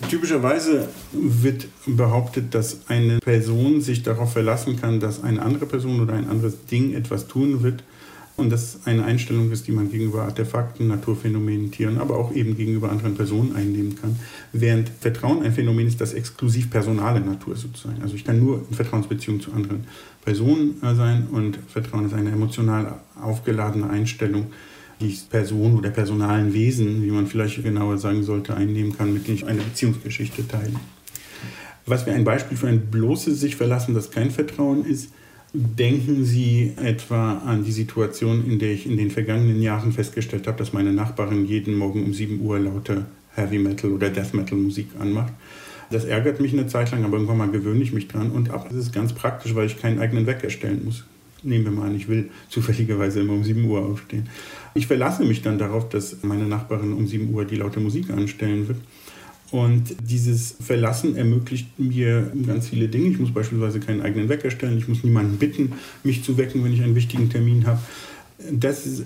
Typischerweise 0.08 0.88
wird 1.12 1.66
behauptet, 1.84 2.54
dass 2.54 2.88
eine 2.88 3.18
Person 3.18 3.82
sich 3.82 4.04
darauf 4.04 4.32
verlassen 4.32 4.80
kann, 4.80 5.00
dass 5.00 5.22
eine 5.22 5.42
andere 5.42 5.66
Person 5.66 6.00
oder 6.00 6.14
ein 6.14 6.28
anderes 6.28 6.64
Ding 6.66 6.94
etwas 6.94 7.26
tun 7.26 7.62
wird. 7.62 7.82
Und 8.38 8.50
das 8.50 8.78
eine 8.84 9.04
Einstellung 9.04 9.50
ist, 9.50 9.66
die 9.66 9.72
man 9.72 9.90
gegenüber 9.90 10.22
Artefakten, 10.22 10.86
Naturphänomenen, 10.86 11.72
Tieren, 11.72 11.98
aber 11.98 12.16
auch 12.16 12.32
eben 12.32 12.56
gegenüber 12.56 12.88
anderen 12.88 13.16
Personen 13.16 13.56
einnehmen 13.56 13.96
kann. 14.00 14.14
Während 14.52 14.90
Vertrauen 15.00 15.42
ein 15.42 15.52
Phänomen 15.52 15.88
ist, 15.88 16.00
das 16.00 16.14
exklusiv 16.14 16.70
personale 16.70 17.20
Natur 17.20 17.56
sozusagen. 17.56 18.00
Also 18.00 18.14
ich 18.14 18.24
kann 18.24 18.38
nur 18.38 18.64
in 18.70 18.76
Vertrauensbeziehung 18.76 19.40
zu 19.40 19.52
anderen 19.52 19.88
Personen 20.24 20.76
sein 20.80 21.26
und 21.32 21.58
Vertrauen 21.66 22.06
ist 22.06 22.14
eine 22.14 22.30
emotional 22.30 23.00
aufgeladene 23.20 23.90
Einstellung, 23.90 24.52
die 25.00 25.18
Person 25.28 25.76
oder 25.76 25.90
personalen 25.90 26.54
Wesen, 26.54 27.02
wie 27.02 27.10
man 27.10 27.26
vielleicht 27.26 27.60
genauer 27.64 27.98
sagen 27.98 28.22
sollte, 28.22 28.54
einnehmen 28.54 28.96
kann, 28.96 29.12
mit 29.12 29.26
denen 29.26 29.38
ich 29.38 29.46
eine 29.46 29.62
Beziehungsgeschichte 29.62 30.46
teile. 30.46 30.74
Was 31.86 32.06
wäre 32.06 32.14
ein 32.14 32.24
Beispiel 32.24 32.56
für 32.56 32.68
ein 32.68 32.86
bloßes 32.86 33.40
sich 33.40 33.56
verlassen, 33.56 33.94
das 33.94 34.12
kein 34.12 34.30
Vertrauen 34.30 34.84
ist? 34.84 35.10
Denken 35.54 36.26
Sie 36.26 36.74
etwa 36.76 37.38
an 37.38 37.64
die 37.64 37.72
Situation, 37.72 38.44
in 38.46 38.58
der 38.58 38.72
ich 38.72 38.84
in 38.84 38.98
den 38.98 39.10
vergangenen 39.10 39.62
Jahren 39.62 39.92
festgestellt 39.92 40.46
habe, 40.46 40.58
dass 40.58 40.74
meine 40.74 40.92
Nachbarin 40.92 41.46
jeden 41.46 41.74
Morgen 41.74 42.04
um 42.04 42.12
7 42.12 42.40
Uhr 42.42 42.58
lauter 42.58 43.06
Heavy 43.34 43.58
Metal 43.58 43.90
oder 43.90 44.10
Death 44.10 44.34
Metal 44.34 44.58
Musik 44.58 44.88
anmacht. 44.98 45.32
Das 45.90 46.04
ärgert 46.04 46.40
mich 46.40 46.52
eine 46.52 46.66
Zeit 46.66 46.90
lang, 46.90 47.02
aber 47.04 47.14
irgendwann 47.14 47.38
mal 47.38 47.50
gewöhne 47.50 47.82
ich 47.82 47.94
mich 47.94 48.08
dran 48.08 48.30
und 48.30 48.50
ab. 48.50 48.66
Das 48.68 48.76
ist 48.76 48.92
ganz 48.92 49.14
praktisch, 49.14 49.54
weil 49.54 49.66
ich 49.66 49.80
keinen 49.80 50.00
eigenen 50.00 50.26
Wecker 50.26 50.50
stellen 50.50 50.84
muss. 50.84 51.04
Nehmen 51.42 51.64
wir 51.64 51.72
mal 51.72 51.86
an, 51.86 51.96
ich 51.96 52.08
will 52.08 52.28
zufälligerweise 52.50 53.20
immer 53.20 53.32
um 53.32 53.44
7 53.44 53.64
Uhr 53.64 53.86
aufstehen. 53.86 54.28
Ich 54.74 54.86
verlasse 54.86 55.24
mich 55.24 55.40
dann 55.40 55.56
darauf, 55.56 55.88
dass 55.88 56.22
meine 56.24 56.44
Nachbarin 56.44 56.92
um 56.92 57.06
7 57.06 57.32
Uhr 57.32 57.46
die 57.46 57.56
laute 57.56 57.80
Musik 57.80 58.10
anstellen 58.10 58.68
wird. 58.68 58.78
Und 59.50 59.96
dieses 60.02 60.56
Verlassen 60.60 61.16
ermöglicht 61.16 61.78
mir 61.78 62.30
ganz 62.46 62.68
viele 62.68 62.88
Dinge. 62.88 63.08
Ich 63.08 63.18
muss 63.18 63.32
beispielsweise 63.32 63.80
keinen 63.80 64.02
eigenen 64.02 64.28
Wecker 64.28 64.50
stellen. 64.50 64.76
Ich 64.76 64.88
muss 64.88 65.04
niemanden 65.04 65.38
bitten, 65.38 65.72
mich 66.04 66.22
zu 66.22 66.36
wecken, 66.36 66.62
wenn 66.64 66.74
ich 66.74 66.82
einen 66.82 66.94
wichtigen 66.94 67.30
Termin 67.30 67.66
habe. 67.66 67.80
Das 68.52 68.86
ist 68.86 69.04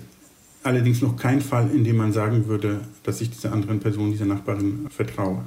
allerdings 0.63 1.01
noch 1.01 1.15
kein 1.15 1.41
Fall, 1.41 1.69
in 1.73 1.83
dem 1.83 1.97
man 1.97 2.11
sagen 2.11 2.47
würde, 2.47 2.81
dass 3.03 3.21
ich 3.21 3.29
dieser 3.29 3.53
anderen 3.53 3.79
Person, 3.79 4.11
dieser 4.11 4.25
Nachbarin 4.25 4.87
vertraue. 4.89 5.43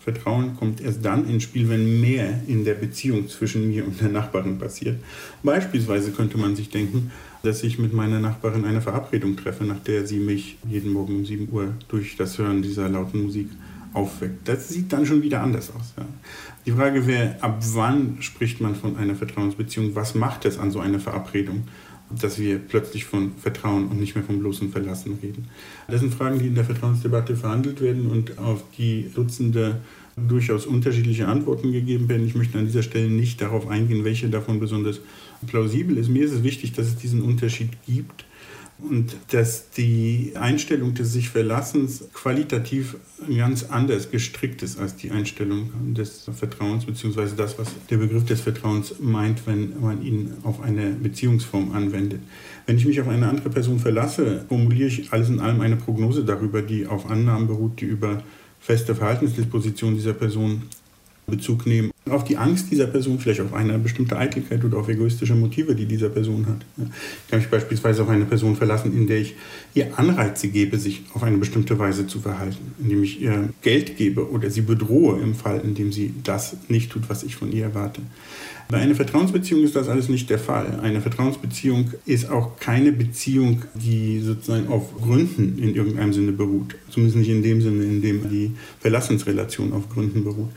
Vertrauen 0.00 0.54
kommt 0.56 0.80
erst 0.80 1.04
dann 1.04 1.28
ins 1.28 1.42
Spiel, 1.42 1.68
wenn 1.68 2.00
mehr 2.00 2.40
in 2.46 2.64
der 2.64 2.74
Beziehung 2.74 3.28
zwischen 3.28 3.68
mir 3.68 3.86
und 3.86 4.00
der 4.00 4.10
Nachbarin 4.10 4.58
passiert. 4.58 4.98
Beispielsweise 5.42 6.12
könnte 6.12 6.38
man 6.38 6.54
sich 6.54 6.68
denken, 6.68 7.10
dass 7.42 7.62
ich 7.62 7.78
mit 7.78 7.92
meiner 7.92 8.20
Nachbarin 8.20 8.64
eine 8.64 8.82
Verabredung 8.82 9.36
treffe, 9.36 9.64
nach 9.64 9.80
der 9.80 10.06
sie 10.06 10.18
mich 10.18 10.58
jeden 10.68 10.92
Morgen 10.92 11.16
um 11.16 11.24
7 11.24 11.48
Uhr 11.50 11.72
durch 11.88 12.16
das 12.16 12.38
Hören 12.38 12.62
dieser 12.62 12.88
lauten 12.88 13.22
Musik 13.22 13.48
aufweckt. 13.94 14.46
Das 14.46 14.68
sieht 14.68 14.92
dann 14.92 15.06
schon 15.06 15.22
wieder 15.22 15.40
anders 15.40 15.70
aus. 15.70 15.94
Ja. 15.96 16.04
Die 16.66 16.72
Frage 16.72 17.06
wäre, 17.06 17.36
ab 17.40 17.62
wann 17.72 18.18
spricht 18.20 18.60
man 18.60 18.74
von 18.74 18.96
einer 18.96 19.14
Vertrauensbeziehung? 19.14 19.94
Was 19.94 20.14
macht 20.14 20.44
es 20.44 20.58
an 20.58 20.70
so 20.70 20.80
einer 20.80 21.00
Verabredung? 21.00 21.64
dass 22.10 22.38
wir 22.38 22.58
plötzlich 22.58 23.06
von 23.06 23.32
Vertrauen 23.38 23.88
und 23.88 23.98
nicht 23.98 24.14
mehr 24.14 24.22
vom 24.22 24.38
bloßen 24.38 24.70
Verlassen 24.70 25.18
reden. 25.22 25.48
Das 25.88 26.00
sind 26.00 26.14
Fragen, 26.14 26.38
die 26.38 26.46
in 26.46 26.54
der 26.54 26.64
Vertrauensdebatte 26.64 27.36
verhandelt 27.36 27.80
werden 27.80 28.10
und 28.10 28.38
auf 28.38 28.62
die 28.76 29.10
Dutzende 29.14 29.80
durchaus 30.16 30.66
unterschiedliche 30.66 31.26
Antworten 31.26 31.72
gegeben 31.72 32.08
werden. 32.08 32.26
Ich 32.26 32.34
möchte 32.34 32.58
an 32.58 32.66
dieser 32.66 32.82
Stelle 32.82 33.08
nicht 33.08 33.40
darauf 33.40 33.68
eingehen, 33.68 34.04
welche 34.04 34.28
davon 34.28 34.60
besonders 34.60 35.00
plausibel 35.46 35.96
ist. 35.96 36.08
Mir 36.08 36.24
ist 36.24 36.32
es 36.32 36.42
wichtig, 36.42 36.72
dass 36.72 36.86
es 36.86 36.96
diesen 36.96 37.22
Unterschied 37.22 37.70
gibt 37.86 38.24
und 38.78 39.16
dass 39.30 39.70
die 39.70 40.32
Einstellung 40.34 40.94
des 40.94 41.12
sich 41.12 41.28
Verlassens 41.28 42.04
qualitativ 42.12 42.96
ganz 43.36 43.64
anders 43.64 44.10
gestrickt 44.10 44.62
ist 44.62 44.78
als 44.78 44.96
die 44.96 45.10
Einstellung 45.10 45.70
des 45.94 46.28
Vertrauens, 46.36 46.84
beziehungsweise 46.84 47.36
das, 47.36 47.58
was 47.58 47.68
der 47.88 47.98
Begriff 47.98 48.24
des 48.24 48.40
Vertrauens 48.40 48.94
meint, 49.00 49.46
wenn 49.46 49.80
man 49.80 50.02
ihn 50.02 50.34
auf 50.42 50.60
eine 50.60 50.90
Beziehungsform 50.90 51.72
anwendet. 51.72 52.20
Wenn 52.66 52.76
ich 52.76 52.84
mich 52.84 53.00
auf 53.00 53.08
eine 53.08 53.28
andere 53.28 53.50
Person 53.50 53.78
verlasse, 53.78 54.44
formuliere 54.48 54.88
ich 54.88 55.12
alles 55.12 55.28
in 55.28 55.38
allem 55.38 55.60
eine 55.60 55.76
Prognose 55.76 56.24
darüber, 56.24 56.60
die 56.60 56.86
auf 56.86 57.08
Annahmen 57.08 57.46
beruht, 57.46 57.80
die 57.80 57.86
über 57.86 58.22
feste 58.58 58.94
Verhaltensdisposition 58.94 59.94
dieser 59.94 60.14
Person 60.14 60.62
Bezug 61.26 61.66
nehmen 61.66 61.90
auf 62.10 62.24
die 62.24 62.36
Angst 62.36 62.70
dieser 62.70 62.86
Person, 62.86 63.18
vielleicht 63.18 63.40
auf 63.40 63.54
eine 63.54 63.78
bestimmte 63.78 64.18
Eitelkeit 64.18 64.62
oder 64.62 64.76
auf 64.76 64.88
egoistische 64.88 65.34
Motive, 65.34 65.74
die 65.74 65.86
dieser 65.86 66.10
Person 66.10 66.46
hat. 66.46 66.64
Ich 66.76 67.30
kann 67.30 67.38
mich 67.38 67.48
beispielsweise 67.48 68.02
auf 68.02 68.10
eine 68.10 68.26
Person 68.26 68.56
verlassen, 68.56 68.94
in 68.94 69.06
der 69.06 69.18
ich 69.20 69.34
ihr 69.72 69.98
Anreize 69.98 70.48
gebe, 70.48 70.78
sich 70.78 71.02
auf 71.14 71.22
eine 71.22 71.38
bestimmte 71.38 71.78
Weise 71.78 72.06
zu 72.06 72.20
verhalten, 72.20 72.74
indem 72.78 73.02
ich 73.02 73.22
ihr 73.22 73.48
Geld 73.62 73.96
gebe 73.96 74.30
oder 74.30 74.50
sie 74.50 74.60
bedrohe 74.60 75.18
im 75.20 75.34
Fall, 75.34 75.60
in 75.64 75.74
dem 75.74 75.92
sie 75.92 76.12
das 76.22 76.56
nicht 76.68 76.92
tut, 76.92 77.08
was 77.08 77.22
ich 77.22 77.36
von 77.36 77.50
ihr 77.50 77.64
erwarte. 77.64 78.02
Bei 78.68 78.78
einer 78.78 78.94
Vertrauensbeziehung 78.94 79.62
ist 79.62 79.76
das 79.76 79.88
alles 79.88 80.08
nicht 80.08 80.30
der 80.30 80.38
Fall. 80.38 80.80
Eine 80.82 81.02
Vertrauensbeziehung 81.02 81.92
ist 82.06 82.30
auch 82.30 82.58
keine 82.58 82.92
Beziehung, 82.92 83.62
die 83.74 84.20
sozusagen 84.20 84.68
auf 84.68 84.94
Gründen 84.96 85.58
in 85.58 85.74
irgendeinem 85.74 86.14
Sinne 86.14 86.32
beruht. 86.32 86.74
Zumindest 86.88 87.18
nicht 87.18 87.28
in 87.28 87.42
dem 87.42 87.60
Sinne, 87.60 87.84
in 87.84 88.00
dem 88.00 88.30
die 88.30 88.52
Verlassensrelation 88.80 89.74
auf 89.74 89.90
Gründen 89.90 90.24
beruht. 90.24 90.50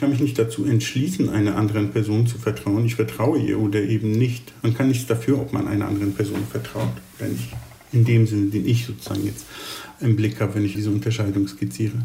Ich 0.00 0.02
kann 0.02 0.12
mich 0.12 0.20
nicht 0.20 0.38
dazu 0.38 0.64
entschließen, 0.64 1.28
einer 1.28 1.56
anderen 1.56 1.90
Person 1.90 2.26
zu 2.26 2.38
vertrauen. 2.38 2.86
Ich 2.86 2.94
vertraue 2.94 3.38
ihr 3.38 3.60
oder 3.60 3.82
eben 3.82 4.12
nicht. 4.12 4.54
Man 4.62 4.72
kann 4.72 4.88
nichts 4.88 5.06
dafür, 5.06 5.38
ob 5.38 5.52
man 5.52 5.68
einer 5.68 5.86
anderen 5.86 6.14
Person 6.14 6.40
vertraut 6.50 6.94
oder 7.18 7.28
nicht. 7.28 7.50
In 7.92 8.06
dem 8.06 8.26
Sinne, 8.26 8.46
den 8.46 8.66
ich 8.66 8.86
sozusagen 8.86 9.26
jetzt 9.26 9.44
im 10.00 10.16
Blick 10.16 10.40
habe, 10.40 10.54
wenn 10.54 10.64
ich 10.64 10.72
diese 10.72 10.88
Unterscheidung 10.88 11.46
skizziere. 11.46 11.98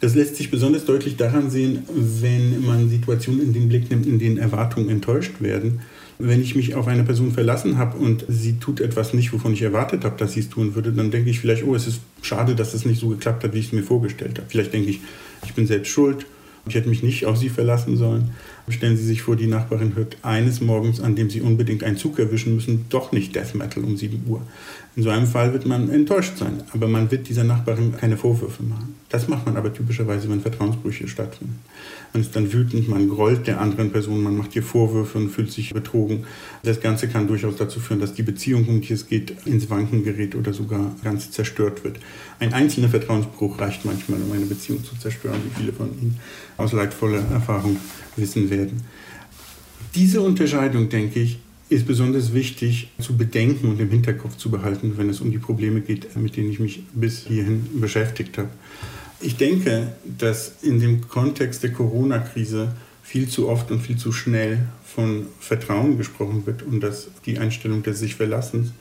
Das 0.00 0.14
lässt 0.14 0.36
sich 0.36 0.52
besonders 0.52 0.84
deutlich 0.84 1.16
daran 1.16 1.50
sehen, 1.50 1.82
wenn 1.92 2.64
man 2.64 2.88
Situationen 2.88 3.42
in 3.42 3.52
den 3.52 3.68
Blick 3.68 3.90
nimmt, 3.90 4.06
in 4.06 4.20
denen 4.20 4.38
Erwartungen 4.38 4.88
enttäuscht 4.88 5.40
werden. 5.40 5.80
Wenn 6.20 6.40
ich 6.40 6.54
mich 6.54 6.76
auf 6.76 6.86
eine 6.86 7.02
Person 7.02 7.32
verlassen 7.32 7.78
habe 7.78 7.98
und 7.98 8.24
sie 8.28 8.60
tut 8.60 8.80
etwas 8.80 9.12
nicht, 9.12 9.32
wovon 9.32 9.54
ich 9.54 9.62
erwartet 9.62 10.04
habe, 10.04 10.16
dass 10.16 10.34
sie 10.34 10.40
es 10.40 10.50
tun 10.50 10.76
würde, 10.76 10.92
dann 10.92 11.10
denke 11.10 11.30
ich 11.30 11.40
vielleicht, 11.40 11.64
oh, 11.64 11.74
es 11.74 11.88
ist 11.88 11.98
schade, 12.22 12.54
dass 12.54 12.74
es 12.74 12.84
nicht 12.84 13.00
so 13.00 13.08
geklappt 13.08 13.42
hat, 13.42 13.54
wie 13.54 13.58
ich 13.58 13.66
es 13.66 13.72
mir 13.72 13.82
vorgestellt 13.82 14.38
habe. 14.38 14.48
Vielleicht 14.48 14.72
denke 14.72 14.90
ich, 14.90 15.00
ich 15.44 15.54
bin 15.54 15.66
selbst 15.66 15.90
schuld 15.90 16.26
ich 16.66 16.74
hätte 16.74 16.88
mich 16.88 17.02
nicht 17.02 17.26
auf 17.26 17.36
sie 17.36 17.48
verlassen 17.48 17.96
sollen. 17.96 18.30
Stellen 18.68 18.96
Sie 18.96 19.04
sich 19.04 19.22
vor, 19.22 19.34
die 19.34 19.48
Nachbarin 19.48 19.96
hört 19.96 20.18
eines 20.22 20.60
Morgens, 20.60 21.00
an 21.00 21.16
dem 21.16 21.28
Sie 21.28 21.40
unbedingt 21.40 21.82
einen 21.82 21.96
Zug 21.96 22.18
erwischen 22.18 22.54
müssen, 22.54 22.86
doch 22.88 23.10
nicht 23.10 23.34
Death 23.34 23.54
Metal 23.54 23.82
um 23.82 23.96
7 23.96 24.22
Uhr. 24.28 24.42
In 24.96 25.04
so 25.04 25.10
einem 25.10 25.26
Fall 25.26 25.52
wird 25.52 25.66
man 25.66 25.88
enttäuscht 25.88 26.36
sein, 26.36 26.64
aber 26.72 26.88
man 26.88 27.10
wird 27.12 27.28
dieser 27.28 27.44
Nachbarin 27.44 27.96
keine 27.96 28.16
Vorwürfe 28.16 28.64
machen. 28.64 28.96
Das 29.08 29.28
macht 29.28 29.46
man 29.46 29.56
aber 29.56 29.72
typischerweise, 29.72 30.28
wenn 30.28 30.40
Vertrauensbrüche 30.40 31.06
stattfinden. 31.06 31.60
Man 32.12 32.22
ist 32.22 32.34
dann 32.34 32.52
wütend, 32.52 32.88
man 32.88 33.08
grollt 33.08 33.46
der 33.46 33.60
anderen 33.60 33.92
Person, 33.92 34.20
man 34.20 34.36
macht 34.36 34.56
ihr 34.56 34.64
Vorwürfe 34.64 35.18
und 35.18 35.30
fühlt 35.30 35.52
sich 35.52 35.72
betrogen. 35.72 36.24
Das 36.64 36.80
Ganze 36.80 37.06
kann 37.06 37.28
durchaus 37.28 37.54
dazu 37.54 37.78
führen, 37.78 38.00
dass 38.00 38.14
die 38.14 38.24
Beziehung, 38.24 38.66
um 38.66 38.80
die 38.80 38.92
es 38.92 39.06
geht, 39.06 39.34
ins 39.46 39.70
Wanken 39.70 40.02
gerät 40.02 40.34
oder 40.34 40.52
sogar 40.52 40.92
ganz 41.04 41.30
zerstört 41.30 41.84
wird. 41.84 42.00
Ein 42.40 42.52
einzelner 42.52 42.88
Vertrauensbruch 42.88 43.60
reicht 43.60 43.84
manchmal, 43.84 44.20
um 44.20 44.32
eine 44.32 44.46
Beziehung 44.46 44.82
zu 44.82 44.98
zerstören, 44.98 45.40
wie 45.44 45.60
viele 45.60 45.72
von 45.72 45.88
Ihnen 46.00 46.18
aus 46.56 46.72
leidvoller 46.72 47.22
Erfahrung 47.30 47.76
wissen 48.16 48.50
werden. 48.50 48.82
Diese 49.94 50.20
Unterscheidung, 50.20 50.88
denke 50.88 51.20
ich, 51.20 51.38
ist 51.70 51.86
besonders 51.86 52.34
wichtig 52.34 52.90
zu 52.98 53.16
bedenken 53.16 53.68
und 53.68 53.80
im 53.80 53.90
Hinterkopf 53.90 54.36
zu 54.36 54.50
behalten, 54.50 54.94
wenn 54.96 55.08
es 55.08 55.20
um 55.20 55.30
die 55.30 55.38
Probleme 55.38 55.80
geht, 55.80 56.14
mit 56.16 56.36
denen 56.36 56.50
ich 56.50 56.58
mich 56.58 56.82
bis 56.92 57.26
hierhin 57.26 57.64
beschäftigt 57.80 58.36
habe. 58.38 58.48
Ich 59.20 59.36
denke, 59.36 59.92
dass 60.18 60.54
in 60.62 60.80
dem 60.80 61.08
Kontext 61.08 61.62
der 61.62 61.72
Corona-Krise 61.72 62.74
viel 63.04 63.28
zu 63.28 63.48
oft 63.48 63.70
und 63.70 63.80
viel 63.80 63.96
zu 63.96 64.10
schnell 64.10 64.66
von 64.84 65.26
Vertrauen 65.38 65.96
gesprochen 65.96 66.44
wird 66.44 66.64
und 66.64 66.80
dass 66.80 67.08
die 67.24 67.38
Einstellung 67.38 67.84
des 67.84 68.00
sich 68.00 68.16
Verlassens 68.16 68.72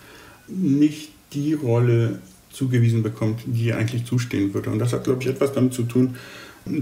nicht 0.47 1.11
die 1.33 1.53
Rolle 1.53 2.19
zugewiesen 2.51 3.03
bekommt, 3.03 3.41
die 3.45 3.65
ihr 3.65 3.77
eigentlich 3.77 4.05
zustehen 4.05 4.53
würde. 4.55 4.71
Und 4.71 4.79
das 4.79 4.93
hat, 4.93 5.03
glaube 5.03 5.21
ich, 5.21 5.29
etwas 5.29 5.53
damit 5.53 5.75
zu 5.75 5.83
tun, 5.83 6.15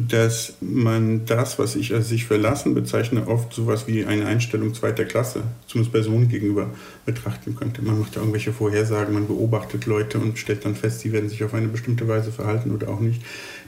dass 0.08 0.54
man 0.62 1.26
das, 1.26 1.60
was 1.60 1.76
ich 1.76 1.94
als 1.94 2.10
sich 2.10 2.26
verlassen 2.26 2.74
bezeichne, 2.74 3.28
oft 3.28 3.54
sowas 3.54 3.88
wie 3.88 4.06
eine 4.06 4.26
Einstellung 4.26 4.74
zweiter 4.74 5.06
Klasse, 5.06 5.44
zumindest 5.68 5.94
Personen 5.94 6.28
gegenüber, 6.28 6.70
betrachten 7.06 7.56
könnte. 7.56 7.82
Man 7.82 8.00
macht 8.00 8.16
ja 8.16 8.22
irgendwelche 8.22 8.54
Vorhersagen, 8.54 9.14
man 9.14 9.28
beobachtet 9.28 9.86
Leute 9.86 10.20
und 10.20 10.38
stellt 10.38 10.66
dann 10.66 10.76
fest, 10.76 11.02
sie 11.02 11.12
werden 11.12 11.30
sich 11.30 11.44
auf 11.44 11.54
eine 11.54 11.68
bestimmte 11.68 12.08
Weise 12.08 12.32
verhalten 12.32 12.72
oder 12.72 12.90
auch 12.90 13.00
nicht. 13.00 13.22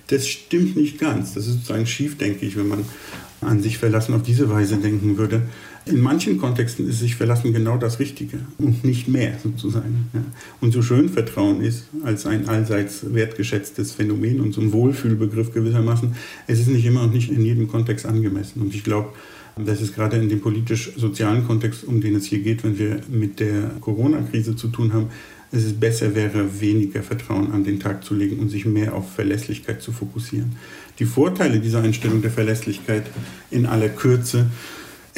Das 0.08 0.28
stimmt 0.28 0.76
nicht 0.76 1.00
ganz. 1.00 1.36
Das 1.36 1.46
ist 1.48 1.54
sozusagen 1.54 1.86
schief, 1.86 2.18
denke 2.18 2.46
ich, 2.46 2.58
wenn 2.58 2.68
man 2.68 2.86
an 3.42 3.62
sich 3.62 3.78
verlassen 3.78 4.14
auf 4.14 4.24
diese 4.24 4.50
Weise 4.50 4.78
denken 4.78 5.18
würde. 5.18 5.44
In 5.86 6.02
manchen 6.02 6.38
Kontexten 6.38 6.88
ist 6.88 7.00
sich 7.00 7.16
Verlassen 7.16 7.54
genau 7.54 7.78
das 7.78 8.00
Richtige 8.00 8.40
und 8.58 8.84
nicht 8.84 9.08
mehr 9.08 9.38
sozusagen. 9.42 10.10
Ja. 10.14 10.22
Und 10.62 10.72
so 10.72 10.82
schön 10.82 11.10
Vertrauen 11.10 11.62
ist 11.62 11.86
als 12.04 12.26
ein 12.26 12.48
allseits 12.48 13.14
wertgeschätztes 13.14 13.94
Phänomen 13.94 14.40
und 14.40 14.54
so 14.54 14.62
ein 14.62 14.72
Wohlfühlbegriff 14.72 15.54
gewissermaßen, 15.54 16.16
es 16.48 16.60
ist 16.60 16.70
nicht 16.70 16.86
immer 16.86 17.04
und 17.04 17.14
nicht 17.14 17.32
in 17.32 17.44
jedem 17.44 17.68
Kontext 17.68 18.06
angemessen. 18.06 18.62
Und 18.62 18.76
ich 18.76 18.84
glaube, 18.84 19.10
Das 19.66 19.82
ist 19.82 19.94
gerade 19.94 20.18
in 20.18 20.30
dem 20.30 20.40
politisch-sozialen 20.40 21.46
Kontext, 21.46 21.84
um 21.84 22.00
den 22.00 22.16
es 22.16 22.26
hier 22.26 22.40
geht, 22.40 22.64
wenn 22.64 22.80
wir 22.80 23.02
mit 23.10 23.40
der 23.40 23.72
Corona-Krise 23.82 24.56
zu 24.56 24.70
tun 24.70 24.94
haben, 24.94 25.08
es 25.52 25.74
besser 25.74 26.16
wäre, 26.16 26.62
weniger 26.62 27.02
Vertrauen 27.02 27.52
an 27.52 27.64
den 27.64 27.80
Tag 27.80 28.04
zu 28.04 28.14
legen 28.14 28.40
und 28.40 28.50
sich 28.50 28.66
mehr 28.66 28.94
auf 28.94 29.12
Verlässlichkeit 29.12 29.82
zu 29.82 29.92
fokussieren. 29.92 30.56
Die 31.00 31.06
Vorteile 31.06 31.60
dieser 31.60 31.82
Einstellung 31.82 32.22
der 32.22 32.32
Verlässlichkeit 32.32 33.04
in 33.50 33.66
aller 33.66 33.90
Kürze 33.90 34.46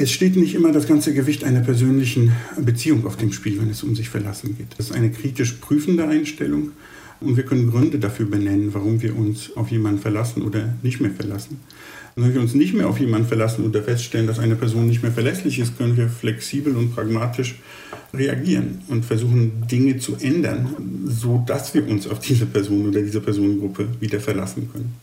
es 0.01 0.11
steht 0.11 0.35
nicht 0.35 0.55
immer 0.55 0.71
das 0.71 0.87
ganze 0.87 1.13
Gewicht 1.13 1.43
einer 1.43 1.61
persönlichen 1.61 2.31
Beziehung 2.59 3.05
auf 3.05 3.17
dem 3.17 3.31
Spiel, 3.31 3.61
wenn 3.61 3.69
es 3.69 3.83
um 3.83 3.95
sich 3.95 4.09
verlassen 4.09 4.55
geht. 4.57 4.67
Das 4.77 4.87
ist 4.87 4.95
eine 4.95 5.11
kritisch 5.11 5.53
prüfende 5.53 6.07
Einstellung 6.07 6.71
und 7.19 7.37
wir 7.37 7.43
können 7.43 7.69
Gründe 7.69 7.99
dafür 7.99 8.25
benennen, 8.25 8.73
warum 8.73 9.01
wir 9.01 9.15
uns 9.15 9.55
auf 9.55 9.69
jemanden 9.69 10.01
verlassen 10.01 10.41
oder 10.41 10.73
nicht 10.81 11.01
mehr 11.01 11.11
verlassen. 11.11 11.59
Wenn 12.15 12.33
wir 12.33 12.41
uns 12.41 12.55
nicht 12.55 12.73
mehr 12.73 12.89
auf 12.89 12.99
jemanden 12.99 13.27
verlassen 13.27 13.63
oder 13.63 13.83
feststellen, 13.83 14.27
dass 14.27 14.39
eine 14.39 14.55
Person 14.55 14.87
nicht 14.87 15.01
mehr 15.01 15.11
verlässlich 15.11 15.59
ist, 15.59 15.77
können 15.77 15.95
wir 15.95 16.09
flexibel 16.09 16.75
und 16.75 16.93
pragmatisch 16.93 17.59
reagieren 18.13 18.81
und 18.89 19.05
versuchen, 19.05 19.65
Dinge 19.71 19.97
zu 19.99 20.15
ändern, 20.19 21.05
sodass 21.05 21.73
wir 21.73 21.87
uns 21.87 22.07
auf 22.07 22.19
diese 22.19 22.47
Person 22.47 22.89
oder 22.89 23.01
diese 23.01 23.21
Personengruppe 23.21 23.87
wieder 24.01 24.19
verlassen 24.19 24.69
können. 24.71 24.93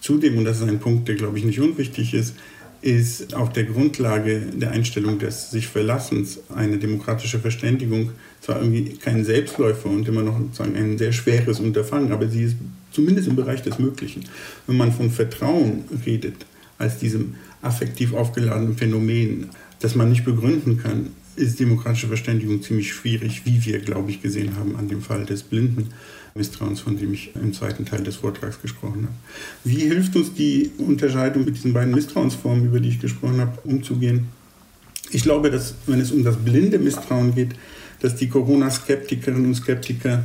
Zudem, 0.00 0.38
und 0.38 0.44
das 0.44 0.58
ist 0.58 0.68
ein 0.68 0.78
Punkt, 0.78 1.08
der, 1.08 1.16
glaube 1.16 1.38
ich, 1.38 1.44
nicht 1.44 1.60
unwichtig 1.60 2.14
ist, 2.14 2.34
ist 2.82 3.34
auf 3.34 3.52
der 3.52 3.64
Grundlage 3.64 4.40
der 4.54 4.70
Einstellung 4.70 5.18
des 5.18 5.50
sich 5.50 5.66
Verlassens 5.66 6.40
eine 6.54 6.78
demokratische 6.78 7.38
Verständigung 7.38 8.10
zwar 8.40 8.60
irgendwie 8.60 8.96
kein 8.96 9.24
Selbstläufer 9.24 9.90
und 9.90 10.08
immer 10.08 10.22
noch 10.22 10.38
sozusagen 10.38 10.76
ein 10.76 10.96
sehr 10.96 11.12
schweres 11.12 11.60
Unterfangen, 11.60 12.12
aber 12.12 12.28
sie 12.28 12.44
ist 12.44 12.56
zumindest 12.90 13.28
im 13.28 13.36
Bereich 13.36 13.62
des 13.62 13.78
Möglichen. 13.78 14.24
Wenn 14.66 14.76
man 14.76 14.92
von 14.92 15.10
Vertrauen 15.10 15.84
redet, 16.06 16.46
als 16.78 16.98
diesem 16.98 17.34
affektiv 17.60 18.14
aufgeladenen 18.14 18.76
Phänomen, 18.76 19.50
das 19.80 19.94
man 19.94 20.08
nicht 20.08 20.24
begründen 20.24 20.78
kann, 20.78 21.10
ist 21.36 21.60
demokratische 21.60 22.08
Verständigung 22.08 22.62
ziemlich 22.62 22.92
schwierig, 22.92 23.42
wie 23.44 23.64
wir, 23.64 23.78
glaube 23.78 24.10
ich, 24.10 24.22
gesehen 24.22 24.56
haben 24.56 24.76
an 24.76 24.88
dem 24.88 25.02
Fall 25.02 25.24
des 25.24 25.42
Blinden. 25.42 25.88
Misstrauens, 26.34 26.80
von 26.80 26.96
dem 26.96 27.12
ich 27.12 27.34
im 27.34 27.52
zweiten 27.52 27.84
Teil 27.84 28.02
des 28.02 28.16
Vortrags 28.16 28.60
gesprochen 28.60 29.02
habe. 29.04 29.14
Wie 29.64 29.80
hilft 29.80 30.16
uns 30.16 30.32
die 30.34 30.70
Unterscheidung 30.78 31.44
mit 31.44 31.56
diesen 31.56 31.72
beiden 31.72 31.94
Misstrauensformen, 31.94 32.66
über 32.66 32.80
die 32.80 32.90
ich 32.90 33.00
gesprochen 33.00 33.40
habe, 33.40 33.58
umzugehen? 33.64 34.28
Ich 35.10 35.22
glaube, 35.22 35.50
dass, 35.50 35.74
wenn 35.86 36.00
es 36.00 36.12
um 36.12 36.22
das 36.22 36.36
blinde 36.36 36.78
Misstrauen 36.78 37.34
geht, 37.34 37.54
dass 38.00 38.16
die 38.16 38.28
Corona-Skeptikerinnen 38.28 39.46
und 39.46 39.54
Skeptiker 39.54 40.24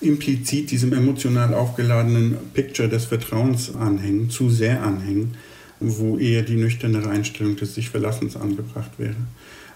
implizit 0.00 0.70
diesem 0.70 0.92
emotional 0.92 1.54
aufgeladenen 1.54 2.36
Picture 2.52 2.88
des 2.88 3.06
Vertrauens 3.06 3.74
anhängen, 3.74 4.28
zu 4.30 4.50
sehr 4.50 4.82
anhängen, 4.82 5.34
wo 5.80 6.18
eher 6.18 6.42
die 6.42 6.56
nüchternere 6.56 7.08
Einstellung 7.08 7.56
des 7.56 7.74
sich 7.74 7.90
Verlassens 7.90 8.36
angebracht 8.36 8.90
wäre. 8.98 9.16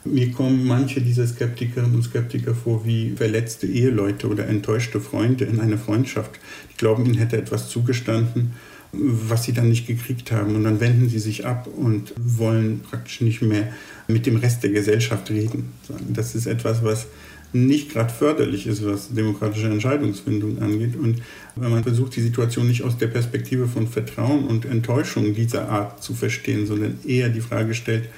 Mir 0.04 0.32
kommen 0.32 0.66
manche 0.66 1.00
dieser 1.00 1.26
Skeptikerinnen 1.26 1.94
und 1.94 2.02
Skeptiker 2.02 2.54
vor 2.54 2.86
wie 2.86 3.12
verletzte 3.16 3.66
Eheleute 3.66 4.28
oder 4.28 4.46
enttäuschte 4.46 5.00
Freunde 5.00 5.44
in 5.44 5.60
einer 5.60 5.78
Freundschaft. 5.78 6.32
Die 6.72 6.76
glauben, 6.78 7.04
ihnen 7.04 7.18
hätte 7.18 7.36
etwas 7.36 7.68
zugestanden, 7.68 8.52
was 8.92 9.44
sie 9.44 9.52
dann 9.52 9.68
nicht 9.68 9.86
gekriegt 9.86 10.32
haben. 10.32 10.56
Und 10.56 10.64
dann 10.64 10.80
wenden 10.80 11.08
sie 11.08 11.18
sich 11.18 11.44
ab 11.44 11.68
und 11.76 12.14
wollen 12.16 12.80
praktisch 12.80 13.20
nicht 13.20 13.42
mehr 13.42 13.72
mit 14.08 14.26
dem 14.26 14.36
Rest 14.36 14.62
der 14.62 14.70
Gesellschaft 14.70 15.30
reden. 15.30 15.72
Das 16.08 16.34
ist 16.34 16.46
etwas, 16.46 16.82
was 16.82 17.06
nicht 17.52 17.90
gerade 17.90 18.12
förderlich 18.12 18.66
ist, 18.66 18.84
was 18.84 19.12
demokratische 19.12 19.66
Entscheidungsfindung 19.66 20.62
angeht. 20.62 20.96
Und 20.96 21.20
wenn 21.56 21.70
man 21.70 21.82
versucht, 21.82 22.16
die 22.16 22.22
Situation 22.22 22.68
nicht 22.68 22.82
aus 22.82 22.96
der 22.96 23.08
Perspektive 23.08 23.66
von 23.66 23.88
Vertrauen 23.88 24.46
und 24.46 24.64
Enttäuschung 24.64 25.34
dieser 25.34 25.68
Art 25.68 26.02
zu 26.02 26.14
verstehen, 26.14 26.66
sondern 26.66 26.98
eher 27.04 27.28
die 27.28 27.40
Frage 27.40 27.74
stellt, 27.74 28.08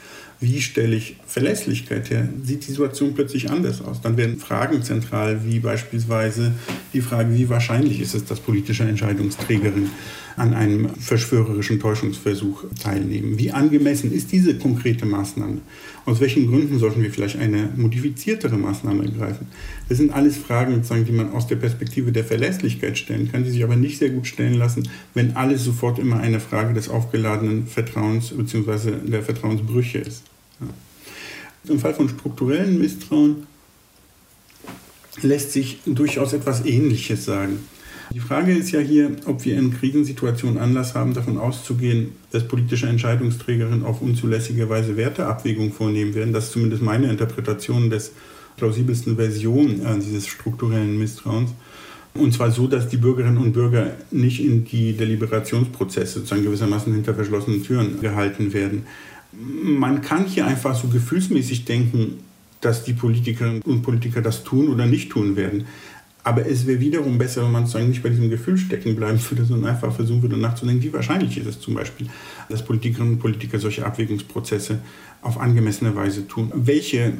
wie 0.42 0.60
stelle 0.60 0.96
ich 0.96 1.16
Verlässlichkeit 1.26 2.10
her, 2.10 2.28
sieht 2.42 2.66
die 2.66 2.72
Situation 2.72 3.14
plötzlich 3.14 3.50
anders 3.50 3.80
aus. 3.80 4.00
Dann 4.00 4.16
werden 4.16 4.38
Fragen 4.38 4.82
zentral, 4.82 5.44
wie 5.44 5.60
beispielsweise 5.60 6.52
die 6.92 7.00
Frage, 7.00 7.34
wie 7.34 7.48
wahrscheinlich 7.48 8.00
ist 8.00 8.14
es, 8.14 8.24
dass 8.24 8.40
politische 8.40 8.82
Entscheidungsträgerinnen 8.82 9.90
an 10.36 10.54
einem 10.54 10.88
verschwörerischen 10.88 11.78
Täuschungsversuch 11.78 12.64
teilnehmen. 12.82 13.38
Wie 13.38 13.52
angemessen 13.52 14.12
ist 14.12 14.32
diese 14.32 14.58
konkrete 14.58 15.06
Maßnahme? 15.06 15.58
Aus 16.04 16.20
welchen 16.20 16.48
Gründen 16.48 16.78
sollten 16.78 17.02
wir 17.02 17.12
vielleicht 17.12 17.38
eine 17.38 17.68
modifiziertere 17.76 18.56
Maßnahme 18.56 19.04
ergreifen? 19.04 19.46
Das 19.88 19.98
sind 19.98 20.12
alles 20.12 20.36
Fragen, 20.36 20.82
die 21.06 21.12
man 21.12 21.32
aus 21.32 21.46
der 21.46 21.56
Perspektive 21.56 22.12
der 22.12 22.24
Verlässlichkeit 22.24 22.98
stellen 22.98 23.30
kann, 23.30 23.44
die 23.44 23.50
sich 23.50 23.62
aber 23.62 23.76
nicht 23.76 23.98
sehr 23.98 24.10
gut 24.10 24.26
stellen 24.26 24.54
lassen, 24.54 24.88
wenn 25.14 25.36
alles 25.36 25.64
sofort 25.64 25.98
immer 25.98 26.18
eine 26.18 26.40
Frage 26.40 26.74
des 26.74 26.88
aufgeladenen 26.88 27.66
Vertrauens 27.66 28.30
bzw. 28.30 28.92
der 29.06 29.22
Vertrauensbrüche 29.22 29.98
ist. 29.98 30.31
Im 31.68 31.78
Fall 31.78 31.94
von 31.94 32.08
strukturellen 32.08 32.78
Misstrauen 32.78 33.46
lässt 35.22 35.52
sich 35.52 35.78
durchaus 35.84 36.32
etwas 36.32 36.64
Ähnliches 36.64 37.24
sagen. 37.24 37.60
Die 38.12 38.20
Frage 38.20 38.52
ist 38.52 38.72
ja 38.72 38.80
hier, 38.80 39.16
ob 39.24 39.44
wir 39.44 39.56
in 39.56 39.72
Krisensituationen 39.72 40.58
Anlass 40.58 40.94
haben, 40.94 41.14
davon 41.14 41.38
auszugehen, 41.38 42.12
dass 42.30 42.46
politische 42.46 42.86
Entscheidungsträgerinnen 42.86 43.84
auf 43.84 44.02
unzulässige 44.02 44.68
Weise 44.68 44.96
Werteabwägung 44.96 45.72
vornehmen 45.72 46.14
werden. 46.14 46.32
Das 46.32 46.44
ist 46.44 46.52
zumindest 46.52 46.82
meine 46.82 47.08
Interpretation 47.08 47.88
des 47.88 48.12
plausibelsten 48.56 49.16
Version 49.16 49.80
äh, 49.80 49.98
dieses 49.98 50.26
strukturellen 50.26 50.98
Misstrauens. 50.98 51.52
Und 52.14 52.34
zwar 52.34 52.50
so, 52.50 52.66
dass 52.66 52.88
die 52.88 52.98
Bürgerinnen 52.98 53.38
und 53.38 53.54
Bürger 53.54 53.92
nicht 54.10 54.44
in 54.44 54.66
die 54.66 54.92
Deliberationsprozesse 54.92 56.18
sozusagen 56.18 56.42
gewissermaßen 56.42 56.92
hinter 56.92 57.14
verschlossenen 57.14 57.64
Türen 57.64 58.00
gehalten 58.02 58.52
werden 58.52 58.84
man 59.32 60.02
kann 60.02 60.26
hier 60.26 60.46
einfach 60.46 60.74
so 60.74 60.88
gefühlsmäßig 60.88 61.64
denken, 61.64 62.18
dass 62.60 62.84
die 62.84 62.92
Politikerinnen 62.92 63.62
und 63.62 63.82
Politiker 63.82 64.22
das 64.22 64.44
tun 64.44 64.68
oder 64.68 64.86
nicht 64.86 65.10
tun 65.10 65.36
werden. 65.36 65.66
Aber 66.24 66.46
es 66.46 66.66
wäre 66.66 66.78
wiederum 66.78 67.18
besser, 67.18 67.42
wenn 67.42 67.50
man 67.50 67.64
sozusagen 67.64 67.88
nicht 67.88 68.02
bei 68.02 68.08
diesem 68.08 68.30
Gefühl 68.30 68.56
stecken 68.56 68.94
bleiben 68.94 69.18
würde, 69.28 69.44
sondern 69.44 69.72
einfach 69.72 69.92
versuchen 69.92 70.22
würde 70.22 70.36
nachzudenken, 70.36 70.82
wie 70.84 70.92
wahrscheinlich 70.92 71.36
ist 71.36 71.46
es 71.46 71.60
zum 71.60 71.74
Beispiel, 71.74 72.08
dass 72.48 72.64
Politikerinnen 72.64 73.14
und 73.14 73.18
Politiker 73.18 73.58
solche 73.58 73.84
Abwägungsprozesse 73.84 74.78
auf 75.22 75.40
angemessene 75.40 75.96
Weise 75.96 76.28
tun. 76.28 76.52
Welche 76.54 77.14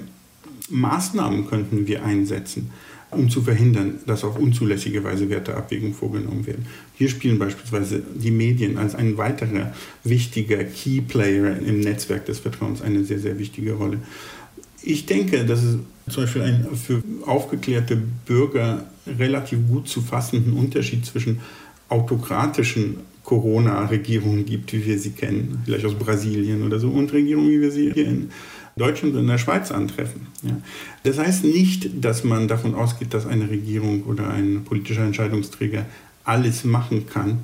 Maßnahmen 0.71 1.49
könnten 1.49 1.89
wir 1.89 2.05
einsetzen? 2.05 2.71
Um 3.13 3.31
zu 3.31 3.43
verhindern, 3.43 4.01
dass 4.07 4.25
auf 4.25 4.39
unzulässige 4.39 5.05
Weise 5.05 5.29
Werteabwägungen 5.29 5.95
vorgenommen 5.95 6.47
werden. 6.47 6.67
Hier 6.95 7.09
spielen 7.09 7.39
beispielsweise 7.39 8.03
die 8.15 8.31
Medien 8.31 8.79
als 8.79 8.95
ein 8.95 9.17
weiterer 9.17 9.73
wichtiger 10.05 10.65
Key 10.65 11.01
Player 11.01 11.59
im 11.59 11.81
Netzwerk 11.81 12.27
des 12.27 12.41
Vertrauens 12.41 12.83
eine 12.83 13.05
sehr, 13.05 13.19
sehr 13.19 13.39
wichtige 13.39 13.75
Rolle. 13.75 13.99
Ich 14.83 15.07
denke, 15.07 15.45
dass 15.45 15.63
es 15.63 15.79
zum 16.09 16.25
Beispiel 16.25 16.43
einen 16.43 16.77
für 16.77 17.03
aufgeklärte 17.25 18.01
Bürger 18.27 18.87
relativ 19.07 19.59
gut 19.69 19.89
zu 19.89 20.01
fassenden 20.01 20.55
Unterschied 20.55 21.07
zwischen 21.07 21.41
autokratischen 21.89 22.97
Corona-Regierungen 23.25 24.45
gibt, 24.45 24.73
wie 24.73 24.85
wir 24.85 24.99
sie 24.99 25.11
kennen, 25.11 25.63
vielleicht 25.65 25.85
aus 25.85 25.95
Brasilien 25.95 26.65
oder 26.65 26.81
so, 26.81 26.89
und 26.89 27.13
Regierungen, 27.13 27.51
wie 27.51 27.61
wir 27.61 27.71
sie 27.71 27.93
hier 27.93 28.07
in 28.07 28.31
Deutschland 28.77 29.15
und 29.15 29.27
der 29.27 29.39
Schweiz 29.39 29.71
antreffen. 29.71 30.29
Ja. 30.43 30.57
Das 31.03 31.19
heißt 31.19 31.45
nicht, 31.45 32.05
dass 32.05 32.25
man 32.25 32.49
davon 32.49 32.75
ausgeht, 32.75 33.13
dass 33.15 33.27
eine 33.27 33.51
Regierung 33.51 34.05
oder 34.05 34.31
ein 34.31 34.65
politischer 34.65 35.05
Entscheidungsträger 35.05 35.87
alles 36.25 36.65
machen 36.65 37.07
kann, 37.07 37.41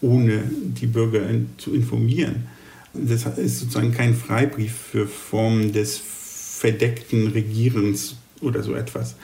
ohne 0.00 0.42
die 0.50 0.86
Bürger 0.86 1.22
zu 1.58 1.74
informieren. 1.74 2.46
Das 2.92 3.26
ist 3.38 3.60
sozusagen 3.60 3.92
kein 3.92 4.14
Freibrief 4.14 4.72
für 4.72 5.06
Formen 5.06 5.72
des 5.72 6.00
verdeckten 6.58 7.28
Regierens 7.28 8.16
oder 8.40 8.62
so 8.62 8.74
etwas. 8.74 9.16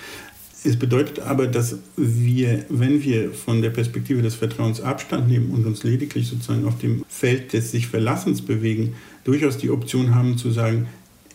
Es 0.65 0.79
bedeutet 0.79 1.19
aber, 1.19 1.49
dass 1.49 1.79
wir, 1.97 2.65
wenn 2.69 3.03
wir 3.03 3.33
von 3.33 3.63
der 3.63 3.71
Perspektive 3.71 4.23
des 4.23 4.37
Vertrauens 4.37 4.81
Abstand 4.81 5.29
nehmen 5.29 5.51
und 5.51 5.67
uns 5.67 5.83
lediglich 5.83 6.29
sozusagen 6.29 6.67
auf 6.67 6.79
dem 6.79 7.05
Feld 7.09 7.53
des 7.53 7.73
sich 7.73 7.89
Verlassens 7.89 8.43
bewegen, 8.43 8.95
durchaus 9.25 9.59
die 9.59 9.71
Option 9.71 10.15
haben 10.15 10.39
zu 10.39 10.53
sagen, 10.53 10.87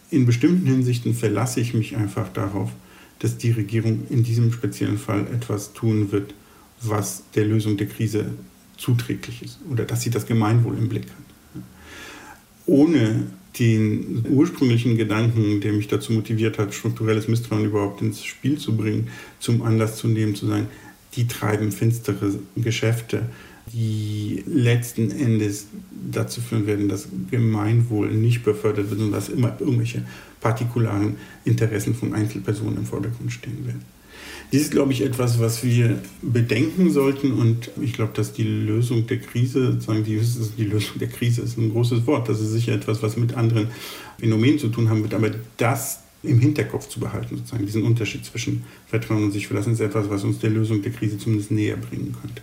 in 0.10 0.26
bestimmten 0.26 0.68
Hinsichten 0.68 1.14
verlasse 1.14 1.60
ich 1.60 1.74
mich 1.74 1.95
einfach 1.95 2.32
darauf, 2.32 2.72
dass 3.20 3.38
die 3.38 3.51
Regierung 3.51 4.03
in 4.10 4.24
diesem 4.24 4.51
speziellen 4.51 4.97
Fall 4.97 5.28
etwas 5.34 5.74
tun 5.74 6.12
wird, 6.12 6.34
was 6.82 7.24
der 7.36 7.45
Lösung 7.45 7.78
der 7.78 7.88
Krise 7.88 8.32
zuträglich 8.78 9.41
ist 9.43 9.60
oder 9.70 9.86
dass 9.86 10.01
sie 10.01 10.12
das 10.12 10.26
Gemeinwohl 10.26 10.78
im 10.78 10.88
Blick 10.88 11.05
hat. 11.05 11.64
Ohne 12.68 13.28
den 13.58 14.24
ursprünglichen 14.30 14.97
Gedanken, 14.97 15.62
der 15.62 15.74
mich 15.74 15.88
dazu 15.88 16.14
motiviert 16.14 16.60
hat, 16.60 16.76
strukturelles 16.76 17.28
Misstrauen 17.28 17.66
überhaupt 17.66 18.01
ins 18.01 18.24
Spiel 18.24 18.58
zu 18.60 18.78
bringen, 18.78 19.08
zum 19.39 19.64
Anlass 19.64 19.97
zu 19.97 20.08
nehmen, 20.08 20.36
zu 20.36 20.45
sagen, 20.45 20.68
die 21.16 21.28
treiben 21.28 21.72
finstere 21.72 22.38
Geschäfte, 22.55 23.24
die 23.74 24.43
letzten 24.47 25.11
Endes 25.11 25.68
dazu 26.11 26.41
führen 26.41 26.68
werden, 26.68 26.89
dass 26.89 27.07
Gemeinwohl 27.30 28.11
nicht 28.11 28.43
befördert 28.43 28.89
wird, 28.89 28.99
sondern 28.99 29.20
dass 29.20 29.30
immer 29.30 29.55
irgendwelche 29.59 30.05
partikularen 30.39 31.15
Interessen 31.45 31.95
von 31.95 32.13
Einzelpersonen 32.13 32.78
im 32.78 32.86
Vordergrund 32.86 33.32
stehen 33.32 33.65
werden. 33.65 33.82
Dies 34.51 34.61
ist, 34.61 34.72
glaube 34.72 34.93
ich, 34.93 35.01
etwas, 35.01 35.39
was 35.39 35.63
wir 35.63 35.99
bedenken 36.22 36.89
sollten. 36.89 37.34
Und 37.34 37.70
ich 37.82 37.93
glaube, 37.93 38.13
dass 38.13 38.32
die 38.32 38.43
Lösung 38.43 39.05
der 39.05 39.20
Krise, 39.20 39.80
sagen 39.82 40.05
die, 40.05 40.22
die 40.57 40.63
Lösung 40.63 40.99
der 40.99 41.09
Krise 41.09 41.41
ist 41.41 41.57
ein 41.57 41.72
großes 41.72 42.07
Wort. 42.07 42.30
Das 42.30 42.39
ist 42.39 42.51
sicher 42.51 42.74
etwas, 42.74 43.03
was 43.03 43.18
mit 43.18 43.36
anderen 43.36 43.68
Phänomenen 44.20 44.57
zu 44.57 44.70
tun 44.70 44.89
haben 44.89 45.03
wird. 45.03 45.13
Aber 45.13 45.32
das 45.57 45.99
im 46.24 46.39
Hinterkopf 46.39 46.88
zu 46.88 46.99
behalten, 46.99 47.38
sozusagen 47.38 47.65
diesen 47.65 47.84
Unterschied 47.84 48.24
zwischen 48.26 48.63
Vertrauen 48.88 49.26
und 49.26 49.32
sich 49.32 49.47
verlassen, 49.47 49.74
ist 49.74 49.82
etwas, 49.82 50.09
was 50.09 50.24
uns 50.24 50.39
der 50.39 50.49
Lösung 50.49 50.82
der 50.82 50.93
Krise 50.93 51.18
zumindest 51.18 51.51
näher 51.51 51.76
bringen 51.76 52.15
könnte. 52.20 52.41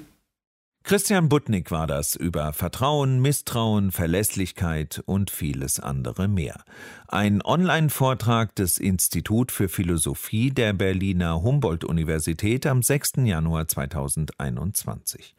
Christian 0.86 1.30
Butnik 1.30 1.70
war 1.70 1.86
das 1.86 2.14
über 2.14 2.52
Vertrauen, 2.52 3.18
Misstrauen, 3.22 3.90
Verlässlichkeit 3.90 5.02
und 5.06 5.30
vieles 5.30 5.80
andere 5.80 6.28
mehr. 6.28 6.62
Ein 7.08 7.40
Online-Vortrag 7.40 8.54
des 8.54 8.76
Institut 8.76 9.50
für 9.50 9.70
Philosophie 9.70 10.50
der 10.50 10.74
Berliner 10.74 11.42
Humboldt-Universität 11.42 12.66
am 12.66 12.82
6. 12.82 13.12
Januar 13.24 13.66
2021. 13.66 15.34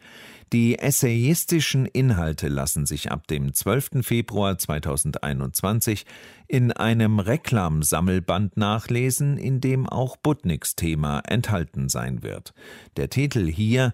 Die 0.52 0.80
essayistischen 0.80 1.86
Inhalte 1.86 2.48
lassen 2.48 2.88
sich 2.88 3.12
ab 3.12 3.28
dem 3.28 3.54
12. 3.54 4.04
Februar 4.04 4.58
2021 4.58 6.08
in 6.48 6.72
einem 6.72 7.20
Reklamsammelband 7.20 8.58
nachlesen, 8.58 9.38
in 9.38 9.62
dem 9.62 9.88
auch 9.88 10.18
Butniks 10.18 10.76
Thema 10.76 11.20
enthalten 11.20 11.88
sein 11.88 12.24
wird. 12.24 12.56
Der 12.98 13.12
Titel 13.12 13.46
hier 13.46 13.94